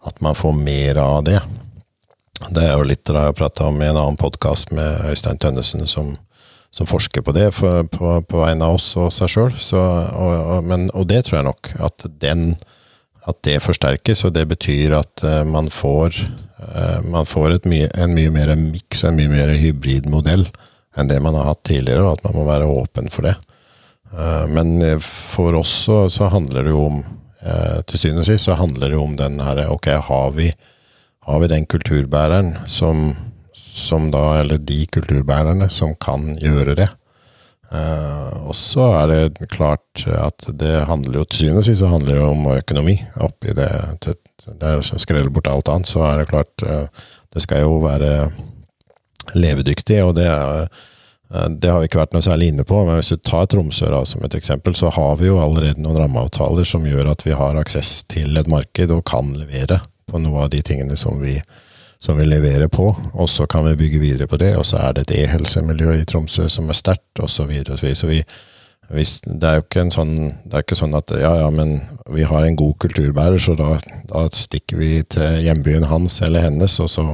at 0.08 0.24
man 0.26 0.38
får 0.38 0.56
mer 0.58 1.02
av 1.02 1.22
det. 1.28 1.40
Det 2.50 2.64
er 2.66 2.74
jo 2.74 2.88
litt 2.88 3.04
det 3.06 3.14
jeg 3.14 3.30
har 3.30 3.38
prata 3.38 3.68
om 3.70 3.78
i 3.82 3.88
en 3.88 3.98
annen 3.98 4.18
podkast 4.20 4.72
med 4.74 5.06
Øystein 5.12 5.38
Tønnesen, 5.42 5.86
som, 5.88 6.16
som 6.74 6.90
forsker 6.90 7.24
på 7.26 7.34
det 7.36 7.52
for, 7.54 7.86
på, 7.92 8.16
på, 8.26 8.42
vegne 8.42 8.66
av 8.66 8.80
oss 8.80 8.90
og 9.00 9.12
seg 9.14 9.30
sjøl. 9.30 9.54
Og, 9.78 9.92
og, 10.18 10.72
og, 10.90 11.06
det 11.12 11.22
tror 11.28 11.40
jeg 11.40 11.48
nok. 11.48 11.72
At, 11.86 12.08
den, 12.24 12.56
at 13.30 13.42
det 13.46 13.62
forsterkes, 13.64 14.26
og 14.26 14.34
det 14.38 14.48
betyr 14.50 14.98
at 14.98 15.26
uh, 15.28 15.44
man 15.48 15.70
får, 15.74 16.18
uh, 16.66 17.00
man 17.06 17.30
får 17.30 17.60
mye, 17.70 17.92
en 18.02 18.18
mye 18.18 18.34
mer 18.34 18.56
miks, 18.58 19.06
en 19.06 19.20
mye 19.20 19.32
mer 19.32 19.54
hybridmodell 19.62 20.48
enn 21.00 21.08
det 21.08 21.22
man 21.24 21.38
har 21.40 21.54
hatt 21.54 21.64
tidligere, 21.70 22.04
og 22.04 22.18
at 22.18 22.26
man 22.26 22.36
må 22.36 22.50
være 22.50 22.68
åpen 22.68 23.08
for 23.14 23.30
det. 23.30 23.38
Uh, 24.12 24.44
men 24.52 24.82
for 25.06 25.56
oss 25.62 25.78
så, 25.86 26.04
så, 26.12 26.28
handler 26.34 26.66
det 26.66 26.76
jo 26.76 26.86
om 26.90 27.02
Til 27.90 27.98
syvende 27.98 28.22
og 28.22 28.28
sist 28.28 28.46
så 28.46 28.54
handler 28.54 28.92
det 28.92 28.98
jo 29.00 29.02
om 29.02 29.16
den 29.18 29.40
her 29.42 29.64
Ok, 29.74 29.88
har 30.06 30.34
vi, 30.36 30.52
har 31.28 31.42
vi 31.42 31.50
den 31.52 31.68
kulturbæreren 31.70 32.56
som, 32.68 33.12
som, 33.54 34.10
da 34.12 34.40
Eller 34.40 34.58
de 34.58 34.86
kulturbærerne 34.86 35.70
som 35.70 35.96
kan 35.96 36.36
gjøre 36.42 36.76
det. 36.76 36.90
Uh, 37.72 38.50
og 38.50 38.56
så 38.58 38.88
er 39.00 39.12
det 39.12 39.50
klart 39.54 40.04
at 40.12 40.50
det 40.60 40.74
handler 40.90 41.22
jo 41.22 41.26
til 41.30 41.46
syvende 41.46 41.62
og 41.62 41.68
sist 41.70 41.86
om 41.86 42.48
økonomi. 42.52 42.98
Oppi 43.16 43.54
det, 43.56 43.70
det 44.04 44.72
er 44.72 44.82
skrelle 44.82 45.32
bort 45.32 45.48
alt 45.48 45.72
annet, 45.72 45.88
så 45.88 46.04
er 46.10 46.20
det 46.20 46.32
klart 46.34 46.66
uh, 46.68 46.88
Det 47.32 47.46
skal 47.46 47.64
jo 47.64 47.78
være 47.86 48.32
levedyktig, 49.38 50.04
og 50.04 50.18
det 50.18 50.28
Eh, 51.34 51.50
det 51.50 51.70
har 51.72 51.80
vi 51.80 51.88
ikke 51.88 52.02
vært 52.02 52.16
noe 52.16 52.26
særlig 52.26 52.52
inne 52.52 52.66
på, 52.68 52.82
men 52.86 53.00
hvis 53.00 53.14
du 53.14 53.22
tar 53.24 53.48
Tromsø 53.52 53.88
da, 53.92 54.04
som 54.08 54.24
et 54.28 54.36
eksempel, 54.38 54.76
så 54.78 54.92
har 54.94 55.16
vi 55.22 55.30
jo 55.30 55.40
allerede 55.42 55.82
noen 55.82 56.02
rammeavtaler 56.04 56.68
som 56.68 56.88
gjør 56.88 57.14
at 57.14 57.26
vi 57.28 57.36
har 57.38 57.60
aksess 57.60 58.02
til 58.12 58.38
et 58.40 58.52
marked 58.52 58.92
og 58.92 59.06
kan 59.08 59.34
levere 59.40 59.82
på 60.12 60.22
noe 60.22 60.46
av 60.46 60.52
de 60.54 60.62
tingene 60.66 60.98
som 61.00 61.20
vi, 61.24 61.38
som 62.00 62.20
vi 62.20 62.28
leverer 62.28 62.68
på. 62.72 62.90
Og 63.14 63.30
så 63.30 63.48
kan 63.48 63.66
vi 63.70 63.78
bygge 63.80 64.04
videre 64.04 64.28
på 64.28 64.40
det, 64.42 64.54
og 64.60 64.66
så 64.68 64.84
er 64.84 64.96
det 64.98 65.08
et 65.08 65.18
e-helsemiljø 65.24 65.96
i 66.02 66.08
Tromsø 66.08 66.50
som 66.52 66.70
er 66.70 66.78
sterkt, 66.78 67.20
osv. 67.20 67.52
Så, 67.66 67.78
så, 67.78 67.96
så 68.04 68.12
vi, 68.12 68.22
hvis, 68.92 69.22
det 69.24 69.48
er 69.48 69.60
jo 69.60 69.64
ikke, 69.64 69.86
sånn, 69.94 70.16
det 70.44 70.58
er 70.58 70.64
ikke 70.66 70.76
sånn 70.76 70.96
at 70.98 71.14
ja, 71.16 71.32
ja, 71.40 71.48
men 71.54 71.78
vi 72.12 72.26
har 72.28 72.44
en 72.44 72.58
god 72.60 72.74
kulturbærer, 72.84 73.40
så 73.40 73.56
da, 73.56 73.78
da 74.10 74.26
stikker 74.36 74.80
vi 74.82 74.90
til 75.08 75.38
hjembyen 75.46 75.88
hans 75.88 76.18
eller 76.26 76.44
hennes, 76.44 76.76
og 76.84 76.90
så, 76.92 77.06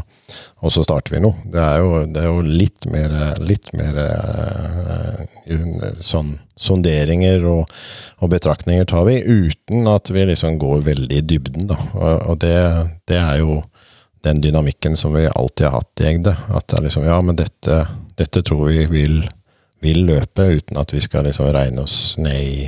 og 0.64 0.74
så 0.74 0.86
starter 0.86 1.14
vi 1.14 1.22
noe. 1.28 1.38
Det 1.54 1.62
er 1.62 1.84
jo, 1.84 2.02
det 2.10 2.24
er 2.24 2.30
jo 2.32 2.42
litt 2.42 2.90
mer, 2.90 3.14
litt 3.44 3.70
mer 3.78 4.02
uh, 4.02 5.22
sånn 6.02 6.34
sonderinger 6.58 7.46
og, 7.46 7.70
og, 8.18 8.32
betraktninger 8.34 8.90
tar 8.90 9.06
vi, 9.06 9.20
uten 9.22 9.86
at 9.92 10.10
vi 10.10 10.26
liksom 10.32 10.58
går 10.62 10.82
veldig 10.88 11.22
i 11.22 11.26
dybden, 11.30 11.70
da. 11.70 11.78
Og 12.00 12.42
det, 12.42 12.58
det, 13.06 13.22
er 13.22 13.44
jo 13.44 13.62
den 14.26 14.42
dynamikken 14.42 14.98
som 14.98 15.14
vi 15.14 15.28
alltid 15.30 15.70
har 15.70 15.84
hatt 15.84 16.02
i 16.02 16.10
Egde. 16.16 16.34
At 16.50 16.72
det 16.72 16.80
er 16.80 16.88
liksom 16.90 17.06
ja, 17.06 17.22
men 17.22 17.38
dette, 17.38 17.84
dette 18.18 18.42
tror 18.42 18.72
vi 18.72 18.88
vil 18.90 19.20
vil 19.84 20.06
løpe, 20.08 20.46
uten 20.58 20.80
at 20.80 20.94
vi 20.94 21.02
skal 21.04 21.28
liksom 21.28 21.52
regne 21.54 21.84
oss 21.86 22.18
ned 22.22 22.38
i, 22.42 22.68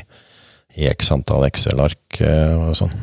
i 0.79 0.87
x 0.91 1.11
antall 1.15 1.47
Excel-ark 1.47 2.21
eh, 2.25 2.53
og 2.53 2.77
sånn. 2.77 2.93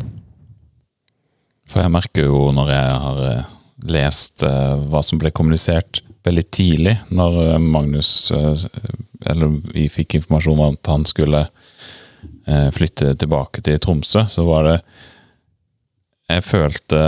For 1.67 1.83
jeg 1.83 1.95
merker 1.97 2.29
jo 2.29 2.51
når 2.55 2.73
jeg 2.73 2.99
har 3.05 3.23
eh, 3.31 3.55
lest 3.97 4.47
eh, 4.47 4.75
hva 4.87 5.03
som 5.05 5.21
ble 5.23 5.33
kommunisert 5.35 6.03
veldig 6.27 6.47
tidlig, 6.51 6.97
når 7.15 7.61
Magnus 7.63 8.33
Eller 8.35 9.53
vi 9.71 9.85
fikk 9.87 10.17
informasjon 10.17 10.59
om 10.59 10.73
at 10.75 10.89
han 10.91 11.05
skulle 11.07 11.45
flytte 12.75 13.13
tilbake 13.15 13.63
til 13.63 13.79
Tromsø, 13.79 14.25
så 14.27 14.43
var 14.43 14.67
det 14.67 14.75
Jeg 16.35 16.43
følte, 16.43 16.99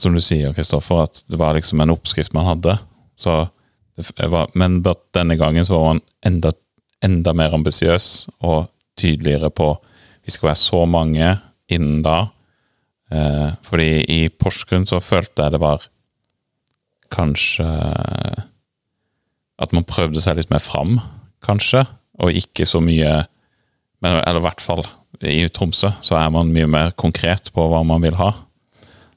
som 0.00 0.16
du 0.16 0.20
sier, 0.24 0.54
Kristoffer, 0.56 1.02
at 1.04 1.20
det 1.28 1.36
var 1.36 1.52
liksom 1.58 1.84
en 1.84 1.92
oppskrift 1.92 2.32
man 2.32 2.48
hadde. 2.48 2.78
Så 3.20 3.36
var, 3.96 4.50
men 4.54 4.80
denne 4.82 5.36
gangen 5.36 5.64
så 5.64 5.76
var 5.76 5.88
han 5.92 6.02
enda, 6.26 6.52
enda 7.04 7.34
mer 7.36 7.54
ambisiøs 7.54 8.28
og 8.40 8.70
tydeligere 8.98 9.50
på 9.50 9.74
vi 10.22 10.30
skal 10.30 10.52
være 10.52 10.60
så 10.60 10.84
mange 10.86 11.32
innen 11.72 12.02
da. 12.04 12.18
Eh, 13.12 13.48
fordi 13.66 14.04
i 14.08 14.20
Porsgrunn 14.30 14.86
så 14.88 15.02
følte 15.02 15.44
jeg 15.44 15.54
det 15.56 15.62
var 15.62 15.88
kanskje 17.12 17.66
At 19.62 19.74
man 19.76 19.84
prøvde 19.84 20.20
seg 20.24 20.38
litt 20.38 20.50
mer 20.50 20.62
fram, 20.64 20.96
kanskje, 21.44 21.84
og 22.24 22.32
ikke 22.34 22.64
så 22.66 22.80
mye 22.80 23.10
men, 24.02 24.16
Eller 24.24 24.40
i 24.40 24.46
hvert 24.46 24.64
fall 24.64 24.82
i 25.28 25.44
Tromsø 25.52 25.92
så 26.02 26.16
er 26.18 26.30
man 26.34 26.50
mye 26.54 26.66
mer 26.66 26.94
konkret 26.98 27.52
på 27.54 27.66
hva 27.70 27.82
man 27.86 28.00
vil 28.02 28.16
ha. 28.18 28.32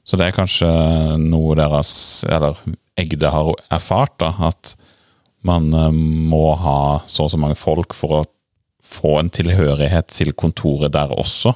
Så 0.06 0.18
det 0.20 0.28
er 0.28 0.36
kanskje 0.36 0.68
noe 1.22 1.56
deres 1.58 1.90
Eller 2.28 2.58
Egde 2.96 3.30
har 3.30 3.52
erfart, 3.72 4.16
da, 4.22 4.32
at 4.48 4.74
man 5.46 5.68
eh, 5.74 5.92
må 5.92 6.54
ha 6.60 7.02
så 7.06 7.26
og 7.26 7.32
så 7.34 7.40
mange 7.40 7.58
folk 7.58 7.94
for 7.96 8.20
å 8.20 8.24
få 8.86 9.18
en 9.20 9.32
tilhørighet 9.32 10.12
til 10.14 10.32
kontoret 10.38 10.94
der 10.94 11.12
også, 11.12 11.52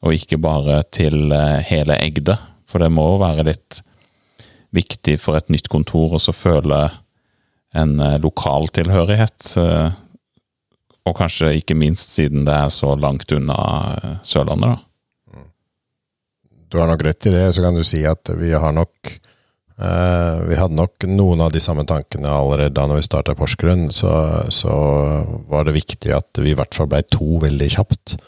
og 0.00 0.16
ikke 0.16 0.40
bare 0.40 0.80
til 0.92 1.32
eh, 1.34 1.60
hele 1.66 1.98
Egde. 2.00 2.38
For 2.70 2.82
det 2.82 2.92
må 2.94 3.06
jo 3.14 3.22
være 3.24 3.48
litt 3.50 3.80
viktig 4.70 5.16
for 5.18 5.34
et 5.34 5.50
nytt 5.50 5.66
kontor 5.72 6.14
å 6.14 6.36
føle 6.36 6.84
en 7.74 7.96
eh, 7.98 8.20
lokal 8.22 8.70
tilhørighet. 8.76 9.56
Og 11.08 11.16
kanskje 11.16 11.56
ikke 11.58 11.74
minst 11.74 12.14
siden 12.14 12.44
det 12.46 12.54
er 12.54 12.70
så 12.70 12.92
langt 12.94 13.32
unna 13.34 13.58
Sørlandet, 14.22 14.76
da. 14.76 14.84
Du 16.70 16.78
har 16.78 16.86
nok 16.86 17.02
rett 17.02 17.26
i 17.26 17.32
det. 17.34 17.48
Så 17.56 17.64
kan 17.64 17.74
du 17.74 17.82
si 17.82 18.04
at 18.06 18.30
vi 18.38 18.52
har 18.54 18.70
nok 18.76 19.10
vi 19.80 20.56
hadde 20.58 20.76
nok 20.76 21.06
noen 21.08 21.40
av 21.40 21.54
de 21.54 21.60
samme 21.62 21.86
tankene 21.88 22.28
allerede 22.28 22.74
da 22.76 22.82
når 22.84 23.00
vi 23.00 23.06
starta 23.06 23.32
Porsgrunn. 23.38 23.86
Så, 23.96 24.10
så, 24.52 24.74
var 25.48 25.64
det 25.64 25.78
viktig 25.78 26.12
at 26.12 26.40
vi 26.42 26.52
i 26.52 26.58
hvert 26.58 26.76
fall 26.76 26.90
ble 26.90 27.00
to 27.08 27.38
veldig 27.40 27.70
kjapt. 27.78 28.18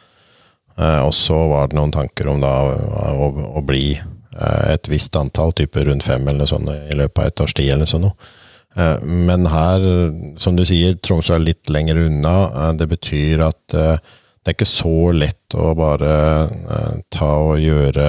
Uh, 0.78 1.04
og 1.04 1.12
så 1.12 1.36
var 1.50 1.68
det 1.68 1.76
noen 1.76 1.92
tanker 1.92 2.30
om 2.32 2.40
da 2.40 2.52
å, 2.64 3.28
å 3.60 3.62
bli 3.66 3.92
uh, 3.98 4.72
et 4.72 4.88
visst 4.88 5.16
antall, 5.20 5.52
type 5.56 5.84
rundt 5.84 6.06
fem 6.06 6.24
eller 6.24 6.46
noe 6.46 6.48
sånt, 6.48 6.70
i 6.72 6.96
løpet 6.96 7.20
av 7.20 7.28
et 7.28 7.44
års 7.44 7.56
tid. 7.58 7.74
eller 7.74 7.90
sånn 7.90 8.08
Men 9.04 9.44
her, 9.52 9.84
som 10.40 10.56
du 10.56 10.64
sier, 10.64 10.96
Tromsø 10.96 11.36
er 11.36 11.44
litt 11.44 11.68
lenger 11.68 12.00
unna. 12.06 12.72
det 12.72 12.88
betyr 12.88 13.44
at 13.44 13.74
det 13.76 14.48
er 14.48 14.56
ikke 14.56 14.66
så 14.66 15.12
lett 15.12 15.54
å 15.54 15.74
bare 15.76 16.14
ta 17.12 17.34
og 17.44 17.60
gjøre 17.60 18.06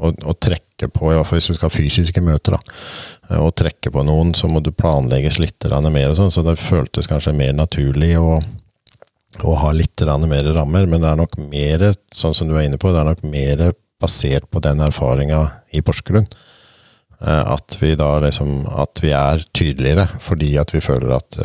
og, 0.00 0.16
og, 0.24 0.38
trekke 0.40 0.65
på, 0.84 1.08
i 1.10 1.16
hvert 1.16 1.28
fall 1.28 1.40
hvis 1.40 1.48
du 1.50 1.56
skal 1.56 1.70
ha 1.70 1.74
fysiske 1.74 2.22
møter, 2.24 2.56
da. 2.56 2.76
Uh, 3.30 3.40
og 3.46 3.54
trekke 3.58 3.92
på 3.92 4.04
noen, 4.06 4.34
så 4.36 4.50
må 4.50 4.60
du 4.60 4.72
planlegges 4.76 5.40
litt 5.42 5.66
mer 5.70 6.12
og 6.12 6.18
sånn, 6.18 6.34
så 6.34 6.44
det 6.46 6.58
føltes 6.60 7.08
kanskje 7.10 7.34
mer 7.36 7.56
naturlig 7.56 8.12
å, 8.20 8.36
å 9.42 9.56
ha 9.62 9.72
litt 9.72 10.04
mer 10.04 10.52
rammer. 10.56 10.86
Men 10.86 11.02
det 11.02 11.10
er 11.10 11.22
nok 11.22 11.38
mer, 11.40 11.88
sånn 12.14 12.36
som 12.36 12.50
du 12.50 12.56
er 12.56 12.68
inne 12.68 12.80
på, 12.80 12.92
det 12.92 13.00
er 13.00 13.10
nok 13.10 13.24
mer 13.24 13.72
basert 14.02 14.50
på 14.52 14.60
den 14.60 14.84
erfaringa 14.84 15.42
i 15.72 15.80
Porsgrunn. 15.80 16.28
Uh, 17.16 17.56
at 17.56 17.78
vi 17.80 17.94
da 17.96 18.18
liksom 18.20 18.66
At 18.68 19.00
vi 19.00 19.08
er 19.16 19.40
tydeligere, 19.56 20.04
fordi 20.20 20.58
at 20.60 20.74
vi 20.74 20.84
føler 20.84 21.16
at 21.16 21.38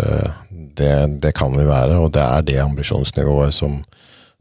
det, 0.76 1.22
det 1.24 1.32
kan 1.36 1.56
vi 1.56 1.64
være, 1.64 1.96
og 1.96 2.12
det 2.12 2.22
er 2.26 2.44
det 2.44 2.60
ambisjonsnivået 2.60 3.56
som 3.56 3.80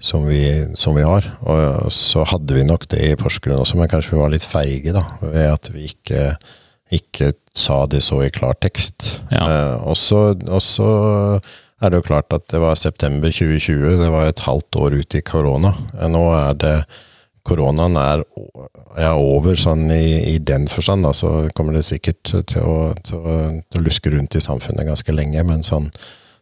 som 0.00 0.24
vi, 0.26 0.42
som 0.74 0.96
vi, 0.96 1.04
har. 1.04 1.26
Og 1.44 1.92
så 1.92 2.24
hadde 2.28 2.56
vi 2.56 2.64
nok 2.66 2.88
det 2.92 3.02
i 3.10 3.16
Porsgrunn 3.20 3.60
også, 3.60 3.78
men 3.78 3.90
kanskje 3.92 4.16
vi 4.16 4.22
var 4.22 4.32
litt 4.32 4.46
feige 4.46 4.94
da, 4.96 5.04
ved 5.22 5.50
at 5.52 5.70
vi 5.74 5.86
ikke, 5.90 6.34
ikke 6.96 7.34
sa 7.56 7.84
det 7.90 8.02
så 8.06 8.22
i 8.24 8.32
klartekst. 8.34 9.10
Ja. 9.30 9.44
Eh, 9.44 9.76
og 9.84 9.96
så 10.00 10.24
er 11.80 11.92
det 11.92 12.00
jo 12.00 12.08
klart 12.08 12.32
at 12.36 12.48
det 12.52 12.60
var 12.62 12.80
september 12.80 13.32
2020, 13.32 14.00
det 14.00 14.10
var 14.12 14.28
et 14.28 14.42
halvt 14.44 14.80
år 14.80 14.98
ut 15.00 15.16
i 15.16 15.24
korona. 15.24 15.74
Eh, 15.98 16.10
nå 16.12 16.26
er 16.38 16.58
det 16.64 16.74
Koronaen 17.50 17.96
er, 17.96 18.20
er 19.00 19.16
over 19.16 19.56
sånn 19.58 19.86
i, 19.94 20.34
i, 20.34 20.38
den 20.44 20.66
forstand, 20.68 21.06
da, 21.06 21.14
så 21.16 21.48
kommer 21.56 21.78
det 21.78 21.86
sikkert 21.88 22.20
til 22.28 22.60
å, 22.60 22.74
til 23.00 23.16
å, 23.16 23.36
til 23.64 23.80
å 23.80 23.84
luske 23.86 24.12
rundt 24.12 24.36
i 24.36 24.42
samfunnet 24.44 24.86
ganske 24.86 25.14
lenge, 25.14 25.42
men 25.48 25.64
sånn 25.66 25.88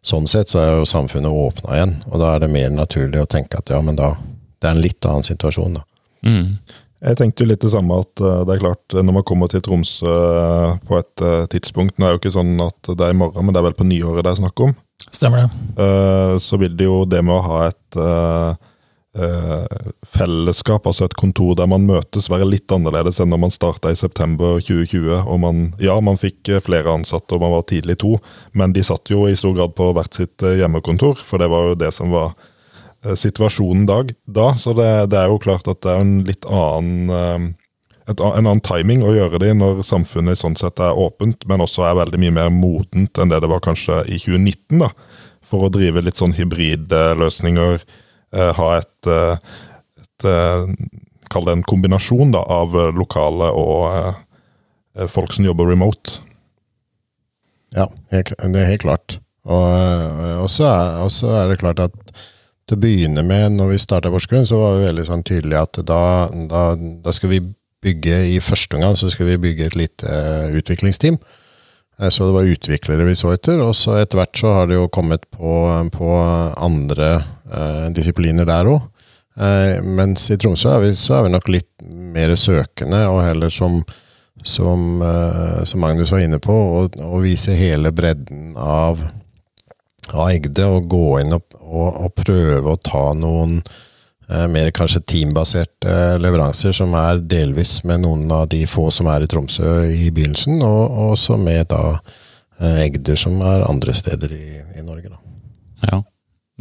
sånn 0.04 0.28
sett 0.30 0.52
så 0.52 0.60
er 0.62 0.74
jo 0.78 0.88
samfunnet 0.88 1.32
åpna 1.32 1.76
igjen, 1.76 1.94
og 2.10 2.20
da 2.22 2.34
er 2.34 2.44
det 2.44 2.50
mer 2.52 2.70
naturlig 2.74 3.22
å 3.22 3.30
tenke 3.30 3.60
at 3.60 3.72
ja, 3.74 3.80
men 3.84 3.98
da 3.98 4.16
Det 4.58 4.66
er 4.66 4.74
en 4.74 4.82
litt 4.82 5.06
annen 5.06 5.22
situasjon, 5.22 5.76
da. 5.78 5.84
Mm. 6.26 6.56
Jeg 6.98 7.18
tenkte 7.20 7.44
jo 7.44 7.46
litt 7.52 7.62
det 7.62 7.70
samme, 7.70 8.00
at 8.02 8.22
uh, 8.24 8.40
det 8.42 8.56
er 8.56 8.62
klart, 8.64 8.82
når 8.90 9.14
man 9.20 9.24
kommer 9.26 9.46
til 9.46 9.62
Tromsø 9.62 10.10
uh, 10.10 10.72
på 10.82 10.98
et 10.98 11.22
uh, 11.22 11.44
tidspunkt 11.46 11.94
Nå 11.94 12.08
er 12.08 12.16
jo 12.16 12.18
ikke 12.18 12.34
sånn 12.34 12.58
at 12.64 12.90
det 12.90 13.06
er 13.06 13.14
i 13.14 13.18
morgen, 13.20 13.46
men 13.46 13.54
det 13.54 13.60
er 13.60 13.68
vel 13.68 13.76
på 13.78 13.86
nyåret 13.86 14.26
det 14.26 14.32
er 14.32 14.40
snakk 14.40 14.64
om. 14.66 14.74
Stemmer 15.14 15.46
det. 15.46 15.84
så 16.42 16.58
vil 16.58 16.74
det 16.76 16.88
jo 16.88 17.04
det 17.06 17.20
med 17.22 17.36
å 17.36 17.44
ha 17.46 17.60
et 17.68 17.98
eh, 19.18 19.90
fellesskap, 20.14 20.86
altså 20.86 21.06
et 21.06 21.16
kontor 21.18 21.54
der 21.58 21.68
man 21.70 21.86
møtes, 21.88 22.30
være 22.30 22.48
litt 22.48 22.70
annerledes 22.74 23.20
enn 23.20 23.32
når 23.32 23.42
man 23.44 23.54
starta 23.54 23.92
i 23.92 23.98
september 23.98 24.58
2020. 24.62 25.24
og 25.24 25.40
man, 25.42 25.62
Ja, 25.82 25.98
man 26.00 26.20
fikk 26.20 26.48
eh, 26.48 26.62
flere 26.64 26.94
ansatte, 26.94 27.34
og 27.36 27.44
man 27.44 27.54
var 27.56 27.66
tidlig 27.68 27.98
to, 28.02 28.16
men 28.52 28.72
de 28.76 28.84
satt 28.86 29.10
jo 29.10 29.26
i 29.28 29.36
stor 29.38 29.56
grad 29.56 29.74
på 29.78 29.90
hvert 29.96 30.14
sitt 30.14 30.42
eh, 30.42 30.58
hjemmekontor, 30.62 31.20
for 31.22 31.42
det 31.42 31.50
var 31.52 31.70
jo 31.70 31.78
det 31.78 31.92
som 31.94 32.14
var 32.14 32.34
eh, 33.04 33.14
situasjonen 33.14 33.86
dag, 33.88 34.12
da. 34.24 34.52
Så 34.58 34.76
det, 34.78 34.90
det, 35.12 35.22
er 35.22 35.32
jo 35.32 35.42
klart 35.42 35.68
at 35.68 35.82
det 35.82 35.94
er 35.94 36.04
en 36.04 36.20
litt 36.28 36.48
annen 36.48 37.54
et, 38.08 38.20
en 38.24 38.46
annen 38.46 38.64
timing 38.64 39.02
å 39.04 39.12
gjøre 39.12 39.40
det 39.42 39.52
når 39.58 39.82
samfunnet 39.86 40.40
sånn 40.40 40.56
sett 40.58 40.80
er 40.80 40.96
åpent, 40.96 41.44
men 41.48 41.60
også 41.64 41.84
er 41.84 41.98
veldig 42.00 42.20
mye 42.22 42.36
mer 42.40 42.52
modent 42.54 43.20
enn 43.20 43.32
det 43.32 43.42
det 43.44 43.50
var 43.52 43.60
kanskje 43.64 44.00
i 44.08 44.16
2019. 44.16 44.80
da, 44.80 44.92
For 45.44 45.66
å 45.66 45.72
drive 45.72 46.02
litt 46.04 46.20
sånn 46.20 46.36
hybridløsninger. 46.36 47.82
Eh, 47.82 48.06
ha 48.34 48.68
et, 48.76 49.06
eh, 49.06 49.36
et, 49.98 50.24
eh, 50.24 50.66
Kall 51.28 51.44
det 51.44 51.58
en 51.58 51.62
kombinasjon 51.62 52.32
da, 52.32 52.40
av 52.40 52.72
lokale 52.96 53.50
og 53.52 55.10
folk 55.12 55.34
som 55.34 55.44
jobber 55.44 55.68
remote. 55.68 56.22
Ja, 57.76 57.84
det 58.08 58.38
er 58.48 58.70
helt 58.70 58.80
klart. 58.86 59.18
Og 59.44 60.48
så 60.48 60.70
er, 60.70 61.04
er, 61.04 61.50
det 61.50 61.58
klart 61.60 61.82
at 61.84 61.92
til 62.64 62.78
å 62.78 62.80
begynne 62.80 63.20
med, 63.28 63.58
når 63.58 63.74
vi 63.74 63.82
starta 63.82 64.08
Porsgrunn, 64.08 64.48
så 64.48 64.56
var 64.56 64.78
vi 64.78 64.88
veldig 64.88 65.04
sånn 65.10 65.26
tydelige 65.28 65.66
at 65.68 65.82
da, 65.84 66.00
da, 66.48 66.62
da, 67.04 67.12
skal 67.12 67.34
vi 67.34 67.42
bygge 67.84 68.16
I 68.32 68.40
første 68.40 68.80
omgang 68.80 68.96
så 68.96 69.12
skal 69.12 69.28
vi 69.28 69.36
bygge 69.44 69.68
et 69.68 69.76
lite 69.76 70.16
utviklingsteam. 70.56 71.20
Uh, 71.98 72.08
så 72.08 72.28
det 72.28 72.36
var 72.36 72.52
utviklere 72.52 73.08
vi 73.08 73.16
så 73.18 73.32
etter, 73.34 73.60
og 73.62 73.74
så 73.76 73.98
etter 73.98 74.20
hvert 74.20 74.38
så 74.38 74.54
har 74.60 74.70
det 74.70 74.78
jo 74.78 74.88
kommet 74.92 75.26
på, 75.34 75.52
på 75.94 76.12
andre 76.56 77.10
eh, 77.50 77.88
disipliner 77.94 78.48
der 78.48 78.70
òg. 78.70 78.86
Eh, 79.38 79.82
mens 79.82 80.30
i 80.30 80.36
Tromsø 80.38 80.72
er 80.74 80.82
vi, 80.82 80.94
så 80.98 81.18
er 81.18 81.26
vi 81.26 81.34
nok 81.34 81.48
litt 81.52 81.70
mer 82.14 82.34
søkende, 82.38 83.04
og 83.06 83.22
heller 83.22 83.52
som, 83.54 83.80
som, 84.42 85.02
eh, 85.02 85.60
som 85.68 85.82
Magnus 85.84 86.10
var 86.14 86.24
inne 86.24 86.40
på, 86.42 86.56
å 86.88 87.20
vise 87.22 87.54
hele 87.54 87.92
bredden 87.94 88.56
av, 88.58 89.04
av 90.10 90.32
Egde, 90.32 90.66
og 90.66 90.88
gå 90.90 91.20
inn 91.22 91.36
og, 91.36 91.54
og, 91.60 92.02
og 92.06 92.16
prøve 92.18 92.74
å 92.74 92.82
ta 92.82 93.04
noen 93.14 93.60
eh, 93.62 93.87
mer 94.28 94.68
kanskje 94.76 95.00
teambaserte 95.08 95.92
leveranser, 96.20 96.74
som 96.76 96.92
er 96.98 97.22
delvis 97.24 97.78
med 97.88 98.02
noen 98.02 98.26
av 98.32 98.48
de 98.52 98.60
få 98.68 98.90
som 98.92 99.08
er 99.08 99.24
i 99.24 99.28
Tromsø 99.30 99.86
i 99.88 100.10
begynnelsen, 100.12 100.60
og 100.64 100.98
også 101.14 101.38
med 101.40 101.70
da 101.72 101.82
eh, 101.94 102.84
Egder 102.84 103.16
som 103.16 103.40
er 103.40 103.64
andre 103.64 103.94
steder 103.96 104.34
i, 104.36 104.60
i 104.76 104.84
Norge. 104.84 105.14
Da. 105.14 105.88
Ja. 105.88 106.02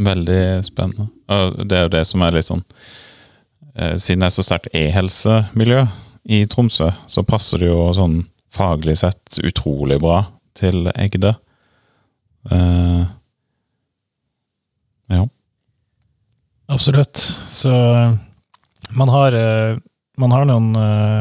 Veldig 0.07 0.41
spennende. 0.63 1.09
Og 1.33 1.59
det 1.67 1.77
er 1.77 1.87
jo 1.87 1.93
det 1.97 2.05
som 2.07 2.23
er 2.23 2.35
litt 2.37 2.45
sånn 2.45 2.61
eh, 3.73 3.95
Siden 3.97 4.21
det 4.21 4.29
er 4.29 4.35
så 4.35 4.45
sterkt 4.45 4.69
e-helsemiljø 4.77 5.83
i 6.37 6.43
Tromsø, 6.51 6.91
så 7.07 7.23
passer 7.27 7.63
det 7.63 7.71
jo 7.71 7.89
sånn 7.95 8.21
faglig 8.53 8.97
sett 8.99 9.39
utrolig 9.43 9.99
bra 10.03 10.21
til 10.57 10.89
Egde. 10.95 11.35
Uh, 12.51 13.05
ja. 15.11 15.23
Absolutt. 16.67 17.17
Så 17.47 17.71
man 18.89 19.09
har, 19.09 19.35
man 20.17 20.33
har, 20.35 20.47
noen, 20.49 20.71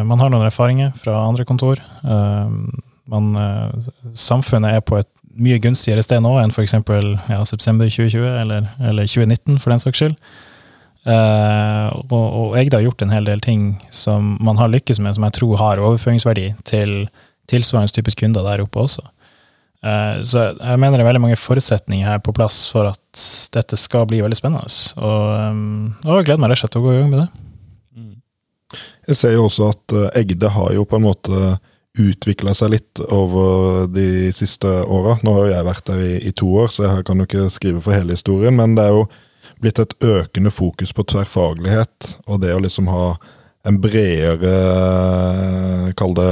man 0.06 0.20
har 0.20 0.30
noen 0.32 0.46
erfaringer 0.46 0.92
fra 0.98 1.20
andre 1.22 1.46
kontor. 1.46 1.82
Man, 3.06 3.28
samfunnet 4.10 4.78
er 4.78 4.82
på 4.82 4.98
et 4.98 5.10
mye 5.36 5.60
gunstigere 5.62 6.02
sted 6.04 6.22
nå 6.24 6.32
enn 6.40 6.52
f.eks. 6.54 6.74
Ja, 7.30 7.40
september 7.46 7.88
2020 7.90 8.26
eller, 8.26 8.68
eller, 8.80 9.06
2019, 9.06 9.60
for 9.62 9.72
den 9.72 9.82
saks 9.82 10.02
skyld. 10.02 10.16
Og, 11.06 12.14
og 12.16 12.56
Egde 12.58 12.80
har 12.80 12.86
gjort 12.88 13.04
en 13.04 13.14
hel 13.14 13.28
del 13.28 13.42
ting 13.44 13.68
som 13.94 14.34
man 14.42 14.58
har 14.58 14.72
lykkes 14.72 15.00
med, 15.02 15.14
som 15.16 15.28
jeg 15.28 15.38
tror 15.38 15.60
har 15.62 15.82
overføringsverdi 15.82 16.48
til 16.66 17.04
tilsvarende 17.50 17.94
type 17.94 18.14
kunder 18.18 18.46
der 18.46 18.64
oppe 18.64 18.82
også. 18.82 19.04
Så 20.26 20.42
jeg 20.56 20.80
mener 20.82 20.98
det 20.98 21.04
er 21.04 21.10
veldig 21.12 21.22
mange 21.28 21.38
forutsetninger 21.38 22.08
her 22.08 22.22
på 22.24 22.34
plass 22.34 22.64
for 22.72 22.90
at 22.90 23.00
dette 23.54 23.78
skal 23.80 24.06
bli 24.10 24.20
veldig 24.24 24.38
spennende. 24.38 24.68
Og, 25.00 25.28
um, 25.50 25.88
og 26.04 26.20
jeg 26.20 26.28
gleder 26.28 26.42
meg 26.42 26.52
rett 26.52 26.60
og 26.60 26.64
slett 26.64 26.76
til 26.76 26.82
å 26.82 26.86
gå 26.86 26.94
i 26.94 27.00
gang 27.00 27.12
med 27.12 27.22
det. 27.24 27.28
Jeg 29.06 29.18
ser 29.20 29.36
jo 29.36 29.46
også 29.46 29.70
at 29.70 29.94
Egde 30.18 30.48
har 30.50 30.72
jo 30.74 30.84
på 30.88 30.98
en 30.98 31.06
måte 31.06 31.56
utvikla 31.96 32.52
seg 32.56 32.74
litt 32.74 33.00
over 33.12 33.86
de 33.88 34.32
siste 34.34 34.68
åra. 34.68 35.16
Nå 35.24 35.32
har 35.36 35.46
jo 35.46 35.54
jeg 35.54 35.68
vært 35.68 35.86
der 35.88 36.02
i, 36.02 36.16
i, 36.28 36.32
to 36.36 36.50
år, 36.62 36.68
så 36.72 36.84
jeg 36.88 37.06
kan 37.08 37.20
jo 37.20 37.28
ikke 37.28 37.46
skrive 37.52 37.82
for 37.84 37.96
hele 37.96 38.16
historien. 38.16 38.56
Men 38.58 38.76
det 38.76 38.84
er 38.84 38.98
jo 38.98 39.06
blitt 39.62 39.80
et 39.80 39.96
økende 40.04 40.52
fokus 40.52 40.92
på 40.92 41.06
tverrfaglighet, 41.08 42.10
og 42.26 42.42
det 42.42 42.52
å 42.52 42.60
liksom 42.60 42.90
ha 42.92 43.06
en 43.66 43.80
bredere, 43.82 44.52
kall 45.98 46.12
det 46.14 46.30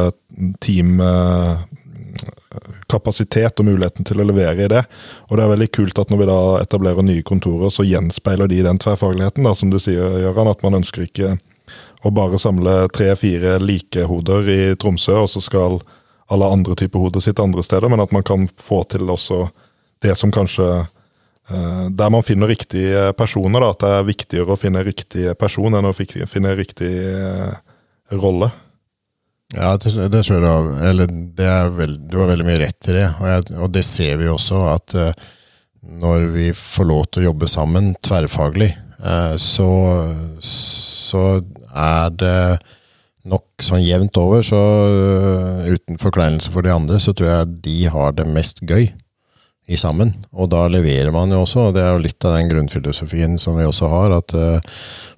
teamkapasitet 2.15 3.61
og 3.61 3.67
muligheten 3.67 4.07
til 4.07 4.21
å 4.21 4.27
levere 4.29 4.65
i 4.65 4.71
det. 4.71 4.85
Og 5.29 5.37
det 5.37 5.45
er 5.45 5.53
veldig 5.55 5.71
kult 5.75 5.99
at 5.99 6.11
når 6.11 6.23
vi 6.23 6.29
da 6.31 6.39
etablerer 6.63 7.07
nye 7.07 7.23
kontorer, 7.27 7.71
så 7.71 7.87
gjenspeiler 7.87 8.49
de 8.49 8.63
den 8.65 8.79
tverrfagligheten, 8.79 9.45
da, 9.45 9.55
som 9.55 9.71
du 9.71 9.79
sier, 9.83 10.19
Gøran. 10.25 10.51
At 10.51 10.63
man 10.63 10.79
ønsker 10.81 11.07
ikke 11.07 11.37
å 12.05 12.13
bare 12.15 12.39
samle 12.39 12.85
tre-fire 12.95 13.59
like 13.63 14.05
hoder 14.09 14.49
i 14.49 14.61
Tromsø, 14.77 15.25
og 15.25 15.31
så 15.33 15.43
skal 15.45 15.81
alle 16.33 16.49
andre 16.49 16.77
typer 16.79 17.03
hoder 17.05 17.25
sitte 17.25 17.45
andre 17.45 17.65
steder, 17.65 17.89
men 17.93 18.03
at 18.05 18.13
man 18.13 18.25
kan 18.27 18.49
få 18.61 18.83
til 18.89 19.09
også 19.11 19.47
det 20.05 20.17
som 20.19 20.33
kanskje 20.33 20.67
eh, 21.49 21.87
Der 21.97 22.11
man 22.11 22.25
finner 22.25 22.49
riktige 22.49 23.13
personer, 23.17 23.61
da, 23.61 23.71
at 23.73 23.81
det 23.81 23.93
er 23.93 24.09
viktigere 24.09 24.55
å 24.55 24.61
finne 24.61 24.85
riktig 24.85 25.33
person 25.41 25.75
enn 25.75 25.89
å 25.89 25.95
finne 25.95 26.55
riktig 26.57 26.93
eh, 26.93 27.57
rolle. 28.13 28.51
Ja, 29.55 29.75
det, 29.79 29.93
det 30.11 30.25
tror 30.27 30.43
jeg 30.43 30.77
Eller 30.91 31.11
det 31.11 31.49
er 31.49 31.73
veld, 31.75 31.99
du 32.11 32.19
har 32.21 32.31
veldig 32.33 32.47
mye 32.49 32.61
rett 32.65 32.91
i 32.91 32.97
det. 32.99 33.09
Og, 33.21 33.27
jeg, 33.31 33.59
og 33.59 33.75
det 33.75 33.85
ser 33.87 34.19
vi 34.21 34.31
også, 34.31 34.63
at 34.73 34.97
uh, 34.99 35.35
når 36.01 36.29
vi 36.35 36.49
får 36.57 36.89
lov 36.91 37.05
til 37.09 37.23
å 37.23 37.29
jobbe 37.31 37.51
sammen 37.51 37.93
tverrfaglig, 38.05 38.73
uh, 39.05 39.37
så, 39.41 39.69
så 40.43 41.25
er 41.71 42.19
det 42.19 42.41
nok 43.25 43.65
sånn 43.65 43.85
jevnt 43.85 44.19
over, 44.21 44.45
så 44.45 44.61
uh, 44.61 45.71
uten 45.71 46.01
forkleinelse 46.03 46.53
for 46.53 46.67
de 46.67 46.75
andre, 46.75 47.01
så 47.01 47.15
tror 47.17 47.31
jeg 47.31 47.57
de 47.65 47.79
har 47.95 48.19
det 48.19 48.29
mest 48.29 48.61
gøy 48.67 48.91
i 49.65 49.79
sammen. 49.81 50.13
Og 50.37 50.51
da 50.53 50.67
leverer 50.69 51.15
man 51.15 51.31
jo 51.33 51.45
også, 51.47 51.71
og 51.71 51.79
det 51.79 51.87
er 51.87 51.95
jo 51.95 52.05
litt 52.05 52.27
av 52.27 52.37
den 52.37 52.51
grunnfilosofien 52.51 53.39
som 53.41 53.57
vi 53.57 53.65
også 53.65 53.89
har, 53.89 54.19
at 54.19 54.35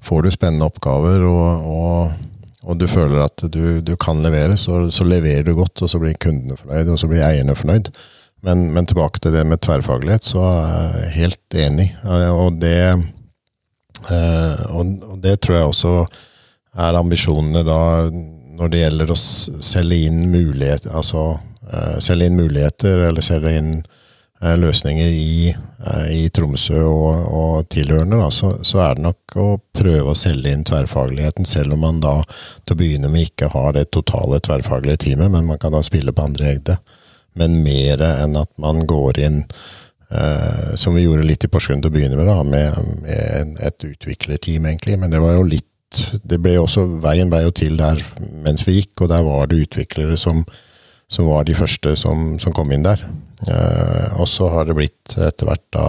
får 0.06 0.22
du 0.22 0.30
spennende 0.30 0.68
oppgaver 0.68 1.24
og, 1.26 1.66
og 1.66 2.35
og 2.66 2.78
du 2.80 2.86
føler 2.90 3.22
at 3.22 3.44
du, 3.54 3.80
du 3.80 3.94
kan 4.00 4.22
levere, 4.24 4.56
så, 4.58 4.84
så, 4.90 5.06
leverer 5.06 5.46
du 5.46 5.54
godt, 5.54 5.82
og 5.82 5.90
så 5.90 6.00
blir 6.02 6.18
kundene 6.18 6.58
fornøyd, 6.58 6.90
og 6.90 6.98
så 6.98 7.10
blir 7.10 7.22
eierne 7.22 7.54
fornøyd. 7.54 7.92
Men, 8.46 8.66
men 8.74 8.88
tilbake 8.90 9.22
til 9.22 9.34
det 9.34 9.44
med 9.46 9.62
tverrfaglighet, 9.64 10.26
så 10.26 10.42
er 10.50 10.96
jeg 11.04 11.12
helt 11.16 11.58
enig. 11.62 11.88
Og 12.04 12.58
det, 12.62 12.78
eh, 14.10 14.64
og 14.70 15.20
det 15.22 15.38
tror 15.40 15.60
jeg 15.60 15.70
også 15.70 15.94
er 16.86 16.98
ambisjonene 16.98 17.62
da 17.66 17.80
når 18.56 18.72
det 18.72 18.80
gjelder 18.82 19.12
å 19.12 19.20
selge 19.20 20.00
inn 20.08 20.26
muligheter, 20.32 20.90
altså 20.96 21.28
eh, 21.70 21.96
selge 22.02 22.30
inn 22.30 22.40
muligheter, 22.40 23.06
eller 23.08 23.24
selge 23.24 23.54
inn 23.60 23.72
Eh, 23.80 24.05
løsninger 24.40 25.08
i, 25.08 25.48
eh, 25.86 26.08
i 26.12 26.28
Tromsø 26.28 26.82
og, 26.84 27.22
og 27.32 27.68
tilhørende, 27.72 28.18
da, 28.20 28.30
så, 28.30 28.52
så, 28.62 28.82
er 28.84 28.96
det 28.96 29.06
nok 29.06 29.36
å 29.40 29.46
prøve 29.76 30.12
å 30.12 30.18
selge 30.18 30.52
inn 30.52 30.64
tverrfagligheten, 30.66 31.48
selv 31.48 31.76
om 31.76 31.84
man 31.86 32.02
da 32.04 32.18
til 32.28 32.76
å 32.76 32.78
begynne 32.78 33.10
med 33.12 33.30
ikke 33.30 33.50
har 33.54 33.72
det 33.76 33.88
totale 33.96 34.40
tverrfaglige 34.44 35.06
teamet, 35.06 35.32
men 35.32 35.48
man 35.48 35.60
kan 35.62 35.72
da 35.72 35.82
spille 35.84 36.12
på 36.12 36.28
andre 36.28 36.52
egde. 36.52 36.78
Men 37.36 37.60
mer 37.64 38.00
enn 38.04 38.36
at 38.40 38.52
man 38.60 38.84
går 38.88 39.20
inn, 39.24 39.42
eh, 40.10 40.74
som 40.76 40.96
vi 40.96 41.06
gjorde 41.06 41.28
litt 41.28 41.44
i 41.44 41.50
Porsgrunn 41.52 41.82
til 41.84 41.92
å 41.92 41.96
begynne 41.96 42.20
med, 42.20 42.28
da, 42.28 42.42
med, 42.44 43.00
med 43.06 43.64
et 43.64 43.88
utviklerteam, 43.88 44.68
egentlig. 44.68 45.00
Men 45.00 45.12
det 45.12 45.22
var 45.24 45.36
jo 45.36 45.48
litt 45.48 45.72
det 46.26 46.40
ble 46.42 46.56
også, 46.58 46.82
Veien 47.00 47.30
ble 47.30 47.44
jo 47.44 47.52
til 47.54 47.76
der 47.78 48.00
mens 48.44 48.64
vi 48.66 48.80
gikk, 48.80 49.04
og 49.04 49.10
der 49.12 49.22
var 49.24 49.46
det 49.48 49.62
utviklere 49.64 50.16
som, 50.20 50.42
som 51.12 51.28
var 51.28 51.46
de 51.46 51.54
første 51.56 51.94
som, 51.98 52.34
som 52.42 52.54
kom 52.54 52.72
inn 52.74 52.86
der. 52.86 53.02
Eh, 53.46 54.16
og 54.16 54.28
så 54.30 54.48
har 54.52 54.66
det 54.66 54.76
blitt 54.78 55.16
etter 55.20 55.48
hvert 55.48 55.66
da 55.76 55.86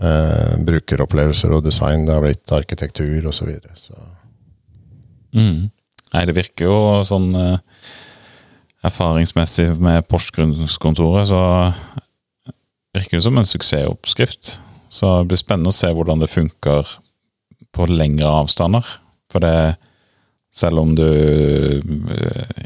eh, 0.00 0.54
brukeropplevelser 0.66 1.52
og 1.56 1.64
design. 1.66 2.06
Det 2.06 2.16
har 2.16 2.24
blitt 2.24 2.54
arkitektur 2.56 3.28
osv. 3.28 3.36
Så 3.40 3.50
videre, 3.50 3.76
så. 3.76 3.98
Mm. 5.36 5.68
Nei, 6.10 6.24
det 6.26 6.34
virker 6.38 6.70
jo 6.70 6.78
sånn 7.06 7.28
eh, 7.38 7.60
erfaringsmessig 8.86 9.74
med 9.82 10.06
Porsgrunnskontoret, 10.08 11.28
så 11.30 11.42
virker 12.96 13.18
det 13.18 13.26
som 13.26 13.38
en 13.38 13.46
suksessoppskrift. 13.46 14.56
Så 14.90 15.10
det 15.20 15.30
blir 15.30 15.38
spennende 15.38 15.70
å 15.70 15.76
se 15.76 15.90
hvordan 15.94 16.22
det 16.22 16.32
funker 16.32 16.88
på 17.76 17.86
lengre 17.86 18.30
avstander. 18.40 18.86
For 19.30 19.44
det 19.44 19.76
selv 20.50 20.82
om 20.82 20.94
du 20.98 21.06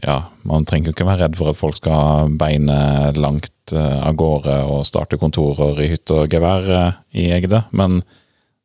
Ja, 0.03 0.18
man 0.43 0.64
trenger 0.68 0.91
jo 0.91 0.95
ikke 0.97 1.07
være 1.09 1.26
redd 1.26 1.39
for 1.39 1.53
at 1.53 1.59
folk 1.59 1.76
skal 1.78 2.32
beine 2.41 3.12
langt 3.16 3.72
eh, 3.72 4.01
av 4.05 4.16
gårde 4.20 4.57
og 4.68 4.87
starte 4.89 5.20
kontorer 5.20 5.80
i 5.85 5.91
hytte 5.93 6.24
og 6.24 6.32
gevær 6.32 6.68
eh, 6.68 7.01
i 7.20 7.28
Egde, 7.37 7.64
men 7.72 8.03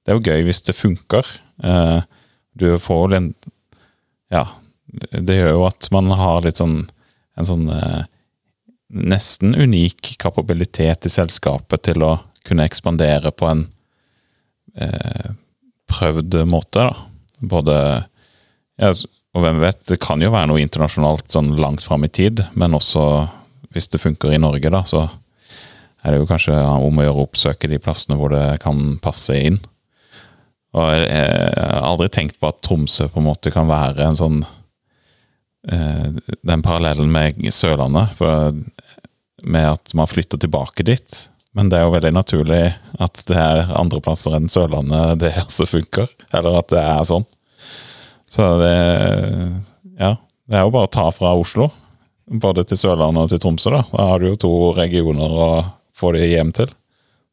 det 0.03 0.11
er 0.11 0.19
jo 0.19 0.25
gøy 0.25 0.47
hvis 0.47 0.63
det 0.67 0.75
funker. 0.75 1.27
Eh, 1.63 1.99
du 2.59 2.69
får 2.81 3.05
jo 3.05 3.19
en 3.19 3.33
Ja, 4.29 4.45
det 4.87 5.39
gjør 5.39 5.55
jo 5.55 5.65
at 5.67 5.87
man 5.93 6.11
har 6.13 6.43
litt 6.45 6.59
sånn 6.59 6.83
en 7.39 7.47
sånn 7.47 7.69
nesten 8.89 9.53
unik 9.55 10.17
kapabilitet 10.19 11.07
i 11.07 11.11
selskapet 11.13 11.85
til 11.87 12.03
å 12.03 12.17
kunne 12.43 12.65
ekspandere 12.67 13.31
på 13.31 13.47
en 13.47 13.61
prøvd 15.89 16.35
måte, 16.49 16.83
da. 16.83 17.05
Både 17.39 17.77
ja, 18.79 18.93
og 19.35 19.43
hvem 19.43 19.59
vet, 19.61 19.83
det 19.89 19.99
kan 20.01 20.21
jo 20.23 20.31
være 20.33 20.49
noe 20.49 20.61
internasjonalt 20.63 21.27
sånn 21.31 21.53
langt 21.61 21.83
fram 21.85 22.05
i 22.07 22.11
tid, 22.11 22.41
men 22.57 22.77
også 22.77 23.03
hvis 23.73 23.89
det 23.93 24.01
funker 24.01 24.33
i 24.33 24.41
Norge, 24.41 24.71
da, 24.73 24.81
så 24.87 25.05
er 26.01 26.13
det 26.13 26.21
jo 26.21 26.29
kanskje 26.29 26.55
om 26.55 26.99
å 26.99 27.05
gjøre 27.05 27.21
å 27.21 27.25
oppsøke 27.27 27.69
de 27.69 27.79
plassene 27.81 28.17
hvor 28.17 28.33
det 28.33 28.61
kan 28.63 28.97
passe 29.03 29.35
inn. 29.35 29.59
Og 30.77 30.85
jeg, 30.93 31.09
har 31.09 31.81
aldri 31.81 32.09
tenkt 32.13 32.37
på 32.39 32.49
at 32.49 32.61
Tromsø 32.65 33.09
på 33.09 33.21
en 33.21 33.27
måte 33.29 33.53
kan 33.53 33.69
være 33.69 34.05
en 34.05 34.17
sånn 34.17 34.37
eh, 35.65 36.11
Den 36.45 36.61
parallellen 36.65 37.09
med 37.09 37.41
Sørlandet, 37.53 38.13
for, 38.19 38.53
med 39.41 39.71
at 39.71 39.95
man 39.97 40.09
flytter 40.09 40.41
tilbake 40.41 40.85
dit. 40.85 41.23
Men 41.57 41.71
det 41.71 41.79
er 41.79 41.87
jo 41.87 41.95
veldig 41.95 42.13
naturlig 42.13 42.63
at 43.01 43.23
det 43.27 43.37
er 43.41 43.73
andre 43.77 44.01
plasser 44.05 44.37
enn 44.37 44.49
Sørlandet 44.51 45.23
det 45.25 45.33
også 45.41 45.67
funker. 45.69 46.09
Eller 46.29 46.61
at 46.61 46.69
det 46.73 46.85
er 46.85 47.09
sånn. 47.09 47.25
Så 48.29 48.45
det 48.61 48.75
Ja. 49.99 50.15
Det 50.49 50.57
er 50.57 50.63
jo 50.65 50.71
bare 50.73 50.87
å 50.87 50.91
ta 50.91 51.11
fra 51.13 51.35
Oslo, 51.37 51.67
både 52.25 52.63
til 52.65 52.77
Sørlandet 52.77 53.21
og 53.21 53.29
til 53.29 53.41
Tromsø. 53.43 53.69
Da 53.69 53.83
Da 53.93 54.07
har 54.09 54.19
du 54.19 54.31
jo 54.31 54.35
to 54.35 54.53
regioner 54.73 55.29
å 55.29 55.49
få 55.93 56.13
det 56.15 56.29
hjem 56.29 56.51
til. 56.51 56.71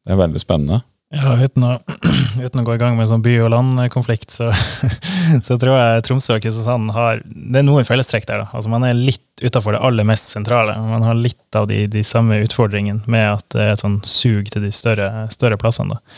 Det 0.05 0.13
er 0.13 0.21
veldig 0.21 0.43
spennende. 0.43 0.83
Ja, 1.15 1.37
uten 1.39 1.63
å, 1.63 1.77
uten 2.43 2.61
å, 2.61 2.65
gå 2.67 2.75
i 2.75 2.81
gang 2.81 2.97
med 2.99 3.07
sånn 3.07 3.23
by 3.23 3.37
og 3.45 3.53
land-konflikt, 3.53 4.33
så, 4.35 4.49
så, 5.47 5.55
tror 5.55 5.77
jeg 5.79 6.03
Tromsø 6.09 6.35
og 6.35 6.41
Kristiansand 6.43 6.91
har 6.97 7.21
Det 7.23 7.61
er 7.61 7.67
noen 7.67 7.87
fellestrekk 7.87 8.27
der. 8.27 8.43
da. 8.43 8.49
Altså 8.51 8.73
Man 8.73 8.83
er 8.89 8.99
litt 8.99 9.23
utafor 9.39 9.77
det 9.77 9.83
aller 9.87 10.07
mest 10.09 10.33
sentrale. 10.33 10.75
Man 10.81 11.05
har 11.07 11.15
litt 11.15 11.59
av 11.59 11.69
de, 11.71 11.85
de, 11.93 12.03
samme 12.07 12.41
utfordringene 12.43 13.07
med 13.13 13.27
at 13.37 13.47
det 13.55 13.63
er 13.63 13.71
et 13.75 13.85
sånn 13.85 14.01
sug 14.09 14.49
til 14.51 14.65
de 14.65 14.73
større, 14.75 15.07
større 15.31 15.59
plassene. 15.61 15.95
da. 15.95 16.17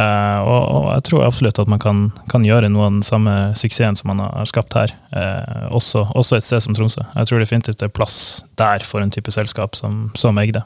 Eh, 0.00 0.38
og, 0.46 0.62
og, 0.62 0.88
jeg 0.94 1.04
tror 1.10 1.26
absolutt 1.26 1.60
at 1.60 1.74
man 1.74 1.82
kan, 1.82 2.00
kan, 2.32 2.46
gjøre 2.46 2.72
noe 2.72 2.88
av 2.88 2.96
den 2.96 3.04
samme 3.04 3.36
suksessen 3.60 4.00
som 4.00 4.08
man 4.14 4.24
har 4.24 4.48
skapt 4.48 4.78
her, 4.78 4.96
eh, 5.12 5.68
også, 5.68 6.06
også, 6.14 6.38
et 6.38 6.48
sted 6.48 6.64
som 6.64 6.78
Tromsø. 6.78 7.04
Jeg 7.12 7.28
tror 7.28 7.44
definitivt 7.44 7.82
det 7.82 7.90
er 7.90 7.94
plass 8.00 8.18
der 8.56 8.88
for 8.88 9.04
en 9.04 9.12
type 9.12 9.36
selskap 9.36 9.76
som, 9.76 10.06
som 10.16 10.40
Egde. 10.40 10.64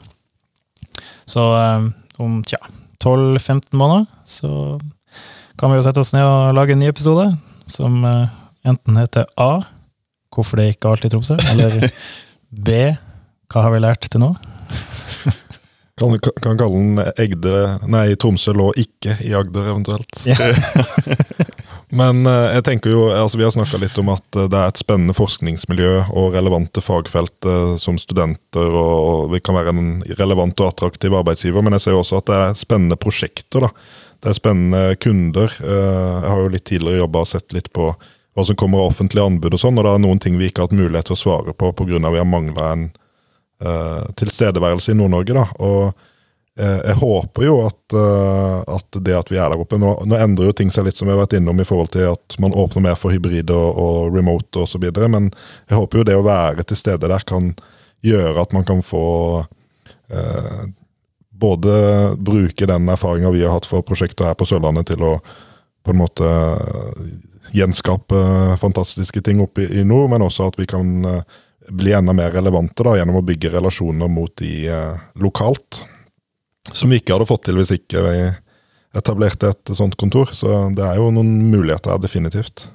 Så 1.27 1.49
eh, 1.59 1.91
om 2.23 2.39
tja 2.47 2.63
12-15 3.05 3.77
måneder, 3.77 4.07
så 4.25 4.49
kan 5.59 5.71
vi 5.71 5.77
jo 5.77 5.85
sette 5.85 6.01
oss 6.01 6.11
ned 6.15 6.25
og 6.25 6.55
lage 6.57 6.73
en 6.75 6.81
ny 6.81 6.89
episode 6.89 7.29
som 7.71 8.01
eh, 8.03 8.33
enten 8.67 8.97
heter 8.99 9.29
A 9.39 9.63
hvorfor 10.35 10.59
det 10.59 10.73
ikke 10.73 10.91
alltid 10.91 11.13
Tromsø, 11.13 11.37
eller 11.53 11.85
B 12.49 12.81
hva 13.51 13.63
har 13.63 13.71
vi 13.75 13.81
lært 13.83 14.09
til 14.09 14.23
nå? 14.25 14.33
Kan, 15.95 16.17
kan 16.43 16.57
kalle 16.59 16.75
den 16.75 16.97
Egde 17.23 17.59
Nei, 17.87 18.17
Tromsø 18.19 18.51
lå 18.51 18.65
ikke 18.81 19.15
i 19.23 19.31
Agder, 19.37 19.69
eventuelt. 19.71 20.25
Yeah. 20.27 20.57
Men 21.95 22.25
eh, 22.27 22.53
jeg 22.57 22.65
tenker 22.67 22.91
jo, 22.91 23.03
altså 23.13 23.39
vi 23.39 23.45
har 23.45 23.53
snakka 23.55 23.79
litt 23.79 23.97
om 24.01 24.09
at 24.11 24.39
eh, 24.39 24.49
det 24.51 24.59
er 24.59 24.71
et 24.71 24.81
spennende 24.81 25.15
forskningsmiljø 25.15 25.91
og 26.11 26.35
relevante 26.35 26.81
fagfelt 26.83 27.47
eh, 27.47 27.75
som 27.81 27.99
studenter, 28.01 28.73
og 28.75 29.31
vi 29.31 29.39
kan 29.43 29.55
være 29.55 29.71
en 29.71 29.93
relevant 30.19 30.59
og 30.59 30.73
attraktiv 30.73 31.15
arbeidsgiver. 31.15 31.63
Men 31.63 31.77
jeg 31.77 31.85
ser 31.85 31.95
jo 31.95 32.01
også 32.03 32.19
at 32.19 32.31
det 32.31 32.41
er 32.41 32.59
spennende 32.59 32.99
prosjekter. 32.99 33.67
da. 33.67 33.71
Det 34.23 34.31
er 34.31 34.39
spennende 34.39 34.97
kunder. 34.99 35.55
Jeg 35.61 36.31
har 36.31 36.41
jo 36.41 36.51
litt 36.51 36.65
tidligere 36.67 37.03
jobba 37.03 37.23
og 37.23 37.29
sett 37.29 37.55
litt 37.55 37.71
på 37.75 37.91
hva 38.35 38.43
som 38.47 38.57
kommer 38.59 38.81
av 38.81 38.91
offentlige 38.91 39.23
anbud 39.29 39.53
og 39.55 39.61
sånn, 39.61 39.77
og 39.79 39.85
det 39.85 39.91
er 39.93 40.01
noen 40.03 40.19
ting 40.23 40.39
vi 40.39 40.49
ikke 40.49 40.63
har 40.63 40.67
hatt 40.67 40.79
mulighet 40.79 41.07
til 41.07 41.15
å 41.15 41.19
svare 41.19 41.53
på 41.55 41.69
pga. 41.77 41.99
vi 42.01 42.19
har 42.19 42.27
mangla 42.27 42.71
en 42.73 42.89
tilstedeværelse 44.19 44.91
i 44.91 44.97
Nord-Norge. 44.99 45.37
da, 45.37 45.45
og 45.63 45.93
jeg 46.55 46.95
håper 47.01 47.43
jo 47.43 47.55
at, 47.65 47.95
eh, 47.99 48.75
at, 48.77 48.99
det 49.03 49.15
at 49.17 49.31
vi 49.31 49.39
er 49.41 49.51
der 49.51 49.59
oppe 49.59 49.79
nå, 49.81 49.89
nå, 50.07 50.15
endrer 50.15 50.49
jo 50.49 50.55
ting 50.55 50.71
seg 50.71 50.87
litt, 50.87 50.95
som 50.95 51.09
vi 51.09 51.11
har 51.11 51.19
vært 51.19 51.35
innom 51.35 51.59
i 51.59 51.67
forhold 51.67 51.91
til 51.91 52.13
at 52.13 52.37
man 52.39 52.55
åpner 52.55 52.85
mer 52.85 52.99
for 52.99 53.11
hybrid 53.11 53.51
og, 53.51 53.81
og 53.81 54.15
remote 54.15 54.63
osv. 54.63 54.85
Men 55.11 55.27
jeg 55.67 55.75
håper 55.75 55.99
jo 55.99 56.07
det 56.07 56.15
å 56.15 56.25
være 56.25 56.63
til 56.63 56.79
stede 56.79 57.11
der 57.11 57.27
kan 57.27 57.51
gjøre 58.05 58.45
at 58.45 58.55
man 58.55 58.63
kan 58.67 58.79
få 58.85 59.05
eh, 60.13 60.63
både 61.35 61.75
bruke 62.23 62.67
den 62.69 62.87
erfaringa 62.89 63.33
vi 63.35 63.43
har 63.43 63.55
hatt 63.57 63.67
for 63.67 63.83
prosjektet 63.83 64.23
her 64.27 64.37
på 64.39 64.47
Sørlandet, 64.47 64.93
til 64.93 65.03
å 65.03 65.17
på 65.85 65.93
en 65.93 65.99
måte 65.99 66.29
gjenskape 67.53 68.21
fantastiske 68.57 69.21
ting 69.21 69.41
oppe 69.43 69.67
i, 69.67 69.83
nord, 69.85 70.09
men 70.13 70.23
også 70.25 70.49
at 70.49 70.59
vi 70.59 70.67
kan 70.69 70.87
eh, 71.05 71.19
bli 71.69 71.93
enda 71.97 72.13
mer 72.15 72.31
relevante 72.33 72.85
da, 72.85 72.95
gjennom 72.99 73.19
å 73.19 73.25
bygge 73.25 73.51
relasjoner 73.53 74.09
mot 74.11 74.33
de 74.41 74.53
eh, 74.71 75.03
lokalt. 75.21 75.83
Som 76.73 76.89
vi 76.91 76.99
ikke 76.99 77.13
hadde 77.15 77.29
fått 77.29 77.45
til 77.47 77.59
hvis 77.59 77.73
ikke 77.75 78.01
vi 78.05 78.17
etablerte 78.95 79.51
et 79.53 79.73
sånt 79.77 79.97
kontor. 79.99 80.31
Så 80.33 80.49
det 80.75 80.85
er 80.85 80.99
jo 80.99 81.11
noen 81.13 81.49
muligheter 81.51 81.93
her, 81.93 82.01
definitivt. 82.01 82.69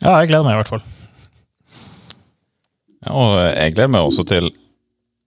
Ja, 0.00 0.16
jeg 0.20 0.30
gleder 0.30 0.46
meg 0.46 0.56
i 0.56 0.60
hvert 0.62 0.72
fall. 0.72 0.84
Ja, 3.00 3.14
og 3.14 3.38
jeg 3.40 3.76
gleder 3.76 3.92
meg 3.92 4.08
også 4.08 4.26
til 4.28 4.50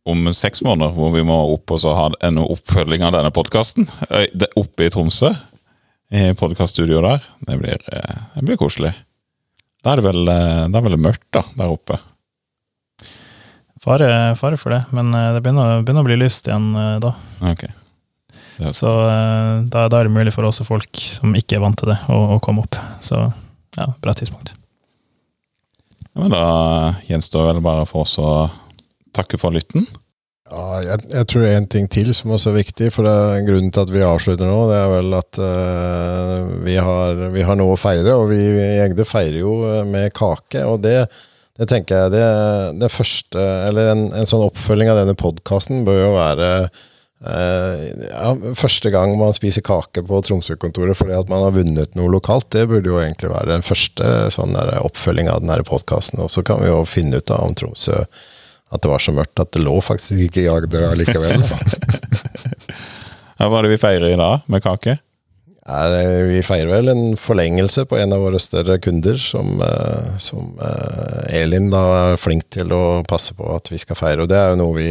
om 0.10 0.28
seks 0.36 0.60
måneder, 0.66 0.92
hvor 0.98 1.14
vi 1.14 1.24
må 1.26 1.36
opp 1.54 1.72
og 1.72 1.80
så 1.80 1.94
ha 1.96 2.10
en 2.28 2.42
oppfølging 2.44 3.06
av 3.08 3.14
denne 3.16 3.32
podkasten. 3.34 3.88
Oppe 4.60 4.88
i 4.88 4.92
Tromsø, 4.92 5.32
i 6.14 6.26
podkaststudioet 6.38 7.06
der. 7.08 7.28
Det 7.48 7.60
blir, 7.62 7.86
eh, 7.88 8.24
det 8.36 8.44
blir 8.50 8.60
koselig. 8.60 8.92
Da 9.84 9.94
er 9.94 10.02
det 10.02 10.10
vel, 10.10 10.28
eh, 10.28 10.66
er 10.68 10.86
vel 10.90 11.00
mørkt, 11.00 11.30
da, 11.32 11.46
der 11.56 11.72
oppe. 11.72 12.00
Fare, 13.84 14.10
fare 14.40 14.60
for 14.60 14.72
det, 14.72 14.82
men 14.96 15.12
eh, 15.18 15.32
det 15.36 15.44
begynner, 15.44 15.84
begynner 15.84 16.06
å 16.06 16.08
bli 16.08 16.20
lyst 16.22 16.48
igjen 16.48 16.72
da. 17.04 17.14
Okay. 17.52 17.72
Ja. 18.62 18.72
Så 18.72 18.88
da, 18.88 19.88
da 19.90 20.00
er 20.00 20.08
det 20.08 20.14
mulig 20.14 20.32
for 20.36 20.46
også 20.48 20.66
folk 20.68 21.00
som 21.02 21.34
ikke 21.36 21.58
er 21.58 21.64
vant 21.64 21.80
til 21.82 21.90
det, 21.90 21.98
å, 22.14 22.20
å 22.36 22.42
komme 22.44 22.64
opp. 22.64 22.78
Så 23.04 23.18
ja, 23.76 23.88
bra 24.00 24.14
tidspunkt. 24.16 24.54
Ja, 26.14 26.22
men 26.22 26.34
da 26.34 26.46
gjenstår 27.10 27.50
vel 27.50 27.64
bare 27.66 27.88
for 27.90 28.06
oss 28.06 28.20
å 28.22 28.30
takke 29.18 29.40
for 29.42 29.56
lytten. 29.56 29.88
Ja, 30.54 30.82
jeg, 30.84 31.00
jeg 31.10 31.28
tror 31.32 31.46
en 31.48 31.68
ting 31.72 31.88
til 31.90 32.12
som 32.14 32.34
også 32.36 32.52
er 32.52 32.60
viktig, 32.60 32.92
for 32.94 33.08
det 33.08 33.14
er 33.14 33.46
grunnen 33.48 33.72
til 33.74 33.86
at 33.86 33.94
vi 33.94 34.04
avslutter 34.06 34.50
nå, 34.50 34.58
det 34.70 34.78
er 34.78 34.90
vel 34.92 35.16
at 35.18 35.40
uh, 35.42 36.52
vi, 36.66 36.76
har, 36.78 37.24
vi, 37.34 37.46
har, 37.48 37.58
noe 37.58 37.74
å 37.74 37.80
feire. 37.80 38.14
Og 38.20 38.28
vi 38.30 38.42
i 38.52 38.82
Egde 38.84 39.08
feirer 39.08 39.40
jo 39.40 39.56
eh, 39.70 39.82
med 39.88 40.14
kake. 40.14 40.66
Og 40.70 40.84
det, 40.84 41.08
det 41.60 41.68
tenker 41.70 42.06
jeg 42.06 42.14
det, 42.16 42.26
det 42.82 42.90
første 42.90 43.44
Eller 43.68 43.92
en, 43.92 44.08
en, 44.16 44.30
sånn 44.30 44.46
oppfølging 44.48 44.90
av 44.90 45.04
denne 45.04 45.14
podkasten 45.18 45.84
bør 45.86 46.00
jo 46.00 46.12
være 46.16 46.50
eh, 46.64 47.84
ja, 48.10 48.32
første 48.58 48.90
gang 48.94 49.14
man 49.20 49.36
spiser 49.38 49.66
kake 49.66 50.02
på 50.08 50.22
Tromsø-kontoret 50.26 50.98
fordi 50.98 51.14
at 51.18 51.30
man 51.30 51.46
har 51.46 51.54
vunnet 51.54 51.94
noe 52.00 52.10
lokalt. 52.12 52.50
Det 52.56 52.66
burde 52.72 52.90
jo 52.90 52.98
egentlig 53.02 53.30
være 53.36 53.54
den 53.54 53.66
første 53.66 54.32
sånn 54.34 54.58
der, 54.58 54.74
oppfølging 54.82 55.30
av 55.30 55.44
denne 55.44 55.62
podkasten. 55.68 56.24
Og 56.26 56.34
så 56.34 56.42
kan 56.46 56.64
vi 56.64 56.72
jo 56.72 56.82
finne 56.90 57.22
ut 57.22 57.30
da 57.30 57.38
om 57.46 57.54
Tromsø 57.58 58.02
at 58.74 58.82
det 58.82 58.90
var 58.90 59.02
så 59.06 59.14
mørkt 59.14 59.38
at 59.38 59.54
det 59.54 59.62
lå 59.62 59.78
faktisk 59.86 60.26
ikke 60.26 60.48
i 60.48 60.50
Agder 60.50 60.90
allikevel. 60.90 61.44
hva 63.38 63.58
er 63.60 63.66
det 63.68 63.74
vi 63.76 63.82
feirer 63.82 64.10
i 64.10 64.18
dag 64.18 64.50
med 64.50 64.66
kake? 64.66 64.98
Vi 65.64 66.42
feirer 66.44 66.68
vel 66.68 66.90
en 66.92 67.14
forlengelse 67.16 67.86
på 67.88 67.96
en 67.96 68.12
av 68.12 68.20
våre 68.20 68.40
større 68.42 68.76
kunder, 68.84 69.16
som, 69.16 69.62
eh, 69.64 70.18
som 70.20 70.60
eh, 70.60 71.40
Elin 71.40 71.70
da 71.72 71.84
er 72.12 72.20
flink 72.20 72.50
til 72.52 72.74
å 72.76 73.04
passe 73.08 73.32
på 73.38 73.48
at 73.56 73.72
vi 73.72 73.80
skal 73.80 73.96
feire. 73.96 74.26
Og 74.26 74.32
det 74.32 74.42
er 74.42 74.52
jo 74.52 74.60
noe 74.60 74.76
vi 74.76 74.90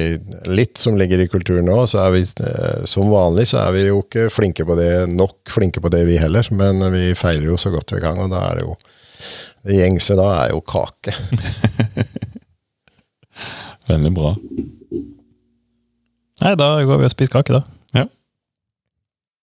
Litt 0.49 0.81
som 0.81 0.97
ligger 0.97 1.20
i 1.20 1.29
kulturen 1.29 1.68
nå. 1.68 1.77
så 1.87 2.01
er 2.07 2.14
vi, 2.16 2.23
eh, 2.25 2.87
Som 2.89 3.12
vanlig 3.12 3.51
så 3.53 3.61
er 3.66 3.77
vi 3.77 3.85
jo 3.91 4.01
ikke 4.01 4.31
flinke 4.33 4.64
på 4.64 4.77
det, 4.79 5.09
nok 5.12 5.53
flinke 5.53 5.81
på 5.81 5.93
det, 5.93 6.07
vi 6.09 6.16
heller. 6.16 6.49
Men 6.57 6.81
vi 6.95 7.12
feirer 7.20 7.45
jo 7.51 7.61
så 7.61 7.70
godt 7.75 7.93
vi 7.93 8.01
kan, 8.01 8.16
og 8.16 8.33
da 8.33 8.41
er 8.49 8.62
det 8.62 8.64
jo 8.64 8.77
Det 9.62 9.77
gjengse 9.77 10.16
da 10.16 10.31
er 10.41 10.57
jo 10.57 10.64
kake. 10.64 11.12
Veldig 13.93 14.14
bra. 14.16 14.33
Nei, 16.43 16.57
da 16.59 16.75
går 16.81 16.99
vi 16.99 17.07
og 17.07 17.12
spiser 17.12 17.37
kake, 17.37 17.61
da. 17.61 17.82